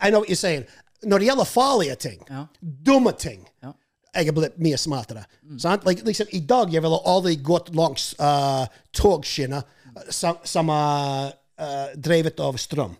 I 0.00 0.10
know 0.10 0.20
what 0.22 0.30
you're 0.30 0.38
saying. 0.40 0.64
Når 1.06 1.18
det 1.22 1.28
gjelder 1.30 1.44
farlige 1.46 1.94
ting, 2.02 2.22
Ja. 2.30 2.46
dumme 2.60 3.12
ting, 3.18 3.44
Ja. 3.62 3.72
jeg 4.14 4.28
er 4.28 4.32
blitt 4.32 4.56
mye 4.58 4.76
smartere. 4.76 5.24
Sant? 5.58 5.84
Like, 5.86 6.02
liksom, 6.04 6.26
I 6.32 6.40
dag 6.40 6.72
jeg 6.74 6.82
ville 6.82 6.98
aldri 7.06 7.36
gått 7.36 7.68
langs 7.74 8.14
uh, 8.18 8.66
togskinner 8.92 9.62
som, 10.10 10.36
som 10.44 10.68
er 10.74 11.30
uh, 11.60 11.94
drevet 11.96 12.40
av 12.40 12.58
strøm. 12.58 12.96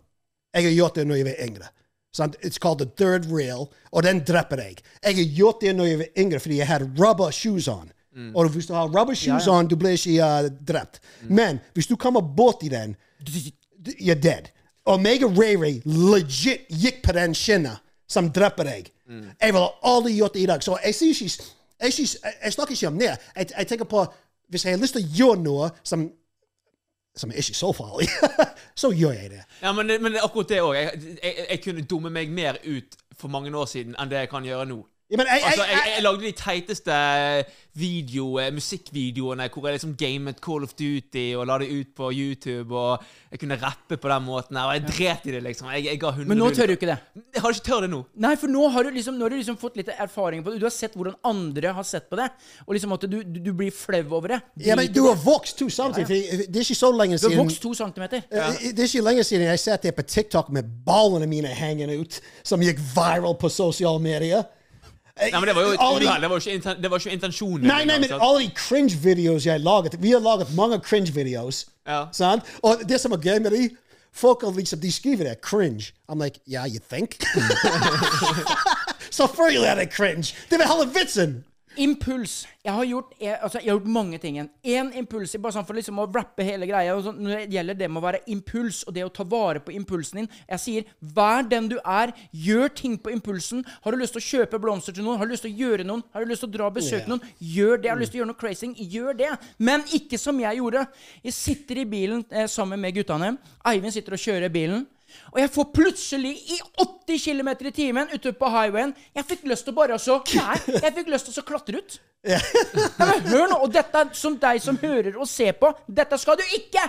Jeg 0.55 0.65
har 0.65 0.73
gjort 0.77 0.95
det 0.95 1.07
når 1.07 1.17
jeg 1.21 1.27
var 1.33 1.43
yngre. 1.49 1.69
Sant? 2.15 2.37
It's 2.43 2.59
called 2.59 2.79
the 2.81 2.87
third 2.97 3.27
rail, 3.31 3.69
og 3.93 4.03
den 4.07 4.23
dreper 4.27 4.63
jeg. 4.63 4.79
Jeg 5.05 5.15
har 5.19 5.35
gjort 5.37 5.61
det 5.61 5.75
når 5.77 5.91
jeg 5.91 5.99
var 5.99 6.09
yngre 6.23 6.41
fordi 6.41 6.57
jeg 6.63 6.67
hadde 6.71 6.89
rubber 6.99 7.31
shoes 7.35 7.69
on. 7.69 7.91
Og 8.35 8.49
hvis 8.55 8.67
du 8.67 8.75
har 8.75 8.89
rubber 8.89 9.15
shoes 9.15 9.47
on, 9.49 9.69
du 9.69 9.77
blir 9.77 9.97
ikke 9.97 10.25
uh, 10.25 10.51
drept. 10.69 11.01
Men 11.29 11.61
hvis 11.75 11.87
du 11.87 11.97
kommer 11.97 12.21
borti 12.21 12.69
den, 12.69 12.97
du 13.27 13.33
you're 14.01 14.21
dead. 14.21 14.51
Og 14.87 15.01
meg 15.01 15.25
og 15.25 15.37
Ray-Ray 15.37 15.83
legit 15.85 16.69
gikk 16.69 17.03
på 17.05 17.13
den 17.13 17.35
skinna 17.35 17.77
som 18.09 18.31
dreper 18.33 18.65
deg. 18.65 18.93
Jeg 19.41 19.55
ville 19.55 19.69
aldri 19.83 20.13
gjort 20.17 20.35
det 20.35 20.41
i 20.41 20.47
dag. 20.47 20.63
Så 20.63 20.79
jeg 20.85 20.95
sier 20.95 21.15
ikke 21.15 21.45
jeg, 21.81 21.93
jeg, 21.99 22.33
jeg 22.45 22.53
snakker 22.53 22.73
ikke 22.75 22.89
om 22.89 22.99
det. 22.99 23.13
Jeg, 23.37 23.51
jeg 23.59 23.67
tenker 23.67 23.85
på 23.85 24.07
hvis 24.49 24.65
jeg 24.65 24.73
har 24.73 24.81
lyst 24.81 24.97
til 24.97 25.05
å 25.05 25.17
gjøre 25.19 25.43
noe 25.45 25.69
som 25.85 26.09
som 27.19 27.31
er 27.31 27.41
ikke 27.43 27.55
så 27.55 27.73
farlig, 27.75 28.07
så 28.79 28.93
gjør 28.95 29.13
jeg 29.17 29.31
det. 29.31 29.41
Ja, 29.63 29.73
men, 29.73 29.91
men 30.03 30.19
akkurat 30.23 30.49
det 30.49 30.61
òg. 30.63 30.77
Jeg, 30.77 31.33
jeg 31.51 31.61
kunne 31.65 31.83
dumme 31.83 32.13
meg 32.15 32.31
mer 32.31 32.61
ut 32.63 32.95
for 33.19 33.29
mange 33.29 33.51
år 33.59 33.67
siden 33.67 33.97
enn 33.99 34.11
det 34.11 34.21
jeg 34.23 34.31
kan 34.31 34.47
gjøre 34.47 34.69
nå. 34.71 34.77
Ja, 35.09 35.17
men 35.17 35.27
jeg, 35.31 35.41
Altså, 35.45 35.63
jeg, 35.65 35.73
jeg, 35.73 35.81
jeg, 35.87 35.93
jeg 35.95 36.03
lagde 36.05 36.25
de 36.27 36.33
teiteste 36.37 36.97
video, 37.79 38.25
eh, 38.43 38.51
musikkvideoene 38.53 39.47
hvor 39.53 39.69
jeg 39.69 39.79
liksom 39.79 39.95
gamet 39.99 40.41
Call 40.45 40.65
of 40.67 40.75
Duty 40.77 41.23
og 41.39 41.47
la 41.49 41.57
det 41.63 41.69
ut 41.73 41.93
på 41.97 42.11
YouTube, 42.13 42.75
og 42.77 43.05
jeg 43.31 43.41
kunne 43.41 43.57
rappe 43.61 43.97
på 44.01 44.11
den 44.11 44.27
måten 44.27 44.59
og 44.61 44.73
jeg 44.75 44.83
dret 44.89 45.29
i 45.31 45.35
det, 45.37 45.41
liksom. 45.47 45.71
Jeg, 45.77 45.87
jeg 45.89 46.01
ga 46.03 46.13
Men 46.19 46.41
nå 46.41 46.51
tør 46.57 46.69
du 46.69 46.75
ikke 46.77 46.91
det. 46.91 46.99
Jeg 47.37 47.45
har 47.45 47.57
ikke 47.57 47.67
tør 47.71 47.87
det 47.87 47.91
nå. 47.93 48.03
Nei, 48.25 48.35
for 48.41 48.53
nå 48.53 48.67
har 48.75 48.89
du 48.89 48.99
liksom, 48.99 49.17
nå 49.17 49.25
har 49.29 49.33
du 49.33 49.39
liksom 49.39 49.59
fått 49.61 49.79
litt 49.81 49.93
erfaring 49.95 50.43
på 50.45 50.53
det. 50.53 50.61
Du 50.61 50.67
har 50.69 50.75
sett 50.75 50.99
hvordan 50.99 51.17
andre 51.31 51.73
har 51.79 51.89
sett 51.89 52.11
på 52.11 52.19
det. 52.21 52.29
Og 52.67 52.77
liksom 52.77 52.97
at 52.99 53.09
du, 53.09 53.19
du, 53.23 53.41
du 53.49 53.51
blir 53.57 53.73
flau 53.75 54.03
over 54.19 54.35
det. 54.37 54.41
ja, 54.67 54.77
men 54.77 54.93
du 54.93 55.03
har 55.07 55.17
vokst 55.25 55.57
to 55.61 55.71
samtidig. 55.73 56.21
ja. 56.27 56.43
Det 56.49 56.61
er 56.61 56.69
ikke 56.69 56.79
så 56.83 56.93
lenge 56.93 57.17
Du 57.17 57.25
har 57.29 57.33
siden 57.33 57.45
vokst 57.47 57.63
to 57.65 57.75
centimeter. 57.79 58.29
Ja. 58.29 58.51
Det 58.61 58.77
er 58.77 58.91
ikke 58.91 59.07
lenge 59.09 59.25
siden 59.25 59.49
jeg 59.49 59.65
satt 59.65 59.89
der 59.89 59.97
på 59.97 60.05
TikTok 60.05 60.53
med 60.53 60.69
ballene 60.85 61.29
mine 61.31 61.49
hengende 61.55 61.97
ut, 62.01 62.21
som 62.45 62.61
gikk 62.65 62.81
viral 62.93 63.39
på 63.41 63.49
sosiale 63.53 64.03
medier. 64.03 64.45
Nei, 65.19 65.41
men 65.41 65.49
Det 65.49 65.55
var 65.57 65.63
jo 65.63 65.71
et 65.73 65.81
uhell. 65.81 66.21
Det 66.21 66.31
var 66.31 66.37
ikke, 66.39 66.55
inten- 66.55 66.83
det 66.83 66.91
var 66.91 66.99
ikke 66.99 67.11
intensjonen. 67.13 67.67
Nei, 67.67 67.85
nei, 67.85 67.99
men 67.99 68.13
alle 68.21 68.41
de 68.45 68.51
cringe-videos 68.55 69.47
jeg 69.47 69.61
laget 69.61 69.97
Vi 70.03 70.11
har 70.11 70.21
laget 70.21 70.55
mange 70.55 70.79
cringe-videoer. 70.79 71.65
Ja. 71.89 72.05
Sant? 72.13 72.43
Og 72.63 72.81
det 72.89 73.01
som 73.01 73.13
er 73.13 73.17
gøy 73.17 73.39
med 73.43 73.51
de 73.51 73.69
Folk 74.13 74.43
liksom, 74.57 74.81
de 74.81 74.93
skriver 74.93 75.25
det 75.29 75.41
cringe. 75.43 75.93
I'm 76.09 76.19
like, 76.25 76.41
yeah, 76.49 76.67
you 76.67 76.81
think? 76.91 77.19
Selvfølgelig 79.11 79.65
er 79.67 79.75
det 79.75 79.93
cringe. 79.93 80.35
Det 80.51 80.61
er 80.61 80.67
hele 80.79 80.91
vitsen. 80.95 81.45
Impuls. 81.79 82.47
Jeg 82.65 82.75
har 82.75 82.85
gjort, 82.85 83.13
jeg, 83.21 83.37
altså, 83.43 83.61
jeg 83.63 83.71
har 83.71 83.79
gjort 83.79 83.91
mange 83.95 84.19
ting. 84.19 84.39
Én 84.67 84.91
impuls 84.99 85.35
bare 85.39 85.55
sånn 85.55 85.67
for 85.69 85.79
liksom 85.79 86.01
å 86.03 86.07
rappe 86.11 86.45
hele 86.47 86.67
greia. 86.69 86.97
Og 86.97 87.05
så, 87.07 87.13
når 87.15 87.45
det 87.45 87.55
gjelder 87.55 87.79
det 87.79 87.89
med 87.91 88.01
å 88.01 88.05
være 88.05 88.21
impuls, 88.35 88.83
og 88.89 88.97
det 88.97 89.07
å 89.07 89.13
ta 89.15 89.27
vare 89.29 89.63
på 89.65 89.73
impulsen 89.77 90.23
din 90.23 90.29
Jeg 90.49 90.63
sier 90.63 90.91
vær 91.15 91.47
den 91.47 91.71
du 91.71 91.77
er. 91.79 92.13
Gjør 92.33 92.75
ting 92.83 92.99
på 92.99 93.13
impulsen. 93.15 93.65
Har 93.85 93.95
du 93.95 94.03
lyst 94.03 94.17
til 94.19 94.23
å 94.23 94.29
kjøpe 94.29 94.61
blomster 94.63 94.97
til 94.97 95.07
noen? 95.07 95.21
Har 95.21 95.29
du 95.29 95.35
lyst 95.35 95.47
til 95.47 95.55
å 95.55 95.63
gjøre 95.63 95.87
noen? 95.89 96.05
Har 96.13 96.25
du 96.25 96.33
lyst 96.33 96.45
til 96.45 96.51
å 96.51 96.57
dra 96.59 96.69
og 96.69 96.77
besøke 96.81 97.05
yeah. 97.05 97.11
noen? 97.15 97.33
Gjør 97.39 97.79
det. 97.79 97.93
Har 97.93 97.99
du 97.99 98.05
lyst 98.05 98.15
til 98.15 98.21
å 98.21 98.25
gjøre 98.25 98.33
noe 98.35 98.43
crazy? 98.43 98.73
Gjør 98.99 99.19
det. 99.23 99.33
Men 99.63 99.87
ikke 99.95 100.21
som 100.21 100.39
jeg 100.43 100.61
gjorde. 100.61 100.87
Jeg 101.25 101.39
sitter 101.39 101.83
i 101.83 101.89
bilen 101.89 102.27
eh, 102.31 102.51
sammen 102.51 102.83
med 102.83 102.99
guttene. 102.99 103.37
Eivind 103.69 103.95
sitter 103.95 104.19
og 104.19 104.25
kjører 104.27 104.53
bilen. 104.53 104.87
Og 105.33 105.41
jeg 105.43 105.51
får 105.55 105.69
plutselig 105.75 106.35
i 106.55 106.59
80 106.81 107.25
km 107.25 107.51
i 107.69 107.73
timen 107.75 108.13
ute 108.13 108.33
på 108.37 108.51
highwayen 108.53 108.95
Jeg 109.17 109.27
fikk 109.29 109.45
lyst 109.51 109.67
til 109.67 109.75
å 109.75 109.79
bare 109.79 109.99
så 110.03 110.21
Nei, 110.39 110.59
jeg 110.79 110.95
fikk 111.01 111.11
lyst 111.13 111.31
til 111.31 111.43
å 111.43 111.47
klatre 111.49 111.83
ut. 111.83 111.99
Ja, 112.27 112.41
men 112.99 113.29
hør 113.31 113.47
nå, 113.53 113.61
og 113.63 113.71
dette 113.73 114.09
som 114.19 114.35
deg 114.41 114.59
som 114.63 114.79
hører 114.81 115.15
og 115.17 115.29
ser 115.31 115.55
på, 115.61 115.71
dette 115.87 116.19
skal 116.19 116.39
du 116.41 116.45
ikke! 116.57 116.83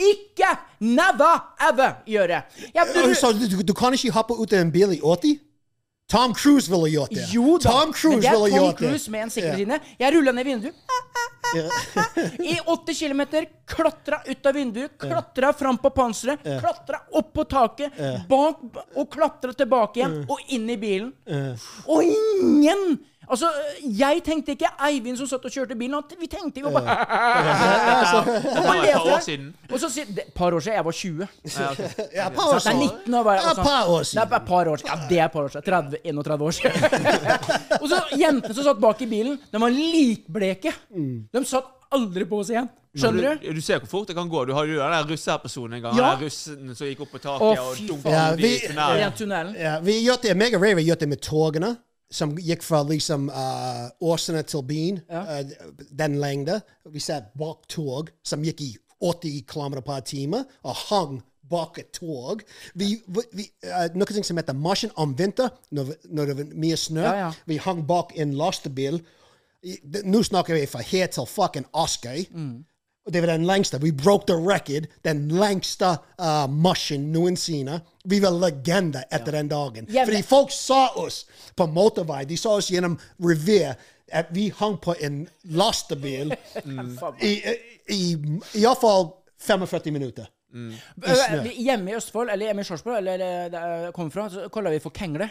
Ikke! 0.00 0.54
Never 0.80 1.42
ever 1.68 1.98
gjøre. 2.08 2.42
Jeg, 2.72 2.86
du, 2.94 3.14
Så 3.14 3.32
du, 3.36 3.60
du 3.66 3.74
kan 3.76 3.92
ikke 3.92 4.14
hoppe 4.14 4.38
ut 4.38 4.54
av 4.56 4.62
en 4.64 4.72
bil 4.72 4.94
i 4.96 5.00
80? 5.04 5.36
Tom 6.10 6.34
Cruise 6.34 6.70
ville 6.70 6.88
gjort 6.90 7.14
det. 7.14 7.26
jo 7.30 7.58
da, 7.58 7.70
Tom 7.70 7.92
Cruise 7.94 8.18
men 8.18 8.20
det 8.24 8.30
er 8.30 8.58
Tom. 8.58 8.76
Cruise 8.78 9.10
med 9.10 9.22
en 9.26 9.30
sikkerhetslinje. 9.30 9.80
Jeg 10.00 10.14
rulla 10.16 10.32
ned 10.34 10.48
vinduet. 10.48 10.74
I 12.38 12.56
80 12.66 12.94
km, 12.98 13.22
klatra 13.66 14.20
ut 14.26 14.46
av 14.46 14.54
vinduet, 14.54 14.92
klatra 14.98 15.52
fram 15.52 15.78
på 15.82 15.90
panseret, 15.90 16.42
klatra 16.42 17.00
opp 17.18 17.32
på 17.34 17.44
taket, 17.50 17.96
bak 18.30 18.60
og 18.94 19.08
klatra 19.10 19.54
tilbake 19.58 20.02
igjen 20.02 20.20
og 20.30 20.52
inn 20.54 20.68
i 20.70 20.76
bilen. 20.78 21.10
Og 21.90 22.06
ingen 22.06 23.00
Altså, 23.30 23.48
jeg 23.98 24.22
tenkte 24.26 24.52
ikke 24.56 24.68
Eivind 24.88 25.16
som 25.20 25.26
satt 25.30 25.44
og 25.46 25.52
kjørte 25.54 25.76
bilen. 25.78 25.94
han- 25.94 26.18
Vi 26.20 26.26
tenkte 26.26 26.60
jo 26.64 26.70
bare 26.74 26.82
Det 28.26 28.64
var 28.66 28.74
et 28.82 28.92
par 28.92 29.06
år 29.14 29.20
siden. 29.24 29.54
Og 29.70 29.78
så 29.80 29.90
sier 29.94 30.04
Et 30.18 30.34
par 30.34 30.50
år 30.56 30.60
siden. 30.60 30.74
Jeg 30.76 30.84
var 30.84 30.92
20. 30.92 31.28
Ja, 31.60 31.70
okay. 31.70 31.88
Ja, 32.14 32.28
par 32.34 32.54
år 32.54 32.58
siden. 32.58 32.80
det 32.80 32.88
er 32.90 32.96
19 33.04 33.14
år 33.14 33.22
bare. 33.28 33.36
Ja, 33.46 33.54
par 33.62 33.84
år 33.94 34.02
siden. 34.02 34.20
Det 34.30 34.34
er 34.40 34.44
par 34.50 34.64
år 34.72 34.76
siden. 34.82 34.90
Ja, 34.90 35.08
det 35.08 35.18
er 35.18 35.28
par 35.28 35.42
år 35.42 35.48
siden. 35.48 35.62
30, 35.62 35.96
31 36.04 36.42
år 36.42 36.50
siden. 36.50 36.72
og 37.80 37.88
så 37.88 38.02
jentene 38.18 38.54
som 38.54 38.64
satt 38.64 38.80
bak 38.82 39.02
i 39.02 39.06
bilen, 39.06 39.38
de 39.52 39.60
var 39.62 39.70
likbleke. 39.70 40.72
De 41.32 41.44
satt 41.46 41.70
aldri 41.92 42.24
på 42.30 42.38
oss 42.42 42.50
igjen. 42.50 42.68
Skjønner 42.98 43.22
du? 43.38 43.46
Du, 43.46 43.52
du 43.54 43.60
ser 43.62 43.78
hvor 43.78 43.86
fort 43.92 44.08
det 44.10 44.16
kan 44.18 44.26
gå. 44.30 44.40
Du 44.48 44.52
hadde 44.56 44.72
jo 44.74 44.80
den 44.82 44.90
der 44.96 45.06
russeepisoden 45.12 45.76
en 45.78 45.82
gang. 45.84 45.94
Ja. 45.98 46.08
Den 46.16 46.24
russen 46.26 46.72
som 46.74 46.88
gikk 46.90 47.04
opp 47.04 47.12
på 47.14 47.20
taket 47.22 47.44
Å, 47.46 47.66
og 47.68 47.78
dunket 47.86 48.10
ja, 48.10 48.24
i 48.34 49.10
tunnelen. 49.14 49.54
Ja, 49.54 49.76
vi 49.86 49.94
gjør 50.02 50.18
det, 50.24 50.34
meg 50.40 50.56
og 50.58 50.64
Ravy 50.66 50.82
gjør 50.88 50.98
det 51.04 51.08
med 51.12 51.22
togene, 51.22 51.70
som 52.10 52.34
gikk 52.38 52.64
fra 52.66 52.82
liksom 52.86 53.28
uh, 53.30 53.88
Åsene 54.02 54.42
til 54.46 54.64
byen, 54.66 55.00
uh, 55.10 55.40
den 55.98 56.18
lengde. 56.20 56.60
Vi 56.90 57.02
satt 57.02 57.32
bak 57.38 57.68
tog 57.70 58.10
som 58.26 58.44
gikk 58.44 58.62
i 58.66 58.70
80 59.00 59.44
km 59.48 59.80
per 59.86 60.02
time, 60.04 60.44
og 60.66 60.82
hang 60.88 61.20
bak 61.50 61.78
et 61.82 61.92
tog. 61.96 62.42
Vi, 62.74 62.96
vi, 63.06 63.46
uh, 63.66 63.86
noe 63.94 64.24
som 64.26 64.42
heter 64.42 64.58
marsjen 64.58 64.92
om 65.00 65.14
vinter, 65.18 65.54
når, 65.70 65.94
når 66.10 66.30
det 66.32 66.36
var 66.40 66.52
mye 66.66 66.78
snø. 66.78 67.06
Ja, 67.06 67.14
ja. 67.26 67.30
Vi 67.46 67.60
hang 67.62 67.86
bak 67.88 68.14
en 68.18 68.34
lastebil. 68.38 69.00
Nå 70.08 70.22
snakker 70.24 70.56
vi 70.56 70.66
fra 70.70 70.82
her 70.82 71.10
til 71.12 71.28
fucking 71.28 71.68
Askøy. 71.76 72.26
Og 72.32 72.69
det 73.08 73.20
var 73.20 73.26
den 73.32 73.46
lengste. 73.46 73.78
Vi 73.82 73.90
broke 73.92 74.26
the 74.26 74.36
record. 74.36 74.86
Den 75.04 75.28
lengste 75.28 75.86
uh, 76.20 76.46
marsjen 76.50 77.08
noensinne. 77.12 77.80
Vi 78.04 78.20
var 78.22 78.30
legender 78.30 79.02
etter 79.12 79.32
den 79.32 79.48
dagen. 79.48 79.86
Ja, 79.90 80.04
Fordi 80.04 80.22
folk 80.22 80.50
så 80.52 80.86
oss 80.96 81.24
på 81.56 81.66
motorvei. 81.66 82.24
De 82.24 82.36
så 82.36 82.50
oss 82.58 82.68
gjennom 82.70 82.98
revir. 83.20 83.74
At 84.12 84.26
vi 84.34 84.48
hang 84.58 84.76
på 84.82 84.94
en 85.00 85.28
lastebil 85.44 86.32
i, 87.22 87.32
i, 87.88 88.00
i 88.54 88.60
iallfall 88.60 89.12
45 89.38 89.90
minutter. 89.94 90.26
Øh, 90.54 91.44
vi- 91.44 91.62
Hjemme 91.62 91.90
i 91.90 91.94
Østfold, 91.94 92.30
eller 92.30 92.46
hjemme 92.46 92.60
i 92.60 92.64
Sarpsborg, 92.64 92.96
eller 92.98 93.14
eh, 93.14 93.50
der 93.52 93.66
jeg 93.84 93.92
kommer 93.94 94.10
fra, 94.10 94.28
så 94.30 94.48
kaller 94.52 94.70
vi 94.74 94.78
for 94.82 94.90
Kengle. 94.90 95.30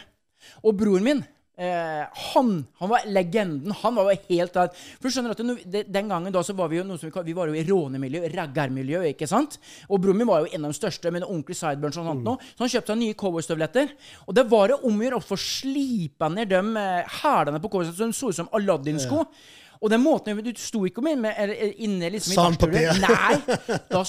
Og 0.63 0.77
broren 0.79 1.03
min, 1.03 1.23
eh, 1.59 2.05
han, 2.31 2.51
han 2.79 2.89
var 2.89 3.05
legenden. 3.11 3.73
Han 3.81 3.97
var 3.99 4.09
jo 4.13 4.17
helt 4.29 4.55
der. 4.55 4.71
For 4.99 5.09
du 5.09 5.13
skjønner 5.15 5.35
at 5.35 5.43
det- 5.71 5.85
Den 5.91 6.07
gangen 6.09 6.31
da 6.33 6.41
så 6.45 6.55
var 6.55 6.69
vi 6.71 6.77
jo 6.79 6.85
noe 6.87 6.97
som 6.97 7.11
vi, 7.11 7.23
vi 7.29 7.35
var 7.35 7.47
jo 7.51 7.57
i 7.59 7.65
rånemiljø, 7.67 8.23
raggarmiljø, 8.33 9.03
ikke 9.11 9.27
sant? 9.27 9.59
Og 9.89 9.99
broren 10.01 10.17
min 10.21 10.27
var 10.31 10.45
jo 10.45 10.51
en 10.55 10.65
av 10.65 10.71
de 10.73 10.79
største 10.79 11.11
med 11.11 11.21
en 11.23 11.29
ordentlig 11.29 11.57
sideburns 11.59 11.97
og 11.99 12.07
sånt 12.09 12.23
nå. 12.23 12.37
Så 12.55 12.63
han 12.65 12.73
kjøpte 12.75 12.93
seg 12.95 13.01
nye 13.03 13.19
cowboystøvletter. 13.19 13.95
Og 14.27 14.35
det 14.39 14.47
var 14.49 14.67
det 14.71 14.79
om 14.83 14.99
å 14.99 15.03
gjøre 15.07 15.19
å 15.21 15.27
få 15.29 15.37
slipa 15.39 16.29
ned 16.31 16.49
de 16.53 16.61
eh, 16.79 17.15
hælene 17.21 17.59
på 17.61 17.69
cowboystøvlene 17.69 18.13
så 18.13 18.13
de 18.13 18.19
så 18.19 18.29
ut 18.29 18.39
som 18.43 18.49
Aladdin-sko. 18.55 19.25
Og 19.79 19.87
den 19.93 20.01
måten 20.03 20.35
Du 20.43 20.49
sto 20.59 20.81
ikke 20.87 21.01
med, 21.01 21.19
med 21.23 21.51
inne 21.79 22.09
liksom 22.11 22.33
i 22.33 22.35
Sandpapir. 22.35 22.89
Nei! 23.05 23.79
Da 23.87 24.01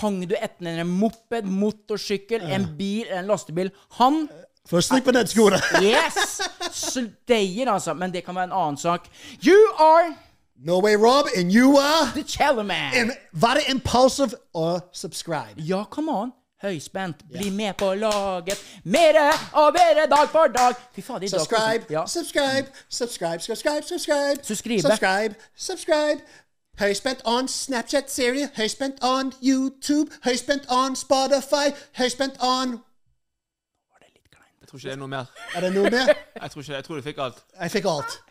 hang 0.00 0.16
du 0.26 0.34
etter 0.34 0.80
en 0.82 0.88
moped, 0.98 1.46
motorsykkel, 1.46 2.42
en 2.50 2.66
bil, 2.78 3.06
en 3.10 3.28
lastebil. 3.30 3.70
Han 4.00 4.24
For 4.68 4.78
å 4.78 4.82
slippe 4.84 5.12
ned 5.12 5.26
skoene. 5.26 5.58
Yes! 5.82 6.40
Deien, 7.28 7.68
altså. 7.68 7.94
Men 7.94 8.12
det 8.12 8.24
kan 8.24 8.34
være 8.34 8.44
en 8.44 8.52
annen 8.52 8.76
sak. 8.76 9.08
You 9.46 9.58
are 9.78 10.14
No 10.64 10.78
way, 10.78 10.94
Rob. 10.94 11.26
And 11.36 11.50
you 11.52 11.76
are 11.78 12.12
the 12.14 12.22
Chellerman. 12.22 12.94
and 12.94 13.10
det 13.56 13.68
impulsive 13.68 14.34
or 14.54 14.80
subscribe. 14.92 15.54
Ja, 15.56 15.84
come 15.90 16.08
on. 16.10 16.32
Høyspent. 16.62 17.16
Bli 17.32 17.50
med 17.50 17.74
på 17.78 17.94
laget. 17.94 18.58
Mere 18.84 19.32
og 19.52 19.72
bedre 19.74 20.06
dag 20.16 20.28
for 20.30 20.46
dag. 20.46 20.74
Fy 20.94 21.00
fader, 21.00 21.22
i 21.22 21.28
dag 21.28 21.40
Subscribe, 21.40 21.84
Ja. 21.90 22.06
subscribe, 22.06 22.66
subscribe, 22.88 23.42
subscribe, 23.42 23.82
subscribe. 23.82 24.44
Subscribe. 24.44 24.80
Subscribe, 24.82 25.34
subscribe. 25.56 26.20
Høyspent 26.78 27.20
on 27.24 27.48
Snapchat-serie. 27.48 28.50
Høyspent 28.56 28.94
on 29.02 29.32
YouTube. 29.42 30.10
Høyspent 30.24 30.62
on 30.70 30.96
Spotify. 30.96 31.74
Høyspent 31.98 32.36
on 32.40 32.78
tror 34.72 34.78
ikke 34.78 34.88
det 34.88 34.92
er 34.92 35.00
noe 35.00 35.08
mer. 35.08 35.26
Er 35.54 35.60
det 35.60 35.74
noe 35.74 35.90
mer? 35.90 36.14
Jeg 36.42 36.50
tror 36.50 36.62
ikke 36.62 36.72
det. 36.72 36.76
Jeg 36.76 36.84
tror 36.84 36.96
du 36.96 37.02
fikk 37.02 37.18
alt. 37.18 37.44
Jeg 37.60 37.70
fikk 37.70 37.84
alt. 37.84 38.22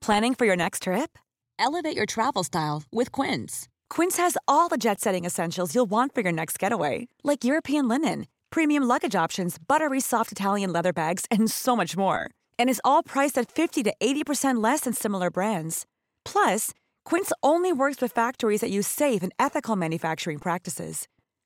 Planning 0.00 0.34
for 0.34 0.46
your 0.46 0.56
next 0.56 0.82
trip? 0.82 1.18
Elevate 1.58 1.96
your 1.96 2.06
travel 2.06 2.44
style 2.44 2.82
with 2.92 3.12
Quince. 3.12 3.68
Quince 3.90 4.16
has 4.16 4.36
all 4.46 4.68
the 4.68 4.76
jet 4.76 5.00
setting 5.00 5.24
essentials 5.24 5.74
you'll 5.74 5.90
want 5.90 6.14
for 6.14 6.20
your 6.20 6.32
next 6.32 6.58
getaway, 6.58 7.08
like 7.22 7.44
European 7.44 7.88
linen, 7.88 8.26
premium 8.50 8.84
luggage 8.84 9.14
options, 9.14 9.58
buttery 9.58 10.00
soft 10.00 10.32
Italian 10.32 10.72
leather 10.72 10.92
bags, 10.92 11.24
and 11.30 11.50
so 11.50 11.76
much 11.76 11.96
more. 11.96 12.30
And 12.58 12.70
is 12.70 12.80
all 12.84 13.02
priced 13.02 13.38
at 13.38 13.50
50 13.50 13.82
to 13.84 13.94
80% 14.00 14.62
less 14.62 14.80
than 14.80 14.92
similar 14.92 15.30
brands. 15.30 15.86
Plus, 16.24 16.72
Quince 17.04 17.32
only 17.42 17.72
works 17.72 18.00
with 18.00 18.12
factories 18.12 18.60
that 18.60 18.70
use 18.70 18.86
safe 18.86 19.22
and 19.22 19.32
ethical 19.38 19.76
manufacturing 19.76 20.38
practices. 20.38 21.08